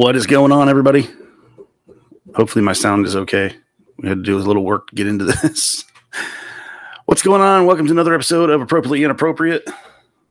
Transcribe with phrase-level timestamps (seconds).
[0.00, 1.10] What is going on, everybody?
[2.34, 3.54] Hopefully, my sound is okay.
[3.98, 5.84] We had to do a little work to get into this.
[7.04, 7.66] What's going on?
[7.66, 9.68] Welcome to another episode of Appropriately Inappropriate.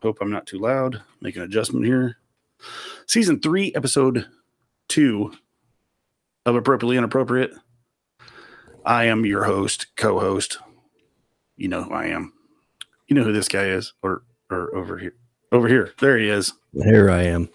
[0.02, 1.03] Hope I'm not too loud.
[1.22, 2.17] Make an adjustment here.
[3.06, 4.26] Season three, episode
[4.88, 5.34] two
[6.48, 7.52] of Appropriately Inappropriate.
[8.83, 10.58] I am your host, co host.
[11.58, 12.33] You know who I am.
[13.08, 15.14] You know who this guy is, or or over here.
[15.52, 15.94] Over here.
[16.00, 16.54] There he is.
[16.73, 17.50] Here I am.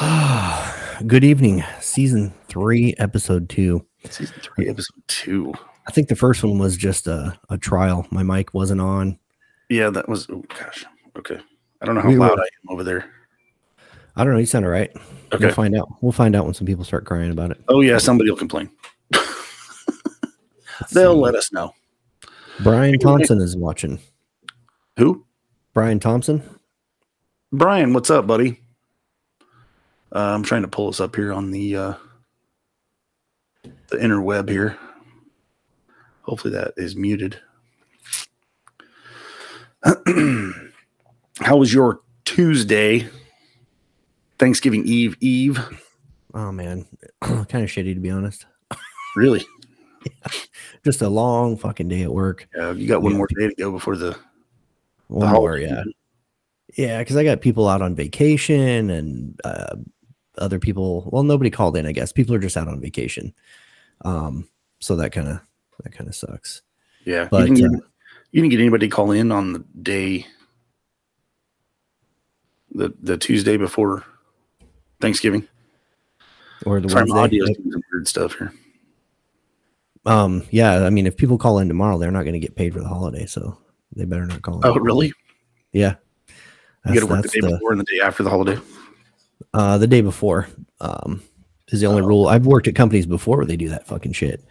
[1.06, 1.62] Good evening.
[1.80, 3.84] Season three, episode two.
[4.08, 5.52] Season three, episode two.
[5.86, 8.06] I think the first one was just a, a trial.
[8.10, 9.18] My mic wasn't on.
[9.68, 10.26] Yeah, that was.
[10.30, 10.86] Oh gosh.
[11.18, 11.38] Okay.
[11.82, 13.10] I don't know how We loud were- I am over there.
[14.16, 14.38] I don't know.
[14.40, 14.90] You sound all right.
[15.32, 15.44] Okay.
[15.46, 15.88] We'll find out.
[16.00, 17.60] We'll find out when some people start crying about it.
[17.68, 18.70] Oh yeah, somebody will complain.
[20.92, 21.20] They'll see.
[21.20, 21.74] let us know.
[22.62, 24.00] Brian Thompson is watching.
[24.96, 25.26] Who?
[25.74, 26.42] Brian Thompson.
[27.52, 28.60] Brian, what's up, buddy?
[30.12, 31.94] Uh, I'm trying to pull us up here on the uh,
[33.88, 34.76] the interweb here.
[36.22, 37.40] Hopefully that is muted.
[41.40, 43.08] How was your Tuesday?
[44.38, 45.58] Thanksgiving Eve Eve?
[46.34, 46.86] Oh man,
[47.20, 48.46] kind of shitty to be honest.
[49.16, 49.44] Really?
[50.84, 52.48] Just a long fucking day at work.
[52.58, 53.18] Uh, you got one Yeah.
[53.18, 54.16] more day to go before the, the
[55.08, 55.82] One more, yeah,
[56.76, 56.98] yeah.
[57.00, 59.76] Because I got people out on vacation and uh,
[60.38, 61.08] other people.
[61.12, 61.86] Well, nobody called in.
[61.86, 63.34] I guess people are just out on vacation.
[64.04, 64.48] Um,
[64.78, 65.40] so that kind of
[65.82, 66.62] that kind of sucks.
[67.04, 67.86] Yeah, But, you, didn't uh, get,
[68.32, 70.26] you didn't get anybody to call in on the day,
[72.72, 74.04] the the Tuesday before
[75.00, 75.46] Thanksgiving.
[76.66, 77.38] Or the Sorry, Wednesday.
[77.38, 78.52] doing some weird stuff here.
[80.04, 82.72] Um, yeah, I mean, if people call in tomorrow, they're not going to get paid
[82.74, 83.56] for the holiday, so
[83.96, 84.56] they better not call.
[84.56, 84.66] in.
[84.66, 85.12] Oh, really?
[85.72, 85.94] Yeah,
[86.86, 88.58] You got to work the that's day before and the day after the holiday.
[89.54, 90.48] Uh, the day before.
[90.80, 91.22] Um,
[91.68, 92.06] is the only Oh.
[92.06, 92.26] rule.
[92.28, 94.44] I've worked at companies before where they do that fucking shit.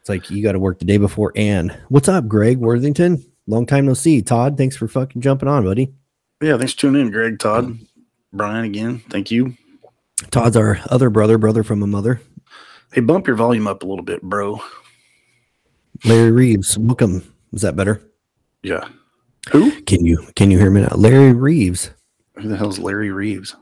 [0.00, 1.32] It's like you got to work the day before.
[1.36, 3.24] And what's up, Greg Worthington?
[3.46, 4.20] Long time no see.
[4.22, 5.92] Todd, thanks for fucking jumping on, buddy.
[6.42, 7.78] Yeah, thanks for tuning in, Greg, Todd,
[8.32, 8.64] Brian.
[8.64, 9.56] Again, thank you.
[10.30, 12.20] Todd's our other brother, brother from a mother.
[12.92, 14.60] Hey, bump your volume up a little bit, bro.
[16.04, 17.22] Larry Reeves, welcome.
[17.52, 18.02] Is that better?
[18.62, 18.88] Yeah.
[19.50, 19.70] Who?
[19.82, 20.94] Can you can you hear me now?
[20.96, 21.90] Larry Reeves.
[22.34, 23.54] Who the hell's Larry Reeves?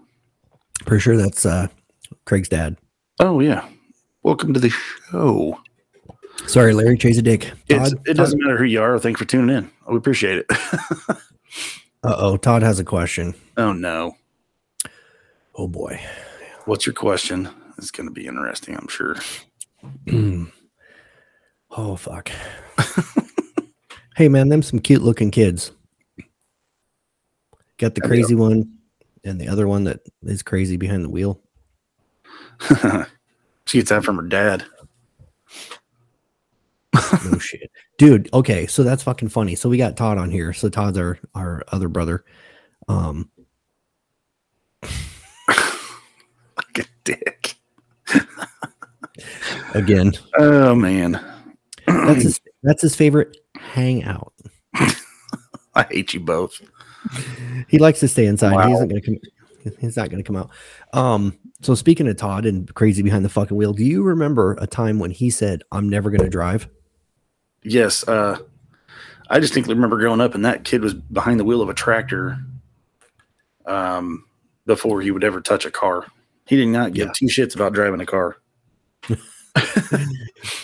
[0.87, 1.69] For sure, that's uh,
[2.27, 2.77] Craig's dad.
[3.21, 3.69] Oh yeah.
[4.23, 4.71] Welcome to the
[5.11, 5.59] show.
[6.47, 7.53] Sorry, Larry, chase a dick.
[7.69, 8.99] Todd, it doesn't matter who you are.
[8.99, 9.71] Thanks for tuning in.
[9.89, 10.47] We appreciate it.
[12.03, 13.35] Uh oh, Todd has a question.
[13.57, 14.15] oh no.
[15.55, 15.99] Oh boy.
[16.67, 17.49] What's your question?
[17.79, 19.17] It's going to be interesting, I'm sure.
[21.71, 22.31] oh fuck.
[24.17, 25.73] hey man, them some cute looking kids.
[27.79, 28.74] Got the crazy one
[29.25, 31.41] and the other one that is crazy behind the wheel.
[33.67, 34.65] she gets that from her dad.
[37.25, 37.71] No shit.
[37.99, 39.55] Dude, okay, so that's fucking funny.
[39.55, 40.53] So we got Todd on here.
[40.53, 42.25] So Todd's our our other brother.
[42.89, 43.31] Um
[46.57, 47.57] Like a dick.
[49.75, 51.13] again, Oh man.
[51.87, 54.33] that's his that's his favorite hangout.
[55.77, 56.61] I hate you both.
[57.69, 58.67] He likes to stay inside.
[58.67, 59.19] He isn't gonna come
[59.81, 60.51] he's not gonna come out.
[60.93, 64.67] Um so speaking of Todd and crazy behind the fucking wheel, do you remember a
[64.67, 66.69] time when he said, I'm never gonna drive?
[67.63, 68.07] Yes.
[68.07, 68.39] Uh,
[69.31, 72.37] I distinctly remember growing up and that kid was behind the wheel of a tractor
[73.65, 74.27] um,
[74.67, 76.07] before he would ever touch a car.
[76.47, 77.13] He did not give Yeah.
[77.15, 78.37] two shits about driving a car.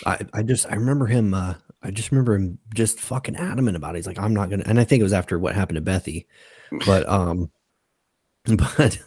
[0.05, 3.95] I, I just I remember him uh I just remember him just fucking adamant about
[3.95, 3.99] it.
[3.99, 6.25] He's like, I'm not gonna and I think it was after what happened to Bethy.
[6.85, 7.49] But um
[8.45, 8.97] but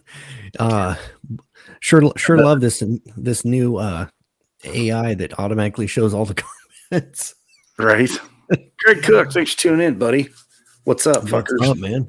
[0.58, 0.94] uh
[1.80, 2.82] sure sure love this
[3.16, 4.06] this new uh
[4.64, 6.42] AI that automatically shows all the
[6.90, 7.34] comments.
[7.78, 8.10] Right.
[8.78, 10.28] Greg Cook, thanks for tuning in, buddy.
[10.84, 11.68] What's up, What's fuckers?
[11.68, 12.06] up, man?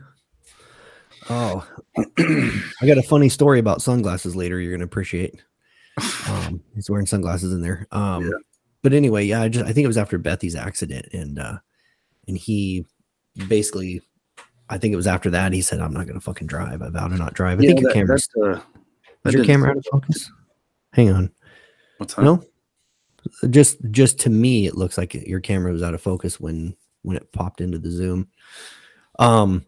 [1.29, 1.67] Oh,
[2.19, 4.59] I got a funny story about sunglasses later.
[4.59, 5.41] You're gonna appreciate.
[6.27, 7.87] Um, he's wearing sunglasses in there.
[7.91, 8.29] Um, Yeah.
[8.85, 11.57] But anyway, yeah, I just I think it was after Bethy's accident, and uh,
[12.27, 12.85] and he
[13.47, 13.99] basically,
[14.69, 16.83] I think it was after that he said, "I'm not gonna fucking drive.
[16.83, 18.59] I vow to not drive." I Yeah, think your that- camera's uh,
[19.25, 20.29] is your camera out of focus.
[20.93, 21.31] Hang on,
[21.97, 22.21] What's that?
[22.21, 22.43] no,
[23.49, 27.17] just just to me, it looks like your camera was out of focus when when
[27.17, 28.27] it popped into the zoom.
[29.17, 29.65] Um,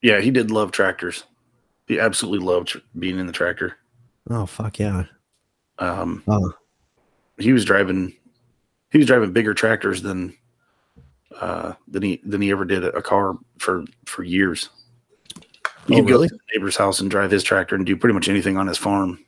[0.00, 1.24] Yeah, he did love tractors.
[1.86, 3.76] He absolutely loved tr- being in the tractor.
[4.30, 5.04] oh fuck yeah,
[5.78, 6.54] Um, oh
[7.38, 8.14] he was driving
[8.90, 10.36] he was driving bigger tractors than
[11.40, 14.70] uh than he than he ever did a car for for years.
[15.86, 18.14] He Oh, could go to the neighbor's house and drive his tractor and do pretty
[18.14, 19.18] much anything on his farm.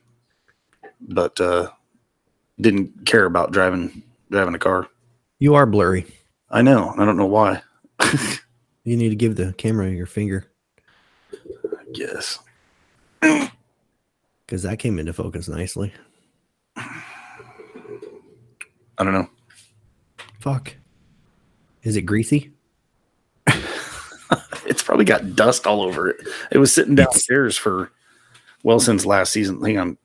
[1.01, 1.69] but uh,
[2.59, 4.01] didn't care about driving
[4.31, 4.87] driving a car.
[5.39, 6.07] You are blurry.
[6.49, 6.93] I know.
[6.97, 7.61] I don't know why.
[8.83, 10.45] You need to give the camera your finger
[11.93, 12.39] Yes.
[13.19, 15.91] because that came into focus nicely.
[18.97, 19.29] I don't know.
[20.39, 20.75] Fuck.
[21.83, 22.51] Is it greasy?
[24.65, 26.17] It's probably got dust all over it.
[26.51, 27.89] It was sitting downstairs for
[28.63, 29.63] well since last season.
[29.63, 29.97] Hang on.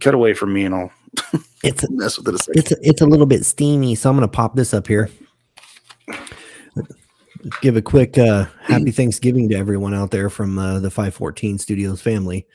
[0.00, 0.92] Cut away from me and I'll
[1.64, 2.58] It's a, mess with it a second.
[2.60, 5.10] it's it's a little bit steamy, so I'm gonna pop this up here.
[7.60, 12.02] Give a quick uh, happy Thanksgiving to everyone out there from uh, the 514 Studios
[12.02, 12.46] family.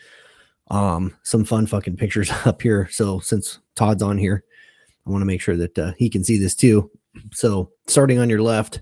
[0.70, 2.88] Um, some fun fucking pictures up here.
[2.92, 4.44] So since Todd's on here,
[5.06, 6.90] I want to make sure that uh, he can see this too.
[7.32, 8.82] So starting on your left,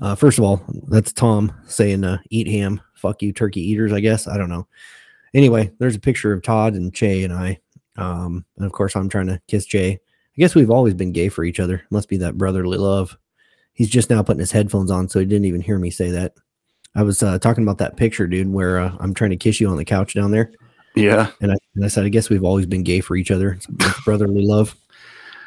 [0.00, 4.00] uh, first of all, that's Tom saying uh, "Eat ham, fuck you, turkey eaters." I
[4.00, 4.66] guess I don't know.
[5.32, 7.58] Anyway, there's a picture of Todd and Jay and I,
[7.96, 9.92] um, and of course I'm trying to kiss Jay.
[9.92, 11.82] I guess we've always been gay for each other.
[11.90, 13.16] Must be that brotherly love.
[13.72, 16.34] He's just now putting his headphones on, so he didn't even hear me say that.
[16.94, 19.68] I was uh, talking about that picture, dude, where uh, I'm trying to kiss you
[19.68, 20.52] on the couch down there,
[20.94, 21.30] Yeah.
[21.40, 23.52] and I, and I said, I guess we've always been gay for each other.
[23.54, 24.76] It's, it's brotherly love.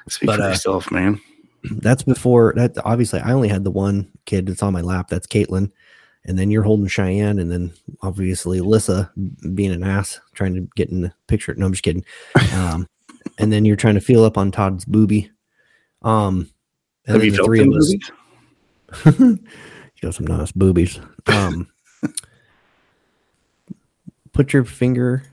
[0.09, 1.21] Speak But, for uh, yourself, man.
[1.71, 2.77] That's before that.
[2.86, 5.09] Obviously, I only had the one kid that's on my lap.
[5.09, 5.71] That's Caitlin,
[6.25, 9.09] and then you're holding Cheyenne, and then obviously Alyssa
[9.56, 11.54] being an ass trying to get in the picture.
[11.56, 12.06] No, I'm just kidding.
[12.54, 12.88] Um,
[13.38, 15.30] and then you're trying to feel up on Todd's booby.
[16.04, 16.50] Um,
[17.06, 17.94] and Have then you the felt three of us.
[19.19, 19.39] you
[20.01, 21.00] got some nice boobies.
[21.27, 21.68] Um,
[24.31, 25.24] put your finger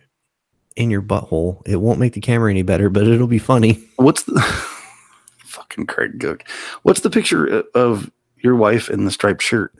[0.77, 1.63] in your butthole.
[1.67, 3.83] It won't make the camera any better, but it'll be funny.
[3.97, 4.41] What's the
[5.39, 6.49] fucking Craig Cook?
[6.83, 9.73] What's the picture of your wife in the striped shirt?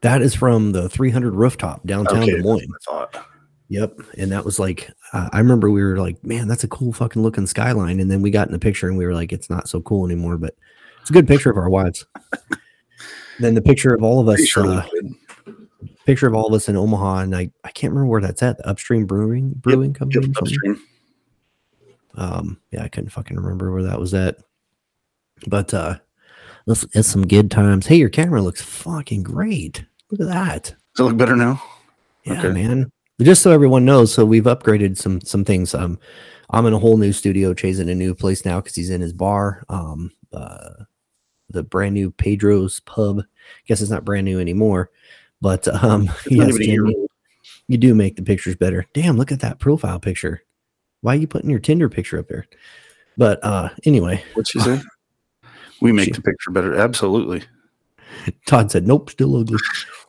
[0.00, 2.72] That is from the 300 rooftop downtown Okay, Des Moines.
[2.72, 3.26] I thought.
[3.68, 4.00] Yep.
[4.16, 7.22] And that was like, uh, I remember we were like, man, that's a cool fucking
[7.22, 8.00] looking skyline.
[8.00, 10.06] And then we got in the picture and we were like, it's not so cool
[10.06, 10.54] anymore, but
[11.00, 12.06] it's a good picture of our wives.
[13.40, 14.88] then the picture of all of us, sure uh.
[16.08, 17.18] Picture of all of us in Omaha.
[17.18, 18.56] And I, I can't remember where that's at.
[18.56, 20.24] The Upstream Brewing, Brewing Yep, Company.
[20.24, 20.40] something?
[20.40, 20.82] upstream.
[22.14, 24.38] Um, yeah, I couldn't fucking remember where that was at.
[25.46, 25.98] But uh
[26.66, 27.86] let's it's some good times.
[27.86, 29.84] Hey, your camera looks fucking great.
[30.10, 30.64] Look at that.
[30.96, 31.62] Does it look better now?
[32.24, 32.48] Yeah, Okay.
[32.52, 32.90] man.
[33.20, 35.74] Just so everyone knows, so we've upgraded some some things.
[35.74, 35.98] Um,
[36.50, 37.52] I'm in a whole new studio.
[37.54, 39.64] Chase in a new place now because he's in his bar.
[39.68, 40.70] Um, uh,
[41.50, 43.20] the brand new Pedro's Pub.
[43.20, 43.24] I
[43.66, 44.90] Guess it's not brand new anymore,
[45.40, 47.08] but um, yes, you,
[47.78, 48.86] do make the pictures better.
[48.94, 50.42] Damn, look at that profile picture.
[51.00, 52.46] Why are you putting your Tinder picture up there?
[53.16, 54.80] But uh, anyway, What'd she say?
[55.80, 56.74] We make She- the picture better.
[56.76, 57.42] Absolutely.
[58.46, 59.58] Todd said, "Nope, still ugly."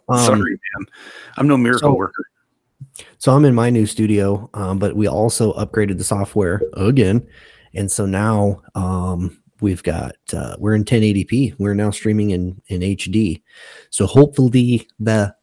[0.09, 0.87] Um, Sorry, man.
[1.37, 2.25] I'm no miracle so- worker.
[3.19, 7.27] So I'm in my new studio, um, but we also upgraded the software again,
[7.75, 11.55] and so now um, we've got uh, we're in 1080p.
[11.57, 13.41] We're now streaming in in HD.
[13.89, 15.35] So hopefully the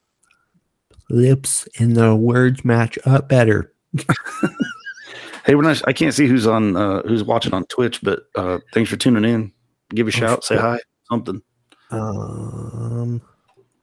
[1.10, 3.72] lips and the words match up better.
[5.46, 8.58] Hey, we're not, I can't see who's on, uh, who's watching on Twitch, but uh,
[8.74, 9.52] thanks for tuning in.
[9.90, 11.40] Give a shout, say hi, something.
[11.92, 13.22] Um,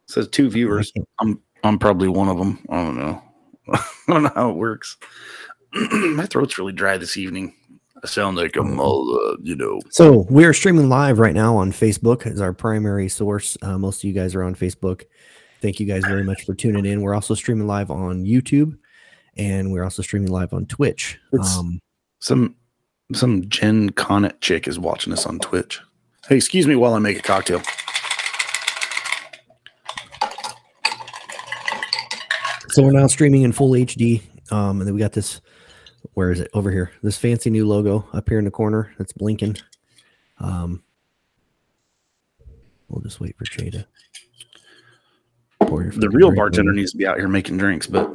[0.07, 0.91] says two viewers.
[1.21, 2.59] I'm I'm probably one of them.
[2.69, 3.23] I don't know.
[3.73, 4.97] I don't know how it works.
[5.73, 7.55] My throat's really dry this evening.
[8.03, 9.79] I sound like I'm all, uh, you know.
[9.89, 13.57] So we're streaming live right now on Facebook as our primary source.
[13.62, 15.03] Uh, most of you guys are on Facebook.
[15.62, 17.01] Thank you guys very much for tuning in.
[17.01, 18.77] We're also streaming live on YouTube,
[19.38, 21.17] and we're also streaming live on Twitch.
[21.41, 21.79] Um,
[22.19, 22.55] Some
[23.13, 25.79] some Jen Connet chick is watching us on Twitch.
[26.27, 27.62] Hey, excuse me while I make a cocktail.
[32.69, 35.39] so we're now streaming in full HD, um, and then we got this.
[36.13, 36.50] Where is it?
[36.53, 36.91] Over here.
[37.01, 39.57] This fancy new logo up here in the corner that's blinking.
[40.39, 40.83] Um,
[42.89, 43.88] we'll just wait for Jay to
[45.62, 46.75] pour your The real bartender over.
[46.75, 48.13] needs to be out here making drinks, but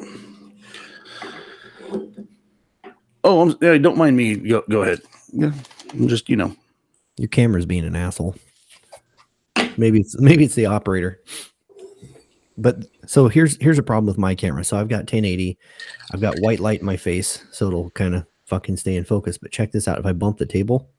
[3.24, 4.36] oh, I'm, yeah, don't mind me.
[4.36, 5.00] Go, go ahead.
[5.32, 5.52] Yeah,
[5.92, 6.54] I'm just you know.
[7.16, 8.36] Your camera's being an asshole.
[9.76, 11.20] Maybe it's maybe it's the operator.
[12.58, 14.64] But so here's here's a problem with my camera.
[14.64, 15.56] So I've got 1080.
[16.12, 19.38] I've got white light in my face, so it'll kind of fucking stay in focus.
[19.38, 19.98] But check this out.
[19.98, 20.90] If I bump the table,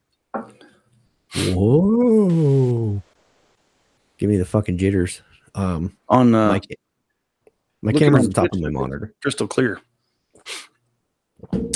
[1.36, 3.02] whoa,
[4.18, 5.22] give me the fucking jitters.
[5.54, 6.60] Um, On uh, my,
[7.82, 9.12] my camera's on top of my monitor.
[9.20, 9.80] crystal clear.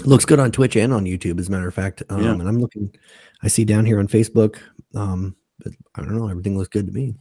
[0.04, 2.02] looks good on Twitch and on YouTube, as a matter of fact.
[2.08, 2.32] Um, Yeah.
[2.32, 2.94] And I'm looking,
[3.42, 4.56] I see down here on Facebook.
[4.94, 7.14] Um, but I don't know, everything looks good to me.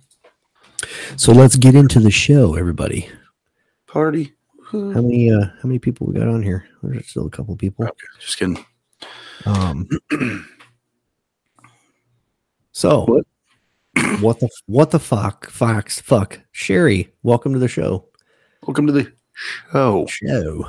[1.18, 3.10] So let's get into the show, everybody.
[3.88, 4.34] Party.
[4.72, 6.68] How many uh how many people we got on here?
[6.82, 7.86] There's still a couple people.
[7.86, 8.66] Okay, just kidding.
[9.46, 9.88] Um.
[12.76, 13.26] So, What?
[14.20, 16.02] what the what the fuck, Fox?
[16.02, 17.14] Fuck, Sherry.
[17.22, 18.08] Welcome to the show.
[18.66, 20.08] Welcome to the show.
[20.08, 20.68] Show.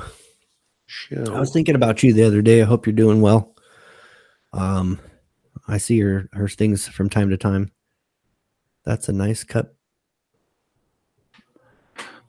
[0.85, 1.33] Show.
[1.35, 2.61] I was thinking about you the other day.
[2.61, 3.55] I hope you're doing well.
[4.53, 4.99] Um,
[5.67, 7.71] I see your her things from time to time.
[8.83, 9.73] That's a nice cup.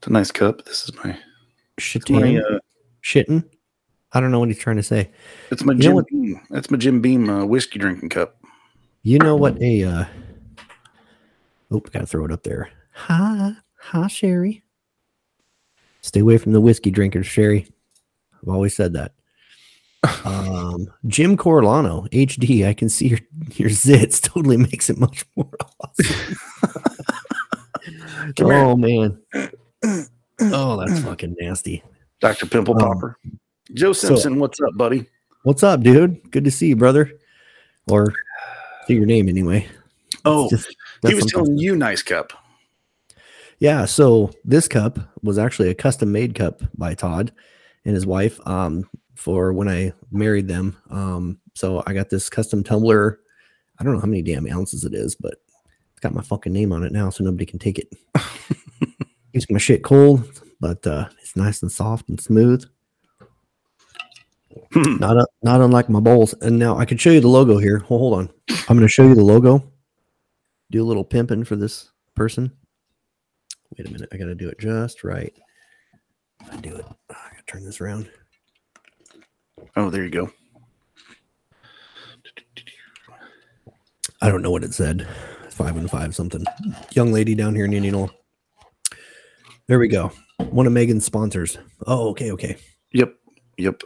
[0.07, 0.65] It's a nice cup.
[0.67, 1.19] This is my,
[1.81, 2.61] Shit, my uh,
[3.03, 3.43] shitting.
[4.13, 5.11] I don't know what he's trying to say.
[5.51, 6.41] it's my You Jim what- Beam.
[6.49, 8.37] That's my Jim Beam uh, whiskey drinking cup.
[9.03, 10.05] You know what a uh
[11.73, 12.71] oh, gotta throw it up there.
[12.93, 14.63] Hi, hi, Sherry.
[16.03, 17.67] Stay away from the whiskey drinkers, Sherry.
[18.41, 19.13] I've always said that.
[20.25, 22.65] Um, Jim Corlano, HD.
[22.65, 23.19] I can see your
[23.55, 24.21] your zits.
[24.23, 26.37] Totally makes it much more awesome.
[28.41, 29.19] Oh man.
[29.85, 31.83] Oh, that's fucking nasty.
[32.21, 32.47] Dr.
[32.47, 33.19] Pimple Um, Popper.
[33.75, 35.07] Joe Simpson, what's up, buddy?
[35.43, 36.31] What's up, dude?
[36.31, 37.13] Good to see you, brother.
[37.89, 38.13] Or
[38.87, 39.67] see your name anyway.
[40.25, 42.33] Oh, Just- he was sometimes- telling you nice cup.
[43.59, 47.33] Yeah, so this cup was actually a custom made cup by Todd
[47.85, 50.77] and his wife um for when I married them.
[50.91, 53.21] Um so I got this custom tumbler.
[53.79, 55.35] I don't know how many damn ounces it is, but
[55.93, 57.89] it's got my fucking name on it now so nobody can take it.
[59.37, 62.65] Keeps my shit cold, but uh it's nice and soft and smooth.
[64.75, 66.33] Not a, not unlike my bowls.
[66.41, 67.85] And now I can show you the logo here.
[67.91, 68.31] Well, hold on.
[68.49, 69.63] I'm going to show you the logo.
[70.71, 72.51] Do a little pimping for this person.
[73.77, 74.09] Wait a minute.
[74.11, 75.35] I got to do it just right.
[76.51, 76.87] I do it.
[77.11, 78.11] I got to turn this around.
[79.77, 80.31] oh, there you go.
[84.23, 85.07] I don't know what it said.
[85.51, 86.47] Five and five something.
[86.93, 88.11] Young lady down here in Indianola.
[89.69, 90.13] There we go.
[90.51, 91.59] One of Megan's sponsors.
[91.87, 92.57] Oh, okay, okay.
[92.93, 93.15] Yep.
[93.59, 93.83] Yep.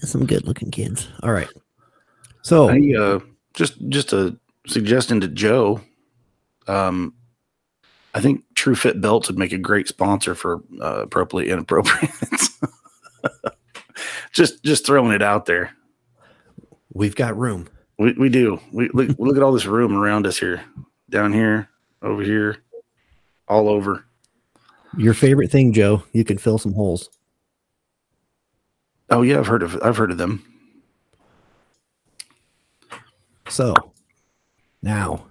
[0.00, 1.08] Some good looking kids.
[1.22, 1.48] All right.
[2.42, 3.20] So I uh
[3.52, 5.80] just just a suggestion to Joe.
[6.66, 7.14] Um
[8.14, 12.12] I think True Fit belts would make a great sponsor for uh, appropriately inappropriate.
[14.32, 15.72] just just throwing it out there.
[16.92, 17.68] we've got room.
[17.98, 18.60] We we do.
[18.72, 20.62] We look look at all this room around us here.
[21.10, 21.68] Down here,
[22.02, 22.63] over here,
[23.48, 24.04] all over.
[24.96, 27.10] Your favorite thing, Joe, you can fill some holes.
[29.10, 30.42] Oh yeah, I've heard of I've heard of them.
[33.48, 33.74] So
[34.82, 35.26] now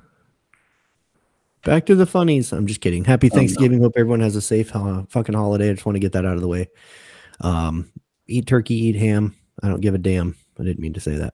[1.63, 2.51] back to the funnies.
[2.51, 3.03] I'm just kidding.
[3.05, 3.39] Happy Oh, no.
[3.39, 3.81] Thanksgiving.
[3.81, 5.69] Hope everyone has a safe uh, fucking holiday.
[5.69, 6.67] I just want to get that out of the way.
[7.41, 7.91] Um,
[8.27, 9.35] eat turkey, eat ham.
[9.61, 10.35] I don't give a damn.
[10.59, 11.33] I didn't mean to say that.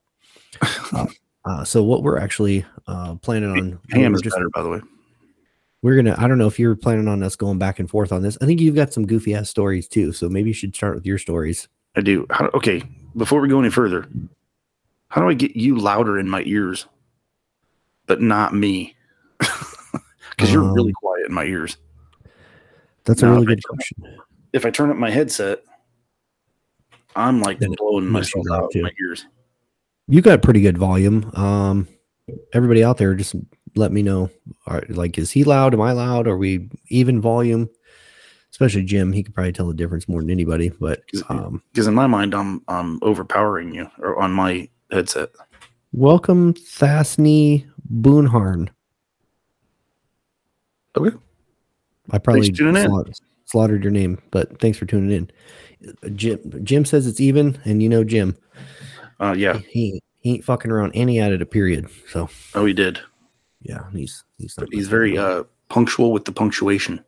[0.92, 1.06] Uh,
[1.46, 4.82] uh, so what we're actually uh, planning on Ham is just better, by the way.
[5.82, 6.16] We're gonna.
[6.18, 8.38] I don't know if you're planning on us going back and forth on this.
[8.42, 10.12] I think you've got some goofy ass stories too.
[10.12, 11.68] So maybe you should start with your stories.
[11.96, 12.26] I do.
[12.30, 12.84] How, okay,
[13.18, 14.08] before we go any further,
[15.10, 16.86] how do I get you louder in my ears,
[18.06, 18.96] but not me?
[20.38, 21.76] Because you're really Um, quiet in my ears.
[23.04, 24.18] That's a really good question.
[24.54, 25.64] If I turn up my headset,
[27.14, 28.80] I'm like Then blowing myself out too.
[28.80, 29.26] in my ears.
[30.08, 31.30] You got pretty good volume.
[31.36, 31.90] Um,
[32.54, 33.36] everybody out there, just
[33.76, 34.30] let me know.
[34.68, 35.74] Are, like, is he loud?
[35.74, 36.28] Am I loud?
[36.28, 37.70] Are we even volume?
[38.52, 40.70] Especially Jim, he could probably tell the difference more than anybody.
[40.70, 45.30] But um, Because in my mind, I'm I'm overpowering you or on my headset.
[45.94, 48.70] welcome, Thasny Boonharn.
[50.98, 51.16] Okay.
[52.12, 53.14] I probably slaughtered,
[53.46, 55.12] slaughtered your name, but thanks for tuning
[55.86, 56.16] in.
[56.16, 58.36] Jim, Jim says it's even, and you know Jim,
[59.20, 59.60] Uh, yeah.
[59.70, 61.88] he he ain't fucking around, and he added a period.
[62.10, 63.00] So Oh, he did.
[63.62, 67.04] Yeah, he's he's He's very uh punctual with the punctuation.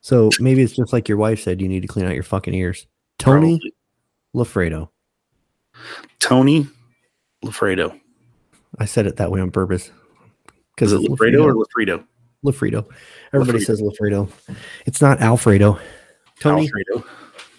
[0.00, 2.54] So maybe it's just like your wife said, you need to clean out your fucking
[2.54, 2.86] ears.
[3.18, 3.60] Tony.
[4.34, 4.88] Lafredo.
[6.20, 6.68] Tony
[7.44, 7.98] Lafredo.
[8.78, 9.86] I said it that way on purpose.
[9.86, 9.92] Is
[10.74, 12.04] Because it Lafredo or Lafredo?
[12.44, 12.86] Lafredo.
[13.34, 13.66] Everybody Lafredo.
[13.66, 14.30] says Lafredo.
[14.86, 15.78] It's not Alfredo.
[16.38, 17.06] Tony, Alfredo.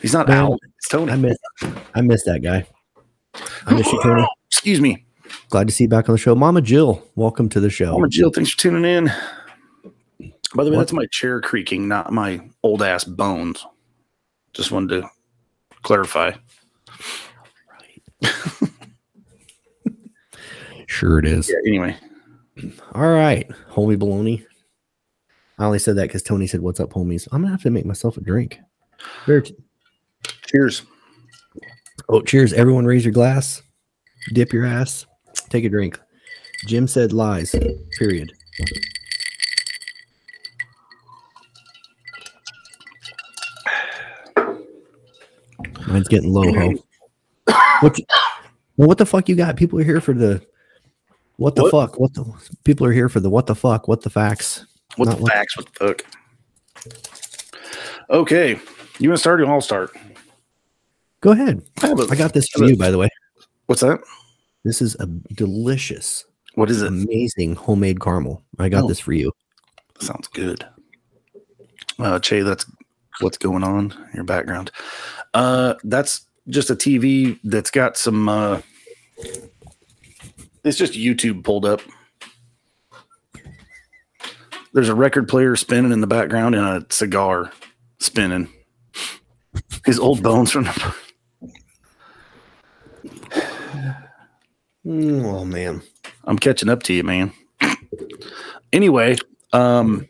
[0.02, 0.58] He's not Man, Al.
[0.78, 1.12] It's Tony.
[1.12, 1.38] I miss
[1.94, 2.66] I miss that guy.
[3.68, 4.26] I miss you, Tony.
[4.50, 5.06] Excuse me.
[5.50, 6.34] Glad to see you back on the show.
[6.36, 7.92] Mama Jill, welcome to the show.
[7.94, 9.06] Mama Jill, thanks for tuning in.
[10.54, 10.84] By the way, What?
[10.84, 13.66] that's my chair creaking, not my old ass bones.
[14.54, 15.10] Just wanted to
[15.84, 16.32] clarify.
[20.88, 21.50] Sure it is.
[21.50, 21.96] Yeah, anyway.
[22.94, 24.46] All right, homie baloney.
[25.58, 27.30] I only said that because Tony said, What's up, homies?
[27.32, 28.60] I'm gonna have to make myself a drink.
[29.26, 29.42] There-
[30.48, 30.84] Cheers.
[32.10, 32.52] Oh, cheers.
[32.52, 33.62] Everyone raise your glass,
[34.34, 35.06] dip your ass,
[35.52, 36.00] take a drink.
[36.66, 37.56] Jim said lies,
[37.98, 38.34] period.
[45.88, 46.74] Mine's getting low, ho.
[47.82, 47.98] What?
[47.98, 48.06] you-
[48.78, 49.56] well, what the fuck you got?
[49.58, 50.42] People are here for the.
[51.38, 51.72] What the What?
[51.72, 52.00] fuck?
[52.00, 52.26] What the?
[52.64, 53.88] People are here for the what the fuck?
[53.88, 54.66] What the facts?
[54.96, 55.58] What Not the what- facts?
[55.58, 56.06] What the fuck?
[58.10, 58.60] Okay,
[59.00, 59.42] you want to start?
[59.42, 59.96] Or I'll start.
[61.22, 61.62] Go ahead.
[61.82, 63.10] I a- I got this for a- you, by the way.
[63.68, 64.00] What's that?
[64.64, 66.26] This is a delicious,
[66.56, 66.88] What is it?
[66.88, 68.44] amazing homemade caramel.
[68.60, 68.88] I got Oh.
[68.88, 69.32] this for you.
[70.00, 70.66] Sounds good.
[72.00, 72.66] Uh, Jay, that's
[73.22, 74.72] what's going on in your background.
[75.34, 78.28] Uh, that's just a TV that's got some.
[78.28, 78.62] Uh,
[80.64, 81.82] it's just YouTube pulled up.
[84.74, 87.52] There's a record player spinning in the background and a cigar
[88.00, 88.48] spinning.
[89.86, 90.96] His old bones from the.
[93.04, 94.08] Mm,
[94.86, 95.82] oh man.
[96.26, 97.34] I'm catching up to you, man.
[98.74, 99.18] anyway,
[99.54, 100.08] um,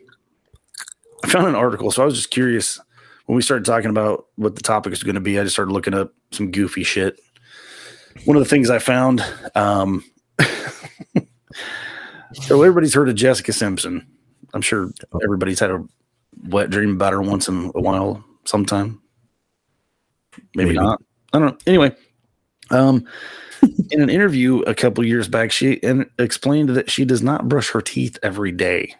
[1.24, 2.80] I found an article, so I was just curious
[3.26, 5.38] when we started talking about what the topic is going to be.
[5.38, 7.18] I just started looking up some goofy shit.
[8.24, 10.04] One of the things I found, um,
[12.34, 14.06] so everybody's heard of Jessica Simpson.
[14.52, 14.90] I'm sure
[15.22, 15.82] everybody's had a
[16.48, 19.00] wet dream about her once in a while, sometime.
[20.54, 20.74] Maybe, Maybe.
[20.74, 21.00] not.
[21.32, 21.58] I don't know.
[21.66, 21.96] Anyway,
[22.70, 23.06] um,
[23.90, 25.80] in an interview a couple years back, she
[26.18, 28.94] explained that she does not brush her teeth every day.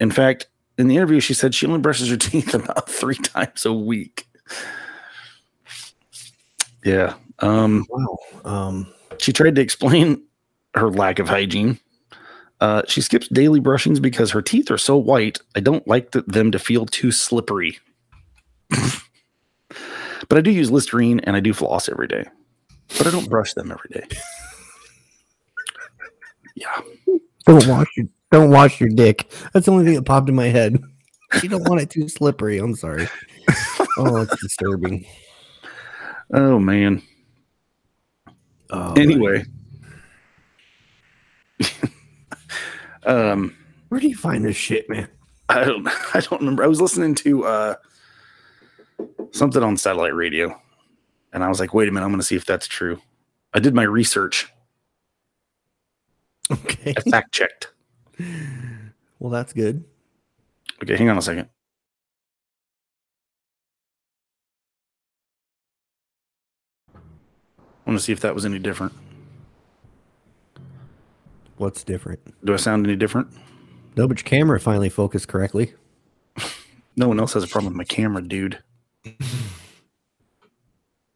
[0.00, 0.46] In fact,
[0.76, 4.26] in the interview, she said she only brushes her teeth about three times a week.
[6.84, 7.14] Yeah.
[7.40, 8.18] Um, Wow.
[8.44, 8.92] Um.
[9.18, 10.22] she tried to explain
[10.74, 11.78] her lack of hygiene.
[12.60, 15.38] Uh, she skips daily brushings because her teeth are so white.
[15.54, 17.78] I don't like th- them to feel too slippery.
[20.28, 22.24] but I do use Listerine and I do floss every day.
[22.96, 24.06] But I don't brush them every day.
[26.56, 26.80] yeah.
[27.46, 29.30] Don't wash your don't wash your dick.
[29.52, 30.82] That's the only thing that popped in my head.
[31.42, 32.58] You don't want it too slippery.
[32.58, 33.08] I'm sorry.
[33.98, 35.04] Oh, it's disturbing.
[36.32, 37.02] Oh man.
[38.70, 39.44] Oh, Anyway.
[43.06, 43.54] um
[43.88, 45.08] where do you find this shit, man?
[45.48, 46.64] I don't I don't remember.
[46.64, 47.74] I was listening to uh
[49.32, 50.60] something on satellite radio
[51.32, 53.00] and I was like, wait a minute, I'm gonna see if that's true.
[53.54, 54.52] I did my research.
[56.50, 56.94] Okay.
[56.96, 57.68] I fact checked.
[59.20, 59.84] Well, that's good.
[60.82, 61.48] Okay, hang on a second.
[66.94, 67.00] I
[67.84, 68.92] want to see if that was any different.
[71.56, 72.20] What's different?
[72.44, 73.28] Do I sound any different?
[73.96, 75.74] No, but your camera finally focused correctly.
[76.96, 78.58] No one else has a problem with my camera, dude.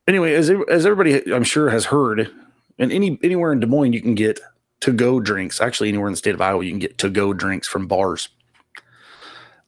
[0.07, 2.31] Anyway, as as everybody I'm sure has heard,
[2.79, 4.41] and any anywhere in Des Moines you can get
[4.81, 5.61] to go drinks.
[5.61, 8.29] Actually, anywhere in the state of Iowa you can get to go drinks from bars.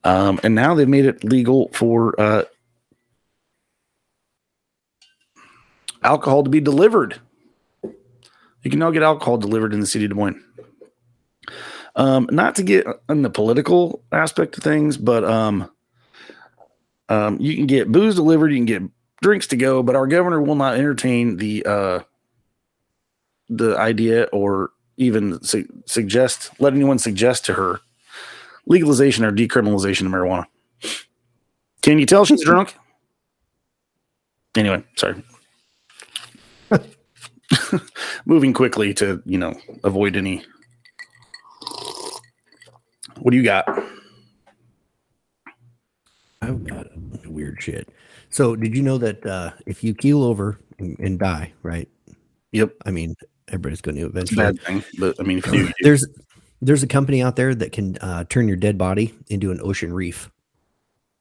[0.02, 2.44] Um, and now they've made it legal for uh,
[6.02, 7.20] alcohol to be delivered.
[7.82, 10.44] You can now get alcohol delivered in the city of Des Moines.
[11.96, 15.70] Um, not to get on the political aspect of things, but um,
[17.08, 18.82] um, you can get booze delivered, you can get
[19.22, 22.00] drinks to go, but our governor will not entertain the uh,
[23.48, 27.80] the idea or even su- suggest let anyone suggest to her
[28.66, 30.46] legalization or decriminalization of marijuana.
[31.82, 32.74] Can you tell she's drunk?
[34.56, 35.22] Anyway, sorry.
[38.24, 40.44] Moving quickly to you know avoid any.
[43.18, 43.66] What do you got?
[46.42, 46.86] I've got
[47.26, 47.88] weird shit.
[48.34, 51.88] So, did you know that uh, if you keel over and, and die, right?
[52.50, 53.14] Yep, I mean,
[53.46, 54.44] everybody's going to it's a eventually.
[54.44, 55.72] bad thing, but I mean, you.
[55.82, 56.04] There's
[56.60, 59.92] there's a company out there that can uh, turn your dead body into an ocean
[59.92, 60.30] reef.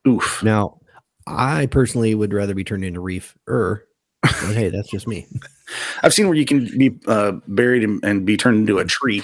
[0.07, 0.41] oof.
[0.41, 0.79] Now,
[1.27, 3.85] I personally would rather be turned into reef er.
[4.25, 5.27] Hey, that's just me.
[6.01, 9.23] I've seen where you can be uh, buried and, and be turned into a tree.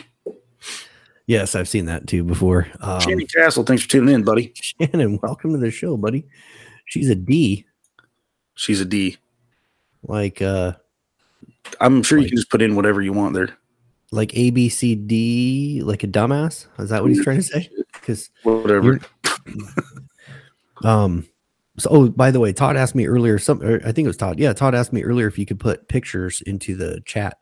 [1.25, 2.67] Yes, I've seen that too before.
[2.81, 4.53] Um, Shannon Castle, thanks for tuning in, buddy.
[4.61, 6.27] Shannon, welcome to the show, buddy.
[6.85, 7.65] She's a D,
[8.59, 9.17] She's a D.
[10.03, 10.73] like uh,
[11.79, 13.57] I'm sure you can just put in whatever you want there.
[14.11, 16.67] like A B C D, like a dumbass.
[16.77, 17.69] Is that what he's trying to say?
[17.93, 18.99] Because Whatever.
[20.83, 21.27] Um.
[21.77, 23.37] So, oh, by the way, Todd asked me earlier.
[23.39, 24.39] Some, or I think it was Todd.
[24.39, 27.37] Yeah, Todd asked me earlier if you could put pictures into the chat.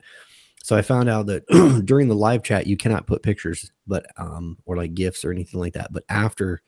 [0.62, 1.46] So I found out that
[1.84, 5.58] during the live chat you cannot put pictures, but um, or like gifs or anything
[5.60, 5.92] like that.
[5.92, 6.62] But after,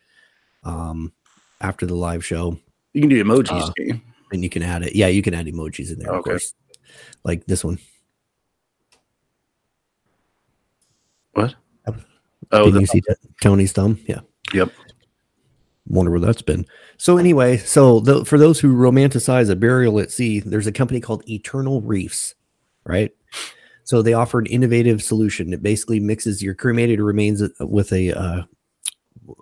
[0.64, 1.12] um,
[1.60, 2.56] after the live show,
[2.92, 3.70] You can do emojis.
[3.70, 3.98] Uh,
[4.30, 4.50] can't you?
[4.50, 4.94] can add it.
[4.94, 6.54] Yeah, you can add emojis in there, of course.
[7.24, 7.78] Like this one.
[11.32, 11.54] What?
[12.52, 13.16] Oh, Can the, you see that?
[13.40, 13.98] Tony's thumb?
[14.06, 14.20] Yeah.
[14.52, 14.72] yep.
[15.86, 16.66] Wonder where that's been.
[16.98, 21.00] So anyway, so the, for those who romanticize a burial at sea, there's a company
[21.00, 22.34] called Eternal Reefs,
[22.84, 23.10] right?
[23.84, 25.52] So they offer an innovative solution.
[25.52, 28.42] It basically mixes your cremated remains with a uh,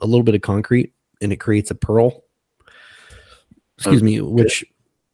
[0.01, 2.25] a little bit of concrete, and it creates a pearl.
[3.77, 4.65] Excuse me, which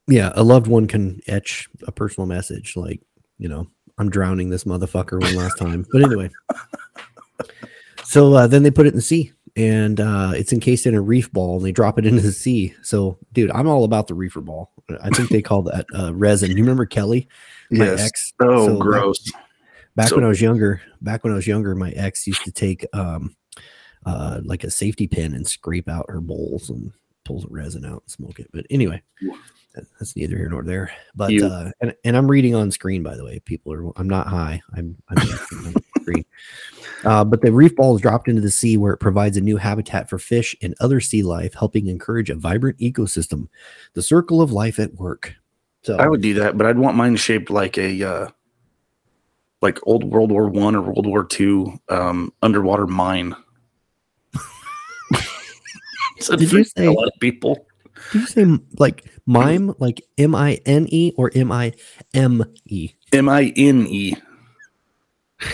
[0.09, 3.01] yeah, a loved one can etch a personal message like,
[3.39, 3.67] you know,
[3.99, 5.87] I'm drowning this motherfucker one last time.
[5.93, 6.31] But anyway,
[8.05, 11.01] so uh, then they put it in the sea and uh, it's encased in a
[11.01, 12.75] reef ball and they drop it into the sea.
[12.83, 14.73] So, dude, I'm all about the reefer ball.
[15.03, 16.51] I think they call that uh, resin.
[16.51, 17.29] You remember Kelly?
[17.71, 18.01] My yes.
[18.01, 18.33] ex.
[18.41, 19.31] Oh, so gross.
[19.31, 19.43] Back,
[19.97, 22.53] back so, when I was younger, back when I was younger, my ex used to
[22.53, 23.37] take um,
[24.05, 26.93] uh, like a safety pin and scrape out her bowls and
[27.25, 28.51] pull the resin out and smoke it.
[28.53, 29.03] But anyway,
[29.75, 30.93] that's neither here nor there.
[31.15, 33.41] But you, uh, and, and I'm reading on screen by the way.
[33.41, 34.63] People are I'm not high.
[34.77, 35.19] I'm I'm
[36.01, 36.25] screen.
[37.05, 39.57] Uh, but the reef ball is dropped into the sea where it provides a new
[39.57, 43.49] habitat for fish and other sea life, helping encourage a vibrant ecosystem.
[43.93, 45.35] The circle of life at work.
[45.83, 48.29] So I would do that, but I'd want mine shaped like a uh,
[49.61, 53.37] like old World War One or World War Two um, underwater mine.
[56.21, 57.67] so Did you say a lot of people?
[58.13, 58.47] Did you say
[58.79, 61.73] like mime, like M I N E or M I
[62.13, 62.91] M E?
[63.13, 64.17] M I N E.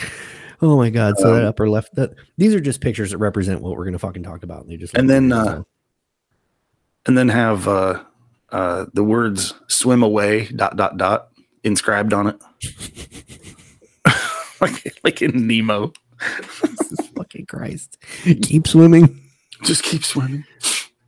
[0.62, 1.18] Oh my god!
[1.18, 3.94] So um, that upper left, that these are just pictures that represent what we're going
[3.94, 4.62] to fucking talk about.
[4.62, 5.62] And they just and then uh,
[7.06, 8.02] and then have uh,
[8.50, 11.28] uh, the words "swim away" dot dot dot
[11.64, 12.42] inscribed on it,
[14.60, 15.94] like like in Nemo.
[16.68, 17.96] Jesus fucking Christ!
[18.42, 19.18] Keep swimming.
[19.62, 20.44] Just keep swimming.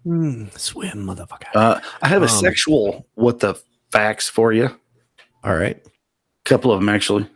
[0.06, 1.54] Mm, swim, motherfucker.
[1.54, 3.54] Uh, I have a um, sexual what the
[3.90, 4.70] facts for you.
[5.44, 5.76] All right.
[5.76, 7.28] A couple of them actually.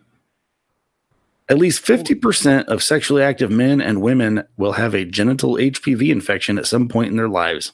[1.49, 6.59] At least 50% of sexually active men and women will have a genital HPV infection
[6.59, 7.73] at some point in their lives.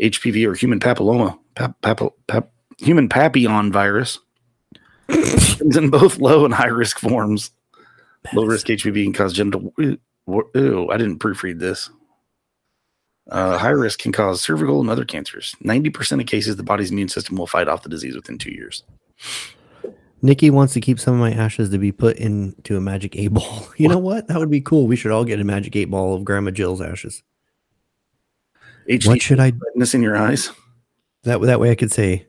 [0.00, 4.20] HPV or human papilloma, pap, pap, pap, human papillon virus
[5.08, 7.50] comes in both low and high risk forms.
[8.34, 9.72] Low risk HPV can cause genital.
[9.78, 9.98] Ew,
[10.90, 11.90] I didn't proofread this.
[13.30, 15.56] Uh, high risk can cause cervical and other cancers.
[15.64, 18.84] 90% of cases, the body's immune system will fight off the disease within two years.
[20.22, 23.28] Nikki wants to keep some of my ashes to be put into a magic eight
[23.28, 23.68] ball.
[23.76, 23.92] You what?
[23.94, 24.28] know what?
[24.28, 24.86] That would be cool.
[24.86, 27.22] We should all get a magic eight ball of Grandma Jill's ashes.
[28.88, 29.52] HD what should I?
[29.52, 30.50] Redness in your eyes.
[31.24, 32.26] That that way I could say,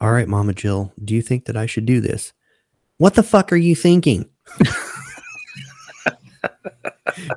[0.00, 2.32] "All right, Mama Jill, do you think that I should do this?"
[2.98, 4.28] What the fuck are you thinking?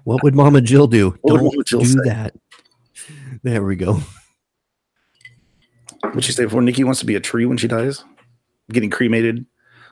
[0.04, 1.18] what would Mama Jill do?
[1.22, 2.00] What Don't Jill do say?
[2.06, 2.36] that.
[3.44, 4.02] There we go.
[6.02, 6.62] What'd she say before?
[6.62, 8.04] Nikki wants to be a tree when she dies,
[8.72, 9.46] getting cremated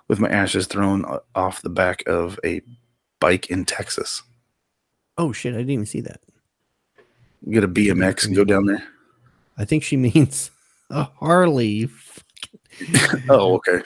[0.08, 2.62] with my ashes thrown off the back of a
[3.20, 4.24] bike in Texas.
[5.18, 5.54] Oh shit!
[5.54, 6.22] I didn't even see that.
[7.50, 8.84] Get a BMX and go down there.
[9.58, 10.52] I think she means
[10.90, 11.90] a Harley.
[13.30, 13.82] oh, okay.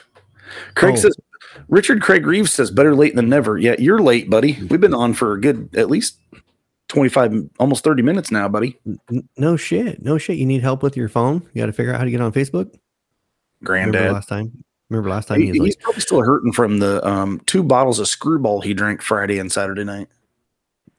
[0.74, 0.96] Craig oh.
[0.96, 1.16] says
[1.68, 3.58] Richard Craig Reeves says better late than never.
[3.58, 4.58] Yeah, you're late, buddy.
[4.68, 6.18] We've been on for a good at least
[6.94, 8.78] 25 almost 30 minutes now, buddy.
[9.36, 10.00] No shit.
[10.02, 10.38] No shit.
[10.38, 11.42] You need help with your phone?
[11.52, 12.72] You got to figure out how to get on Facebook?
[13.64, 13.94] Granddad.
[13.94, 14.64] Remember last time?
[14.90, 17.98] Remember last time he, he he's like, probably still hurting from the um, two bottles
[17.98, 20.08] of screwball he drank Friday and Saturday night.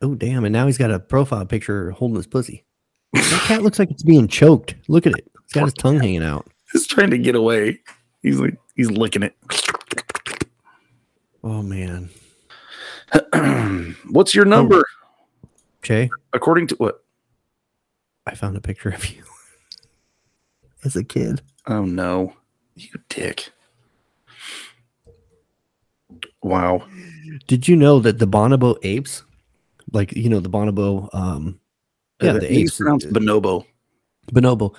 [0.02, 0.44] Oh damn!
[0.44, 2.66] And now he's got a profile picture holding his pussy.
[3.14, 4.76] that cat looks like it's being choked.
[4.90, 5.32] Look at it.
[5.44, 6.48] It's got his tongue hanging out.
[6.74, 7.80] He's trying to get away.
[8.22, 9.36] He's like he's licking it.
[11.44, 12.10] Oh man.
[14.10, 14.84] What's your number?
[14.84, 15.05] Oh,
[15.86, 16.10] Jay?
[16.34, 17.04] According to what?
[18.26, 19.24] I found a picture of you
[20.84, 21.42] as a kid.
[21.68, 22.34] Oh no.
[22.76, 23.52] You dick.
[26.42, 26.86] Wow.
[27.48, 29.24] Did you know that the bonobo apes,
[29.92, 31.60] like you know the bonobo, um,
[32.22, 33.66] yeah, the, the apes pronounced bonobo.
[34.32, 34.76] Bonobo.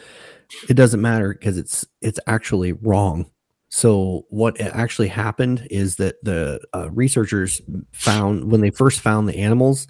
[0.68, 3.30] It doesn't matter because it's it's actually wrong.
[3.68, 7.60] So what actually happened is that the uh, researchers
[7.92, 9.86] found when they first found the animals,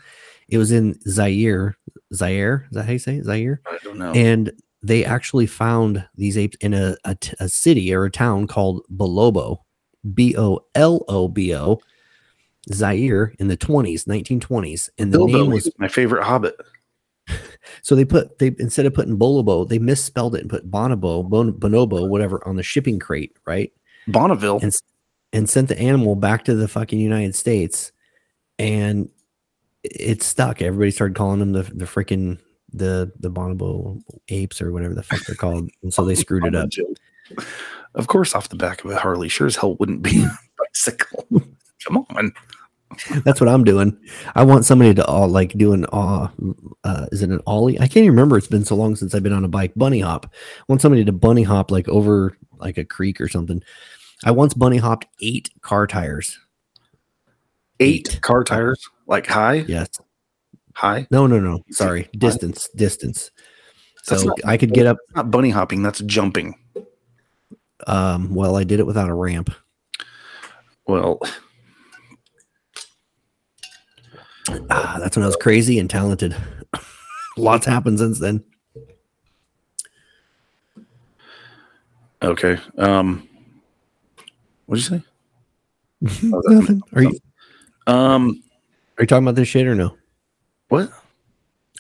[0.49, 1.77] it was in Zaire.
[2.15, 3.25] Zaire is that how you say it?
[3.25, 3.61] Zaire?
[3.67, 4.13] I don't know.
[4.13, 8.83] And they actually found these apes in a, a, a city or a town called
[8.91, 9.59] Bolobo,
[10.15, 11.81] B O L O B O,
[12.73, 14.89] Zaire in the 20s, 1920s.
[14.99, 16.57] And the Bilbo name was my favorite hobbit.
[17.83, 21.53] So they put they instead of putting Bolobo, they misspelled it and put Bonobo, bon,
[21.53, 23.73] Bonobo, whatever, on the shipping crate, right?
[24.07, 24.73] Bonneville, and,
[25.33, 27.91] and sent the animal back to the fucking United States,
[28.59, 29.09] and
[29.93, 30.63] it stuck.
[30.63, 32.39] Everybody started calling them the the freaking
[32.73, 36.55] the the Bonobo apes or whatever the fuck they're called, and so they screwed it
[36.55, 36.71] up.
[37.95, 41.27] Of course, off the back of a Harley, sure as hell wouldn't be a bicycle.
[41.85, 42.33] Come on.
[43.25, 43.99] That's what I'm doing.
[44.35, 46.29] I want somebody to all like doing uh,
[46.85, 47.77] uh is it an ollie?
[47.79, 48.39] I can't even remember.
[48.39, 49.73] It's been so long since I've been on a bike.
[49.75, 50.33] Bunny hop.
[50.33, 53.63] I want somebody to bunny hop like over like a creek or something.
[54.25, 56.39] I once bunny hopped eight car tires.
[57.81, 58.21] Eight, Eight.
[58.23, 59.89] car tires, like high, Yes.
[60.75, 61.07] high.
[61.11, 61.61] No, no, no.
[61.71, 62.09] Sorry.
[62.17, 62.69] Distance.
[62.77, 63.31] Distance.
[64.09, 64.97] That's So not- I could get up.
[65.15, 65.83] Not bunny hopping.
[65.83, 66.55] That's jumping.
[67.87, 69.51] Um, well, I did it without a ramp.
[70.87, 71.21] Well,
[74.71, 76.37] Ah, that's when I was crazy and talented.
[77.37, 78.45] Lots happened since then.
[82.23, 82.59] okay.
[82.79, 83.29] Um,
[84.67, 85.05] what'd you say?
[86.33, 86.81] Oh, Nothing.
[86.95, 87.19] Are you
[87.89, 88.43] Um,
[88.99, 89.97] are you talking about this shit or no?
[90.69, 90.91] what?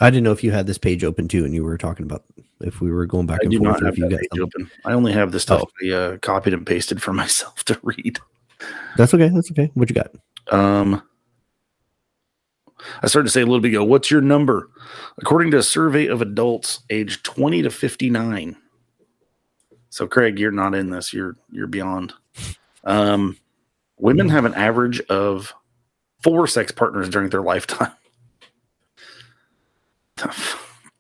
[0.00, 2.24] I didn't know if you had this page open too, and you were talking about
[2.60, 4.40] if we were going back I and do forth, not have if you got page
[4.40, 4.70] open.
[4.84, 5.86] I only have the stuff Oh.
[5.86, 8.18] I uh, copied and pasted for myself to read.
[8.96, 9.28] That's okay.
[9.28, 9.70] That's okay.
[9.74, 10.10] What you got?
[10.50, 11.02] Um,
[13.02, 14.70] I started to say a little bit ago, what's your number?
[15.18, 18.56] According to a survey of adults aged 20 to 59.
[19.88, 21.12] So Craig, you're not in this.
[21.12, 22.12] You're you're beyond.
[22.84, 23.38] Um,
[23.98, 25.54] women have an average of
[26.26, 27.92] four sex partners during their lifetime.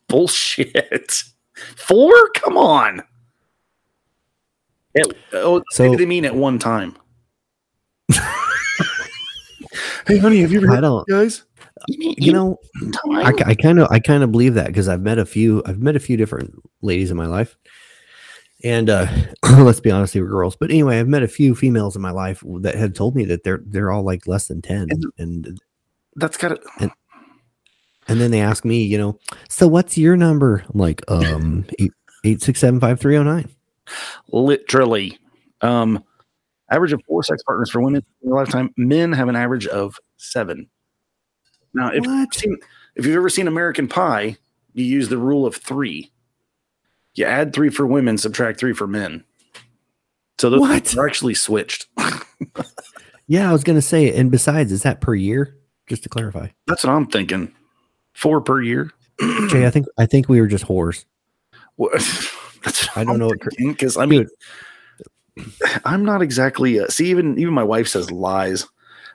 [0.08, 1.24] Bullshit.
[1.74, 2.12] Four?
[2.36, 3.00] Come on.
[4.96, 6.96] At- oh, So- maybe they mean at one time.
[10.06, 11.04] hey, honey, have you ever I don't.
[11.08, 11.42] guys?
[11.88, 12.56] You know,
[13.10, 15.80] I, I kind of I kind of believe that because I've met a few I've
[15.80, 17.58] met a few different ladies in my life,
[18.64, 19.06] and uh
[19.58, 20.56] let's be honest, they were girls.
[20.56, 23.44] But anyway, I've met a few females in my life that have told me that
[23.44, 25.60] they're they're all like less than ten, And- and
[26.16, 26.60] that's got to.
[28.08, 30.64] and then they ask me, you know, so what's your number?
[30.72, 31.92] I'm like, um, eight
[32.24, 33.48] eight six seven five three zero nine.
[34.32, 35.18] literally.
[35.62, 36.02] Um,
[36.70, 38.70] average of four sex partners for women in their lifetime.
[38.76, 40.68] Men have an average of seven.
[41.74, 42.56] Now, if you've, seen,
[42.96, 44.36] if you've ever seen American Pie,
[44.74, 46.10] you use the rule of three.
[47.16, 49.24] You add three for women, subtract three for men.
[50.38, 50.96] So those What?
[50.96, 51.86] are actually switched.
[53.28, 55.56] Yeah, I was gonna say, and besides, is that per year?
[55.88, 57.52] Just to clarify, That's what I'm thinking.
[58.14, 58.92] Four per year.
[59.48, 61.04] Jay, I think I think we were just whores.
[62.96, 64.28] I don't know what cr- because I mean,
[65.84, 66.78] I'm not exactly.
[66.78, 68.64] Uh, see, even even my wife says lies.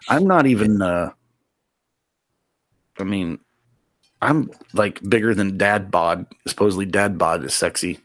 [0.10, 0.82] I'm not even.
[0.82, 1.12] uh
[3.00, 3.40] I mean,
[4.22, 6.26] I'm like bigger than dad bod.
[6.48, 8.00] Supposedly, dad bod is sexy,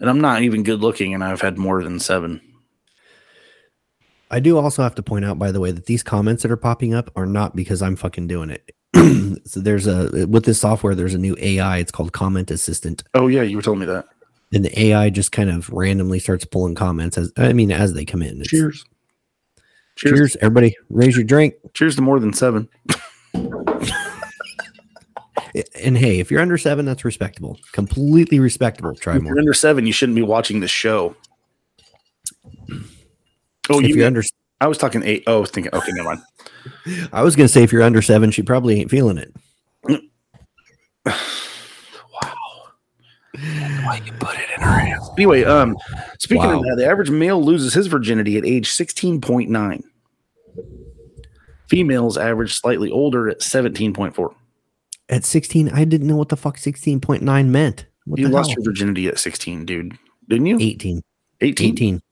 [0.00, 2.40] and I'm not even good looking, and I've had more than seven.
[4.30, 6.56] I do also have to point out, by the way, that these comments that are
[6.56, 8.70] popping up are not because I'm fucking doing it.
[9.46, 11.78] so there's a with this software, there's a new AI.
[11.78, 14.06] It's called Comment Assistant, Oh yeah, you were telling me that.
[14.54, 18.04] and the AI just kind of randomly starts pulling comments as I mean as they
[18.04, 18.42] come in.
[18.44, 18.84] Cheers.
[19.96, 20.14] Cheers.
[20.14, 20.74] Cheers, everybody!
[20.88, 21.54] Raise your drink.
[21.74, 22.68] Cheers to more than seven.
[25.82, 27.58] And hey, if you're under seven, that's respectable.
[27.72, 28.94] Completely respectable.
[28.94, 29.32] Try If more.
[29.32, 31.16] you're under seven, you shouldn't be watching this show.
[33.70, 34.22] Oh, if you you're meant- under,
[34.60, 35.24] I was talking eight.
[35.26, 35.74] Oh, thinking.
[35.74, 37.08] Okay, never mind.
[37.12, 39.32] I was gonna say if you're under seven, she probably ain't feeling it.
[42.22, 42.32] Wow.
[43.84, 45.08] Why you put it in her hands?
[45.16, 45.76] Anyway, um,
[46.18, 46.58] speaking Wow.
[46.58, 49.82] of that, the average male loses his virginity at age sixteen point nine.
[51.68, 54.34] Females average slightly older at seventeen point four.
[55.08, 57.86] At 16, I didn't know what the fuck 16.9 meant.
[58.06, 58.56] What You lost hell?
[58.58, 59.96] your virginity at sixteen, dude,
[60.28, 60.56] didn't you?
[60.60, 61.02] 18.
[61.40, 61.72] 18?
[61.72, 62.02] 18.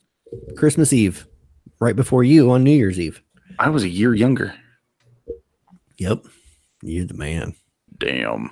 [0.57, 1.27] Christmas Eve,
[1.81, 3.21] right before you on New Year's Eve.
[3.59, 4.55] I was a year younger.
[5.99, 6.25] Yep.
[6.83, 7.55] You're the man.
[7.99, 8.51] Damn.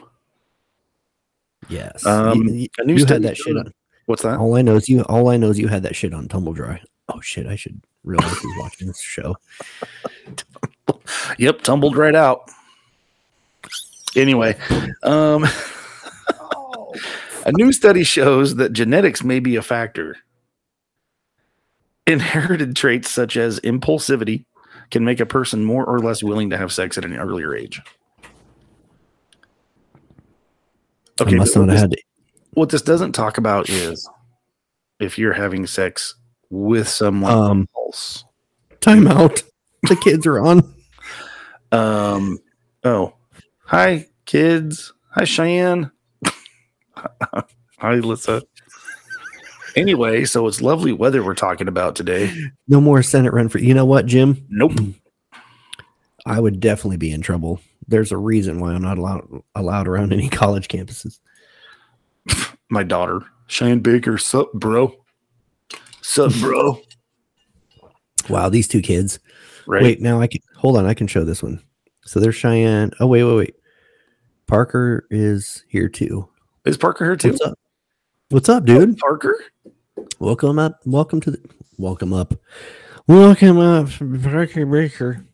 [1.68, 2.04] Yes.
[2.06, 3.72] Um, you you- you had that shit on.
[4.06, 4.38] What's that?
[4.38, 6.52] All I know is you all I know is you had that shit on Tumble
[6.54, 6.80] Dry.
[7.08, 9.36] Oh shit, I should realize who's watching this show.
[11.38, 12.50] Yep, tumbled right out.
[14.16, 14.56] Anyway,
[15.02, 15.44] um,
[17.44, 20.16] a new study shows that genetics may be a factor.
[22.06, 24.46] Inherited traits such as impulsivity
[24.90, 27.82] can make a person more or less willing to have sex at an earlier age.
[31.20, 31.96] I must not what have had
[32.52, 34.08] what this doesn't talk about is
[35.00, 36.14] if you're having sex
[36.50, 38.24] with someone um else.
[38.80, 39.42] time out.
[39.88, 40.74] The kids are on.
[41.70, 42.38] Um.
[42.82, 43.14] Oh,
[43.68, 44.92] hi, kids.
[45.10, 45.90] Hi, Cheyenne.
[47.78, 48.42] hi, Lisa.
[49.76, 52.32] Anyway, so it's lovely weather we're talking about today.
[52.66, 54.44] No more Senate run for you know what, Jim?
[54.48, 54.72] Nope.
[56.26, 57.60] I would definitely be in trouble.
[57.86, 61.20] There's a reason why I'm not allowed allowed around any college campuses.
[62.70, 64.18] My daughter, Cheyenne Baker.
[64.18, 64.94] Sup, bro?
[66.02, 66.80] Sup, bro?
[68.28, 69.20] Wow, these two kids.
[69.66, 69.82] Right.
[69.82, 70.86] Wait, now I can hold on.
[70.86, 71.62] I can show this one.
[72.04, 72.90] So there's Cheyenne.
[73.00, 73.54] Oh wait, wait, wait.
[74.48, 76.26] Parker is here too.
[76.64, 77.30] Is Parker here too?
[77.32, 77.58] What's up?
[78.30, 78.96] What's up, dude?
[78.96, 79.36] Parker?
[80.18, 80.80] Welcome up.
[80.86, 81.40] Welcome to the.
[81.76, 82.34] Welcome up.
[83.06, 83.88] Welcome up,
[84.22, 85.24] Parker Baker.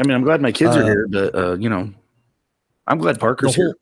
[0.00, 1.92] I mean, I'm glad my kids are Uh, here, but uh, you know,
[2.86, 3.74] I'm glad The Parker's whole, here.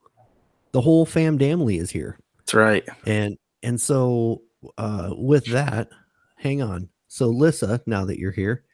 [0.73, 2.85] the whole fam family is here, That's right.
[3.07, 4.43] and and so
[4.79, 5.89] uh, with that,
[6.37, 6.89] hang on.
[7.09, 8.65] So Lissa, now that you're here,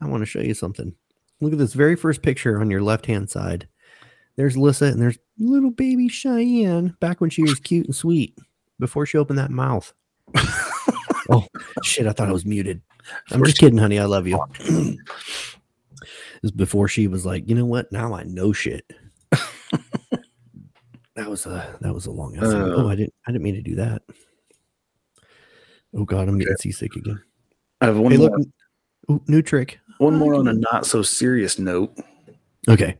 [0.00, 0.94] I want to show you something.
[1.40, 3.66] Look at this very first picture on your left hand side.
[4.40, 8.38] There's Lissa, and there's little baby Cheyenne back when she was cute and sweet
[8.78, 9.92] before she opened that mouth.
[11.28, 11.44] oh
[11.84, 12.06] shit!
[12.06, 12.80] I thought I was muted.
[13.32, 13.98] I'm just kidding, honey.
[13.98, 14.42] I love you.
[14.58, 14.96] This
[16.42, 17.92] is before she was like, you know what?
[17.92, 18.90] Now I know shit.
[19.30, 22.44] that was a that was a long ass.
[22.44, 22.72] Uh.
[22.78, 24.00] oh, I didn't I didn't mean to do that.
[25.94, 27.20] Oh god, I'm getting seasick again.
[27.82, 28.30] I have one hey, more.
[28.30, 28.48] look,
[29.10, 29.78] ooh, new trick.
[29.98, 31.94] one more on a not so serious note.
[32.66, 32.96] Okay,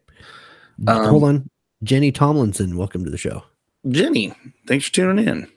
[0.87, 1.51] Um, hold on.
[1.83, 3.43] Jenny Tomlinson, welcome to the show.
[3.89, 4.33] Jenny,
[4.67, 5.49] thanks for tuning in.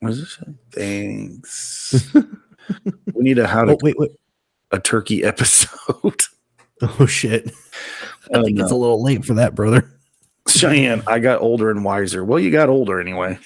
[0.00, 0.52] What does it say?
[0.72, 2.12] Thanks.
[3.14, 4.10] we need a how to Oh wait, wait.
[4.72, 6.22] a turkey episode.
[6.82, 7.50] Oh shit!
[8.34, 9.90] I Oh, think it's a little late for that, brother.
[10.46, 12.22] Cheyenne, I got older and wiser.
[12.22, 13.38] Well, you got older anyway.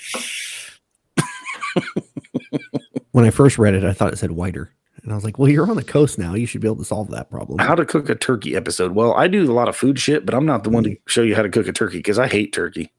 [3.13, 5.49] When I first read it, I thought it said whiter, and I was like, "Well,
[5.49, 6.35] you're on the coast now.
[6.35, 8.93] You should be able to solve that problem." How to cook a turkey episode.
[8.93, 11.23] Well, I do a lot of food shit, but I'm not the one to show
[11.23, 12.93] you how to cook a turkey because I hate turkey.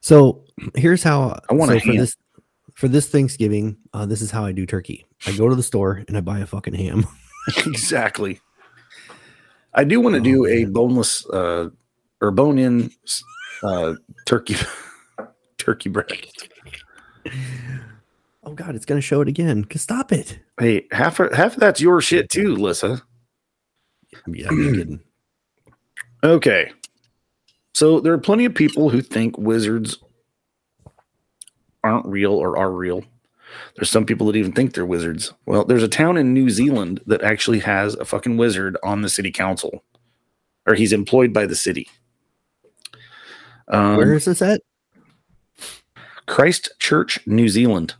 [0.00, 2.16] So here's how I want so a for this
[2.74, 3.76] for this Thanksgiving.
[3.92, 5.06] Uh, this is how I do turkey.
[5.26, 7.06] I go to the store and I buy a fucking ham.
[7.66, 8.40] exactly.
[9.72, 11.68] I do want to Oh, do a boneless uh,
[12.20, 12.90] or bone in
[13.62, 13.94] uh,
[14.26, 14.56] turkey
[15.58, 16.48] turkey breast.
[18.46, 19.64] Oh god, it's gonna show it again.
[19.64, 20.38] 'Cause Stop it.
[20.58, 23.02] Hey, half of, half of that's your shit too, Lissa.
[24.26, 25.00] Yeah, I'm kidding.
[26.22, 26.72] Okay.
[27.74, 29.98] So there are plenty of people who think wizards
[31.82, 33.04] aren't real or are real.
[33.76, 35.34] There's some people that even think they're wizards.
[35.44, 39.10] Well, there's a town in New Zealand that actually has a fucking wizard on the
[39.10, 39.84] city council,
[40.66, 41.90] or he's employed by the city.
[43.68, 44.62] Um, Where is this at?
[46.26, 47.96] Christchurch, New Zealand.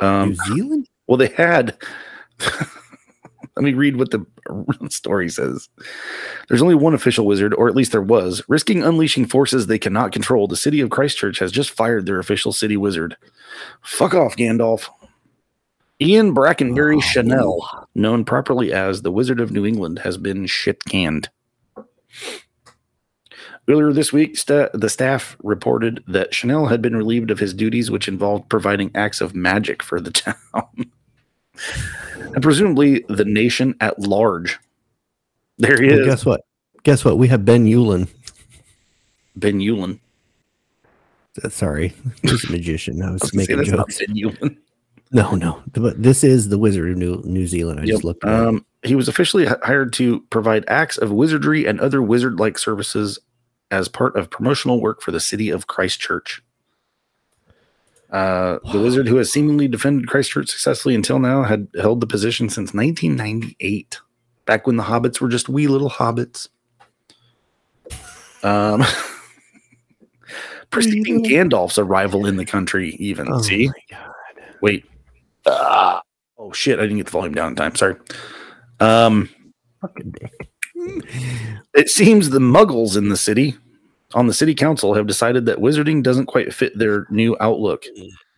[0.00, 0.88] Um, New Zealand?
[1.06, 1.76] well, they had.
[2.40, 4.24] let me read what the
[4.90, 5.68] story says.
[6.48, 8.42] There's only one official wizard, or at least there was.
[8.48, 12.52] Risking unleashing forces they cannot control, the city of Christchurch has just fired their official
[12.52, 13.16] city wizard.
[13.82, 14.88] Fuck off, Gandalf.
[16.00, 17.00] Ian Brackenbury Oh.
[17.00, 21.28] Channell, known properly as the Wizard of New England, has been shit canned.
[23.68, 27.90] Earlier this week, sta- the staff reported that Channell had been relieved of his duties,
[27.90, 30.34] which involved providing acts of magic for the town.
[32.34, 34.58] and presumably the nation at large.
[35.58, 36.42] There he Well, is, guess what?
[36.84, 37.18] Guess what?
[37.18, 38.08] We have Ben Eulen.
[39.36, 40.00] Ben Eulen.
[41.42, 41.92] Uh, Sorry,
[42.22, 43.02] he's a magician.
[43.02, 43.98] I I was was gonna say, making jokes.
[43.98, 44.56] Ben Eulen.
[45.10, 45.62] No, no.
[45.72, 47.80] But this is the Wizard of New New Zealand.
[47.80, 47.90] I Yep.
[47.92, 48.24] just looked.
[48.24, 53.18] Um, he was officially hired to provide acts of wizardry and other wizard like services
[53.70, 56.42] as part of promotional work for the city of Christchurch.
[58.10, 62.48] Uh, the wizard who has seemingly defended Christchurch successfully until now had held the position
[62.48, 64.00] since 1998,
[64.46, 66.48] back when the hobbits were just wee little hobbits.
[68.42, 68.82] Um,
[70.70, 73.30] preceding Gandalf's arrival in the country, even.
[73.30, 73.66] Oh See?
[73.66, 74.14] my God.
[74.62, 74.86] Wait.
[75.46, 76.00] Ah.
[76.38, 76.78] oh shit!
[76.78, 77.74] I didn't get the volume down in time.
[77.74, 77.96] Sorry.
[78.80, 79.28] Um,
[79.82, 80.48] Fucking dick.
[81.74, 83.54] It seems the Muggles in the city,
[84.14, 87.84] on the city council, have decided that wizarding doesn't quite fit their new outlook.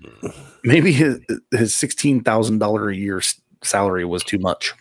[0.02, 0.28] Mm-hmm.
[0.64, 1.20] Maybe his,
[1.52, 3.22] his sixteen thousand dollar a year
[3.62, 4.74] salary was too much.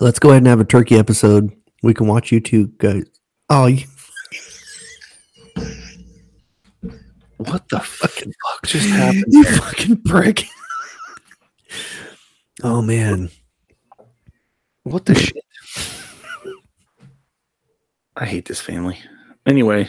[0.00, 1.50] Let's go ahead and have a turkey episode.
[1.82, 3.04] We can watch you two guys.
[3.48, 3.84] Oh, you,
[7.38, 9.24] What the fucking fuck just happened?
[9.28, 10.44] you fucking prick.
[12.62, 13.30] oh man.
[14.84, 15.44] What the shit?
[18.16, 18.98] I hate this family.
[19.46, 19.88] Anyway,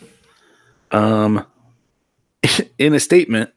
[0.90, 1.46] um,
[2.78, 3.50] in a statement,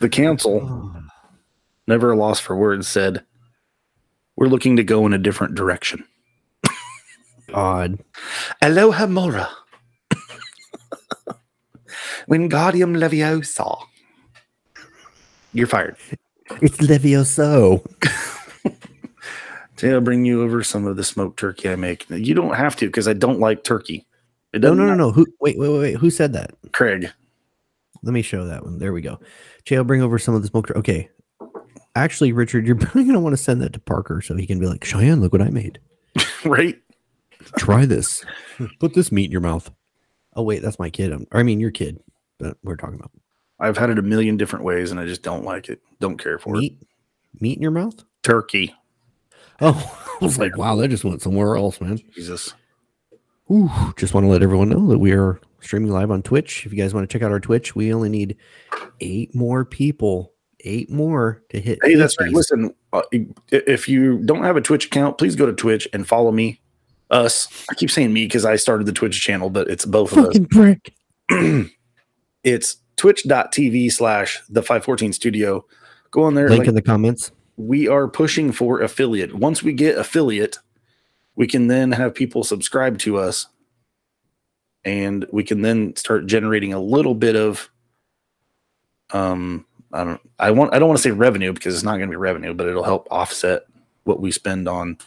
[0.00, 0.92] the council,
[1.86, 3.24] never a loss for words, said,
[4.36, 6.04] "We're looking to go in a different direction."
[7.48, 7.98] God.
[8.62, 9.48] Alohomora.
[12.28, 13.82] Wingardium Leviosa.
[15.52, 15.96] You're fired.
[16.60, 17.82] It's Levioso.
[19.76, 22.08] Today I'll bring you over some of the smoked turkey I make.
[22.08, 24.06] You don't have to because I don't like turkey.
[24.52, 25.12] It No, no, no, no.
[25.12, 25.96] Who wait, wait, wait, wait.
[25.96, 26.52] Who said that?
[26.72, 27.10] Craig.
[28.02, 28.78] Let me show that one.
[28.78, 29.20] There we go.
[29.64, 30.70] Jay, I'll bring over some of the smoked.
[30.70, 31.10] Okay.
[31.94, 34.66] Actually, Richard, you're probably gonna want to send that to Parker so he can be
[34.66, 35.78] like, Cheyenne, look what I made.
[36.44, 36.80] right?
[37.58, 38.24] Try this.
[38.80, 39.70] Put this meat in your mouth.
[40.34, 41.12] Oh wait, that's my kid.
[41.12, 42.00] I'm, I mean your kid,
[42.38, 43.10] but we're talking about.
[43.58, 45.80] I've had it a million different ways, and I just don't like it.
[46.00, 46.60] Don't care for it.
[46.60, 46.82] Meat,
[47.40, 48.04] meat in your mouth?
[48.22, 48.74] Turkey.
[49.60, 51.98] Oh, I was like, wow, that just went somewhere else, man.
[52.14, 52.54] Jesus.
[53.50, 56.66] Ooh, just want to let everyone know that we are streaming live on Twitch.
[56.66, 58.36] If you guys want to check out our Twitch, we only need
[59.00, 61.78] eight more people, eight more to hit.
[61.82, 62.32] Hey, that's right.
[62.32, 63.02] Listen, uh,
[63.50, 66.60] if you don't have a Twitch account, please go to Twitch and follow me.
[67.08, 67.46] Us.
[67.70, 70.26] I keep saying me because I started the Twitch channel, but it's both of us.
[70.26, 70.92] Fucking prick.
[72.42, 75.64] it's twitch.tv slash the 514 studio.
[76.10, 76.48] Go on there.
[76.48, 77.30] Link like, in the comments.
[77.56, 79.34] We are pushing for affiliate.
[79.34, 80.58] Once we get affiliate,
[81.34, 83.46] we can then have people subscribe to us
[84.84, 87.68] and we can then start generating a little bit of
[89.10, 92.08] um I don't I want I don't want to say revenue because it's not going
[92.08, 93.62] to be revenue, but it'll help offset
[94.04, 94.98] what we spend on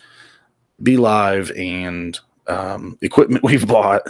[0.81, 4.03] Be Live and um equipment we've bought.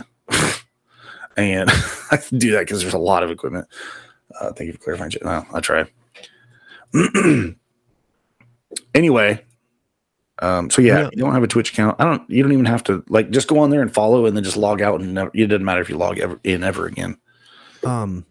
[1.38, 1.70] and
[2.12, 3.68] I can do that because there's a lot of equipment.
[4.40, 5.12] Uh, thank you for clarifying.
[5.24, 5.86] No, I try.
[8.94, 9.44] anyway,
[10.42, 11.10] um, so yeah, Yeah.
[11.14, 11.98] you don't have a Twitch account.
[12.00, 12.30] I don't.
[12.30, 14.58] You don't even have to like just go on there and follow, and then just
[14.58, 17.18] log out, and never, it doesn't matter if you log ever, in ever again.
[17.86, 18.26] Um,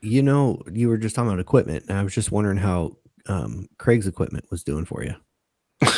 [0.00, 3.68] you know, you were just talking about equipment, and I was just wondering how um
[3.78, 5.14] Craig's equipment was doing for you.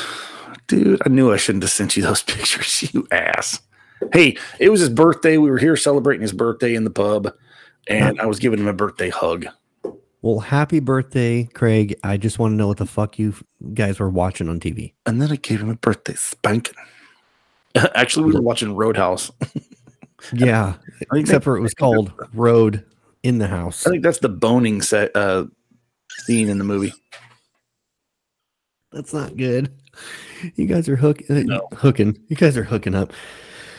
[0.67, 3.61] Dude, I knew I shouldn't have sent you those pictures, you ass.
[4.15, 5.37] Hey, it was his birthday.
[5.37, 7.33] We were here celebrating his birthday in the pub,
[7.87, 9.47] and I was giving him a birthday hug.
[10.23, 11.95] Well, happy birthday, Craig.
[12.05, 13.35] I just want to know what the fuck you
[13.73, 14.93] guys were watching on TV.
[15.07, 16.75] And then I gave him a birthday spanking.
[17.95, 19.31] Actually, we were watching Roadhouse.
[20.35, 20.75] Yeah,
[21.15, 22.85] except for it was called Road
[23.23, 23.87] in the House.
[23.87, 25.47] I think that's the boning set uh,
[26.11, 26.93] scene in the movie.
[28.93, 29.73] That's not good.
[30.57, 31.67] You guys are hook- uh, No.
[31.73, 32.19] hooking.
[32.29, 33.15] You guys are hooking up.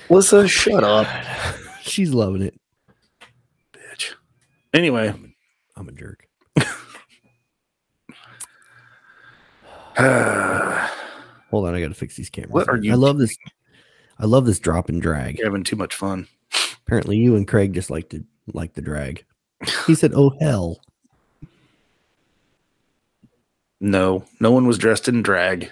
[0.10, 1.06] Melissa, shut up,
[1.84, 2.60] She's loving it.
[3.72, 4.14] bitch.
[4.74, 5.14] Anyway,
[5.76, 6.28] I'm a jerk.
[11.52, 12.52] Hold on, I got to fix these cameras.
[12.52, 13.36] What are you I love this.
[14.20, 15.38] I love this drop and drag.
[15.38, 16.28] you're having too much fun.
[16.86, 18.24] Apparently, you and Craig just like to
[18.54, 19.26] like the drag.
[19.88, 20.80] He said, "Oh hell."
[23.80, 25.72] No, no one was dressed in drag.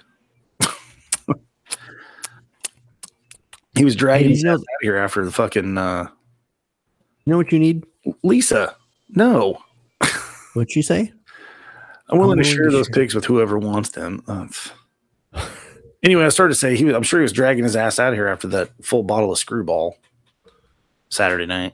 [3.75, 6.07] he was dragging Hey, you know- out here after the fucking uh,
[7.25, 7.85] You know what you need?
[8.23, 8.75] Lisa.
[9.09, 9.57] No,
[10.53, 11.13] What'd she say?
[12.09, 12.93] I'm willing I'm to share to those share.
[13.03, 14.23] pics with whoever wants them.
[14.27, 14.71] That's-
[16.03, 18.13] anyway, I started to say he was, I'm sure he was dragging his ass out
[18.13, 19.97] of here after that full bottle of screwball
[21.09, 21.73] Saturday night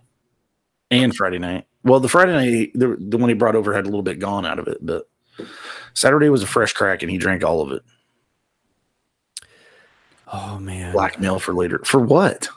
[0.92, 1.66] and Friday night.
[1.84, 4.46] Well, the Friday night, the, the one he brought over had a little bit gone
[4.46, 5.08] out of it, but
[5.94, 7.84] Saturday was a fresh crack and he drank all of it.
[10.34, 10.92] Oh man.
[10.92, 11.80] Blackmail for later.
[11.86, 12.50] For what?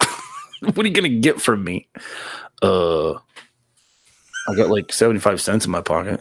[0.60, 1.88] what are you going to get from me?
[2.62, 6.20] Uh, I got like 75 cents in my pocket.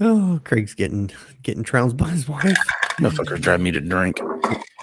[0.00, 1.10] Oh, Craig's getting
[1.42, 2.56] getting trounced by his wife.
[2.98, 4.20] Motherfuckers drive me to drink.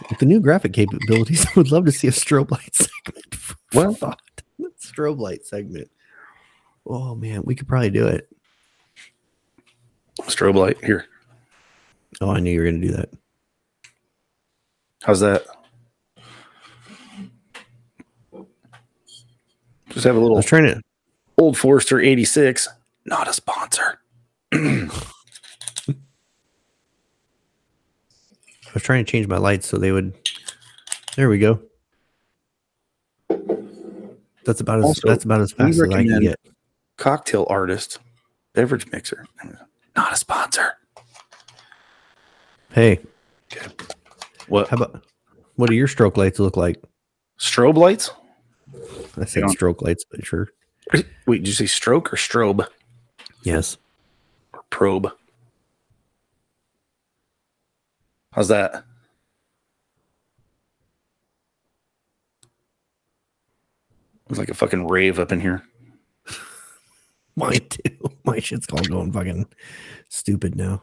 [0.09, 3.55] With the new graphic capabilities, I would love to see a strobe light segment.
[3.73, 4.21] Well- thought.
[4.79, 5.89] strobe light segment.
[6.85, 8.29] Oh man, we could probably do it.
[10.21, 11.05] Strobe light here.
[12.21, 13.09] Oh, I knew you were gonna do that.
[15.01, 15.45] How's that?
[19.89, 20.81] Just have a little was trying to
[21.37, 22.67] Old Forester 86.
[23.05, 23.99] Not a sponsor.
[24.53, 24.87] I
[28.73, 30.13] was trying to change my lights so they would.
[31.15, 31.59] There we go.
[34.45, 36.39] That's about as Also, that's about as fast as I can get.
[36.97, 37.99] Cocktail artist.
[38.53, 39.25] Beverage mixer.
[39.95, 40.73] Not a sponsor.
[42.71, 42.99] Hey,
[44.47, 44.67] What?
[44.69, 45.05] how about
[45.55, 46.81] what do your stroke lights look like?
[47.39, 48.09] Strobe lights?
[49.17, 49.49] I said Hang on.
[49.49, 50.49] stroke lights, but sure.
[51.27, 52.65] Wait, did you say stroke or strobe?
[53.43, 53.77] Yes.
[54.73, 55.11] Probe?
[58.31, 58.83] How's that?
[64.31, 65.61] It's like a fucking rave up in here.
[67.35, 67.97] Mine too.
[68.23, 69.45] My shit's all going fucking
[70.09, 70.81] stupid now.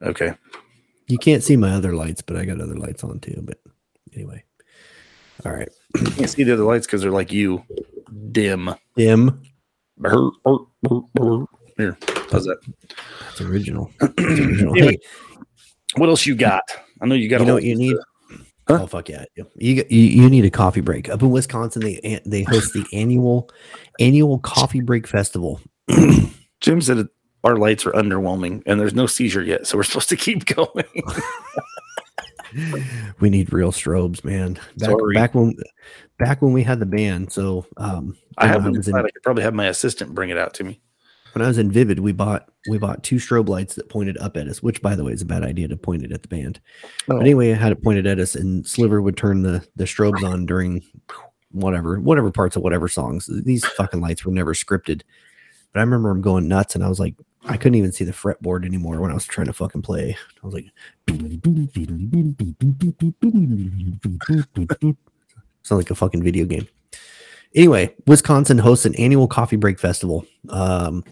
[0.00, 0.32] Okay.
[1.06, 3.42] You can't see my other lights, but I got other lights on too.
[3.42, 3.58] But
[4.14, 4.42] anyway.
[5.44, 5.68] All right.
[6.00, 7.62] You can't see the other lights because they're like you.
[8.32, 8.74] Dim.
[8.96, 9.42] Dim.
[11.76, 11.96] Here.
[12.30, 12.58] How's that?
[13.30, 13.90] It's original.
[14.00, 14.76] It's original.
[14.76, 14.98] Anyway, Hey,
[15.96, 16.62] What else you got?
[17.00, 17.38] I know you got.
[17.40, 17.96] you a know what you need?
[18.68, 18.78] Huh?
[18.82, 19.24] Oh fuck yeah!
[19.36, 21.08] You, you you need a coffee break.
[21.08, 23.50] Up in Wisconsin, they they host the annual
[23.98, 25.60] annual coffee break festival.
[26.60, 27.08] Jim said
[27.42, 30.84] our lights are underwhelming and there's no seizure yet, so we're supposed to keep going.
[33.20, 34.54] we need real strobes, man.
[34.76, 35.14] Back, Sorry.
[35.14, 35.54] back when
[36.18, 37.32] back when we had the band.
[37.32, 38.94] So um I have one in.
[38.94, 40.80] I could probably have my assistant bring it out to me.
[41.32, 44.36] when I was in Vivid, we bought we bought two strobe lights that pointed up
[44.36, 46.28] at us, which by the way is a bad idea to point it at the
[46.28, 46.60] band.
[47.08, 47.16] Oh.
[47.16, 50.22] But anyway, I had it pointed at us, and Sliver would turn the the strobes
[50.22, 50.82] on during
[51.52, 53.28] whatever whatever parts of whatever songs.
[53.44, 55.02] These fucking lights were never scripted.
[55.72, 57.14] But I remember him going nuts, and I was like,
[57.46, 60.16] I couldn't even see the fretboard anymore when I was trying to fucking play.
[60.42, 60.66] I was like,
[65.62, 66.68] sound like a fucking video game.
[67.54, 70.24] Anyway, Wisconsin hosts an annual coffee break festival.
[70.50, 71.02] Um,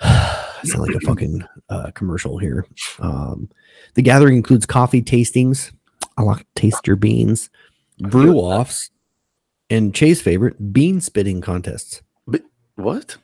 [0.00, 2.66] sound like a fucking uh, commercial here.
[2.98, 3.50] Um,
[3.94, 5.72] the gathering includes coffee tastings.
[6.16, 7.50] I like to taste your beans,
[7.98, 8.90] brew offs,
[9.70, 12.02] and Chase favorite bean spitting contests.
[12.76, 13.18] What?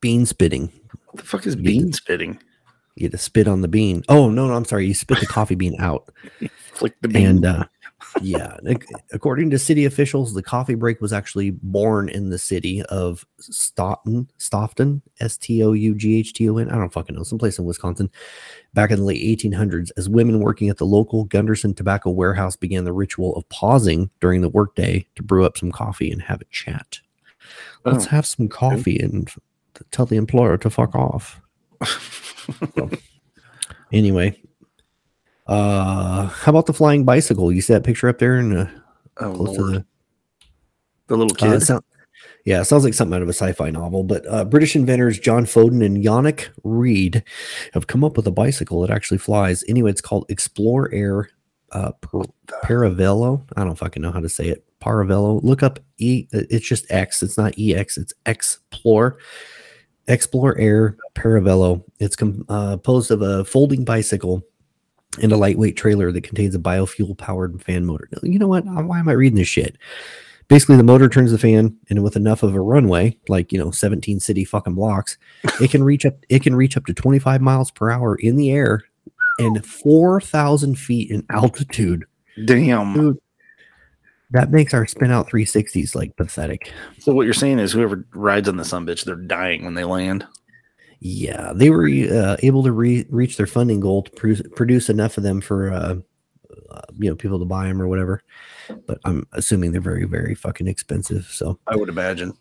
[0.00, 0.70] Bean spitting.
[1.14, 2.40] What the fuck is bean get spitting?
[2.96, 4.02] You get to spit on the bean.
[4.08, 4.88] Oh no, no, I'm sorry.
[4.88, 6.12] You spit the coffee bean out.
[6.72, 7.26] Flick the bean.
[7.26, 7.64] And uh,
[8.20, 8.56] yeah,
[9.12, 14.28] according to city officials, the coffee break was actually born in the city of Stoughton,
[14.38, 16.68] Stoughton, S T O U G H T O N.
[16.68, 18.10] I don't fucking know, someplace in Wisconsin,
[18.74, 22.82] back in the late 1800s, as women working at the local Gunderson tobacco warehouse began
[22.82, 26.46] the ritual of pausing during the workday to brew up some coffee and have a
[26.46, 26.98] chat.
[27.84, 29.30] Let's Oh, have some coffee and
[29.90, 31.40] tell the employer to fuck off.
[33.92, 34.36] Anyway,
[35.46, 37.52] uh, how about the flying bicycle?
[37.52, 38.66] You see that picture up there and uh,
[39.18, 39.86] oh, close to the
[41.06, 41.62] the little uh, kid.
[41.62, 41.84] it sound-
[42.44, 44.04] yeah, sounds like something out of a sci-fi novel.
[44.04, 47.22] But uh, British inventors John Fodden and Yannick Read
[47.72, 49.64] have come up with a bicycle that actually flies.
[49.68, 51.30] Anyway, it's called Explore Air
[51.72, 51.92] uh,
[52.64, 53.42] Paravelo.
[53.56, 54.64] I don't fucking know how to say it.
[54.80, 55.42] Paravelo.
[55.42, 56.26] Look up E.
[56.32, 57.22] It's just X.
[57.22, 57.96] It's not EX.
[57.96, 59.18] It's Explore.
[60.08, 61.82] Explore Air Paravelo.
[61.98, 64.44] It's uh, composed of a folding bicycle
[65.22, 68.08] and a lightweight trailer that contains a biofuel powered fan motor.
[68.22, 68.64] You know what?
[68.64, 69.76] Why am I reading this shit?
[70.48, 73.70] Basically, the motor turns the fan, and with enough of a runway, like you know,
[73.70, 75.16] 17 city fucking blocks,
[75.60, 76.16] it can reach up.
[76.28, 78.82] It can reach up to 25 miles per hour in the air
[79.38, 82.04] and 4,000 feet in altitude.
[82.44, 82.94] Damn.
[82.94, 83.18] Dude,
[84.34, 86.70] that makes our spin out 360s like pathetic.
[86.98, 89.84] So what you're saying is whoever rides on the sun bitch, they're dying when they
[89.84, 90.26] land.
[91.00, 95.16] Yeah, they were uh, able to re- reach their funding goal to produce, produce enough
[95.16, 95.96] of them for uh,
[96.70, 98.22] uh, you know people to buy them or whatever.
[98.86, 101.26] But I'm assuming they're very very fucking expensive.
[101.30, 102.32] So, I would imagine.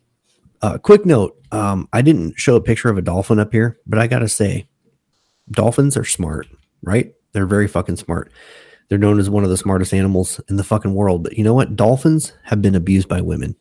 [0.61, 3.99] uh, quick note: um, I didn't show a picture of a dolphin up here, but
[3.99, 4.67] I gotta say,
[5.51, 6.47] dolphins are smart,
[6.81, 7.13] right?
[7.33, 8.31] They're very fucking smart.
[8.93, 11.23] They're known as one of the smartest animals in the fucking world.
[11.23, 11.75] But you know what?
[11.75, 13.55] Dolphins have been abused by women.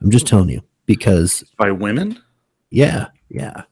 [0.00, 2.20] I'm just telling you because By women?
[2.70, 3.62] yeah, yeah.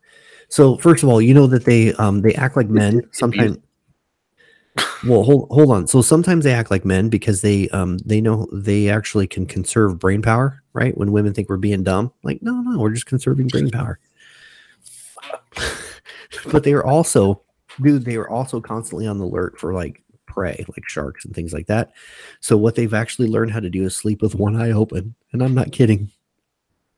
[0.50, 3.56] So first of all, you know that they um they act like men sometimes.
[5.04, 5.88] Well, hold hold on.
[5.88, 9.98] So sometimes they act like men because they um they know they actually can conserve
[9.98, 10.96] brain power, right?
[10.96, 13.98] When women think we're being dumb, like no, no, we're just conserving brain power.
[16.52, 17.42] but they are also,
[17.82, 21.52] dude, they are also constantly on the alert for like prey, like sharks and things
[21.52, 21.92] like that.
[22.40, 25.42] So what they've actually learned how to do is sleep with one eye open, and
[25.42, 26.10] I'm not kidding.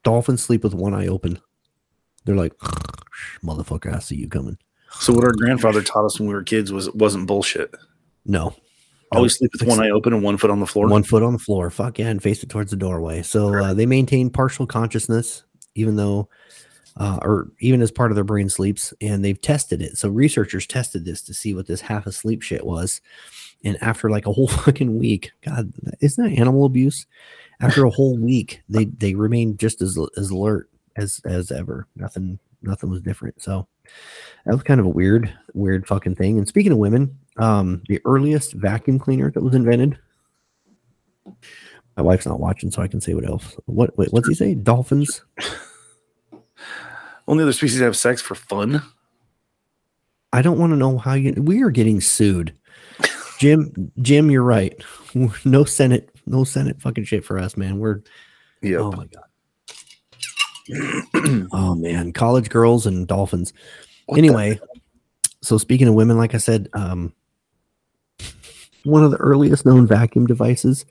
[0.04, 1.40] Dolphins sleep with one eye open.
[2.24, 2.56] They're like,
[3.44, 4.58] motherfucker, I see you coming.
[5.00, 7.74] So what our grandfather taught us when we were kids was wasn't bullshit.
[8.24, 8.54] No,
[9.16, 10.88] Always sleep with one eye open and one foot on the floor.
[10.88, 11.70] one foot on the floor.
[11.70, 13.22] Fuck yeah, and face it towards the doorway.
[13.22, 16.28] So uh, they maintain partial consciousness, even though,
[16.96, 19.96] uh, or even as part of their brain sleeps, and they've tested it.
[19.96, 23.00] So researchers tested this to see what this half asleep shit was,
[23.64, 27.06] and after like a whole fucking week, God, isn't that animal abuse?
[27.60, 31.86] After a whole week, they they remained just as as alert as as ever.
[31.96, 33.40] Nothing nothing was different.
[33.42, 33.66] So
[34.44, 36.38] that was kind of a weird weird fucking thing.
[36.38, 39.98] And speaking of women, um, the earliest vacuum cleaner that was invented
[41.96, 43.56] my wife's not watching, so I can say what else.
[43.66, 43.96] What?
[43.98, 44.54] Wait, what's he say?
[44.54, 45.22] Dolphins?
[47.32, 48.82] Only other species have sex for fun.
[50.34, 51.32] I don't want to know how you.
[51.38, 52.52] We are getting sued.
[53.38, 54.78] Jim, Jim, you're right.
[55.46, 57.78] No Senate, no Senate fucking shit for us, man.
[57.78, 58.02] We're
[58.60, 58.80] Yep.
[58.80, 59.24] oh my god.
[61.54, 63.54] oh man, college girls and dolphins.
[64.04, 64.60] What anyway,
[65.40, 67.14] so speaking of women, like I said, um,
[68.84, 70.84] one of the earliest known vacuum devices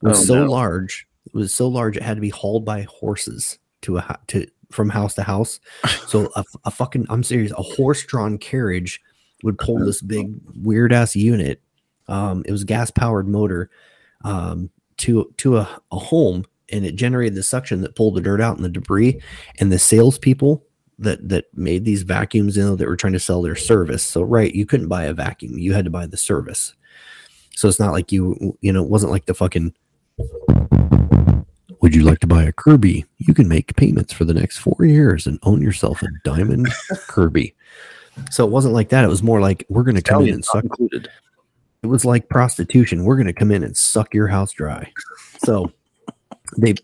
[0.00, 0.50] was Oh, so no.
[0.50, 1.06] large.
[1.26, 4.88] It was so large it had to be hauled by horses to a to from
[4.90, 5.60] house to house.
[6.06, 9.00] So a, a fucking I'm serious, a horse-drawn carriage
[9.42, 9.86] would pull Uh-huh.
[9.86, 11.60] this big weird ass unit.
[12.08, 13.70] Um, it was gas powered motor
[14.24, 18.40] um, to to a, a home, and it generated the suction that pulled the dirt
[18.40, 19.20] out and the debris.
[19.58, 20.64] And the salespeople
[20.98, 24.02] that that made these vacuums, you know, that were trying to sell their service.
[24.02, 26.74] So right, you couldn't buy a vacuum; you had to buy the service.
[27.54, 29.74] So it's not like you, you know, it wasn't like the fucking.
[31.82, 33.04] Would you like to buy a Kirby?
[33.18, 36.68] You can make payments for the next four years and own yourself a diamond
[37.08, 37.54] Kirby.
[38.30, 39.04] So it wasn't like that.
[39.04, 40.62] It was more like we're going to come in and suck.
[40.62, 41.08] included.
[41.82, 43.04] It was like prostitution.
[43.04, 44.92] We're going to come in and suck your house dry.
[45.44, 45.72] So
[46.56, 46.74] they,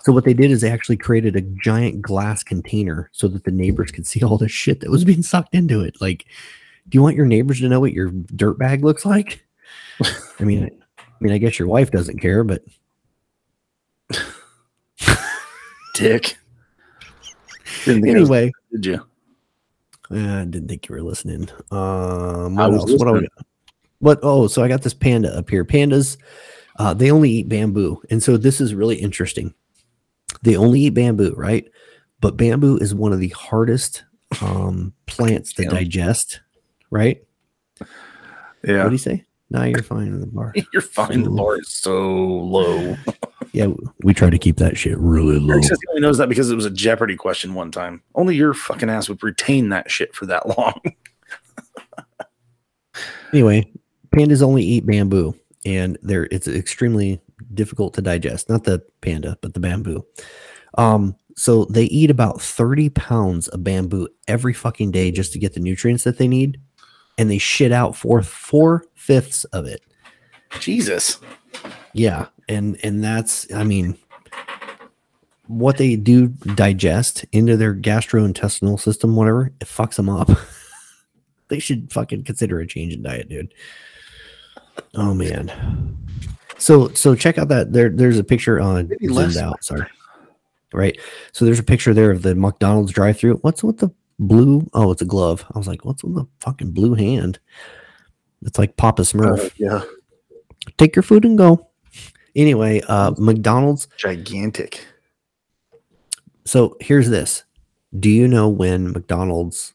[0.00, 3.50] so what they did is they actually created a giant glass container so that the
[3.50, 6.00] neighbors could see all the shit that was being sucked into it.
[6.00, 6.24] Like,
[6.88, 9.44] do you want your neighbors to know what your dirt bag looks like?
[10.40, 12.62] I mean, I mean, I guess your wife doesn't care, but
[15.96, 16.36] Dick.
[17.86, 19.06] I was- anyway, did you?
[20.10, 21.48] Uh, I didn't think you were listening.
[21.72, 23.02] Um, what was else?
[23.02, 23.24] What,
[23.98, 24.18] what?
[24.22, 25.64] Oh, so I got this panda up here.
[25.64, 26.16] Pandas,
[26.78, 29.52] uh, they only eat bamboo, and so this is really interesting.
[30.42, 31.68] They only eat bamboo, right?
[32.20, 34.04] But bamboo is one of the hardest
[34.40, 35.70] um, plants to Yeah.
[35.70, 36.40] digest,
[36.90, 37.22] right?
[38.64, 38.82] Yeah.
[38.84, 39.24] What do you say?
[39.50, 40.52] Now you're fine in the bar.
[40.72, 41.22] You're fine.
[41.22, 42.96] The bar is so low.
[43.52, 43.68] Yeah,
[44.02, 45.58] we try to keep that shit really low.
[45.58, 48.02] He only knows that because it was a Jeopardy question one time.
[48.16, 50.80] Only your fucking ass would retain that shit for that long.
[53.32, 53.70] Anyway,
[54.10, 55.34] pandas only eat bamboo,
[55.66, 57.20] and they're it's extremely
[57.52, 58.48] difficult to digest.
[58.48, 60.06] Not the panda, but the bamboo.
[60.78, 65.52] Um, so they eat about 30 pounds of bamboo every fucking day just to get
[65.52, 66.60] the nutrients that they need,
[67.18, 69.82] and they shit out four four fifths of it.
[70.60, 71.18] Jesus.
[71.92, 73.96] Yeah, and and that's I mean
[75.48, 80.28] what they do digest into their gastrointestinal system, whatever, it fucks them up.
[81.48, 83.54] they should fucking consider a change in diet, dude.
[84.94, 85.96] Oh man.
[86.58, 89.36] So so check out that there there's a picture on Maybe less.
[89.36, 89.86] out, sorry.
[90.72, 90.98] Right.
[91.32, 93.36] So there's a picture there of the McDonald's drive through.
[93.36, 94.68] What's with the blue?
[94.74, 95.44] Oh, it's a glove.
[95.54, 97.38] I was like, what's with the fucking blue hand?
[98.42, 99.82] It's like Papa Smurf Uh, yeah.
[100.78, 101.66] take your food and go.
[102.34, 103.88] Anyway, uh, McDonald's.
[103.96, 104.86] Gigantic.
[106.44, 107.44] So here's this.
[107.98, 109.74] Do you know when McDonald's,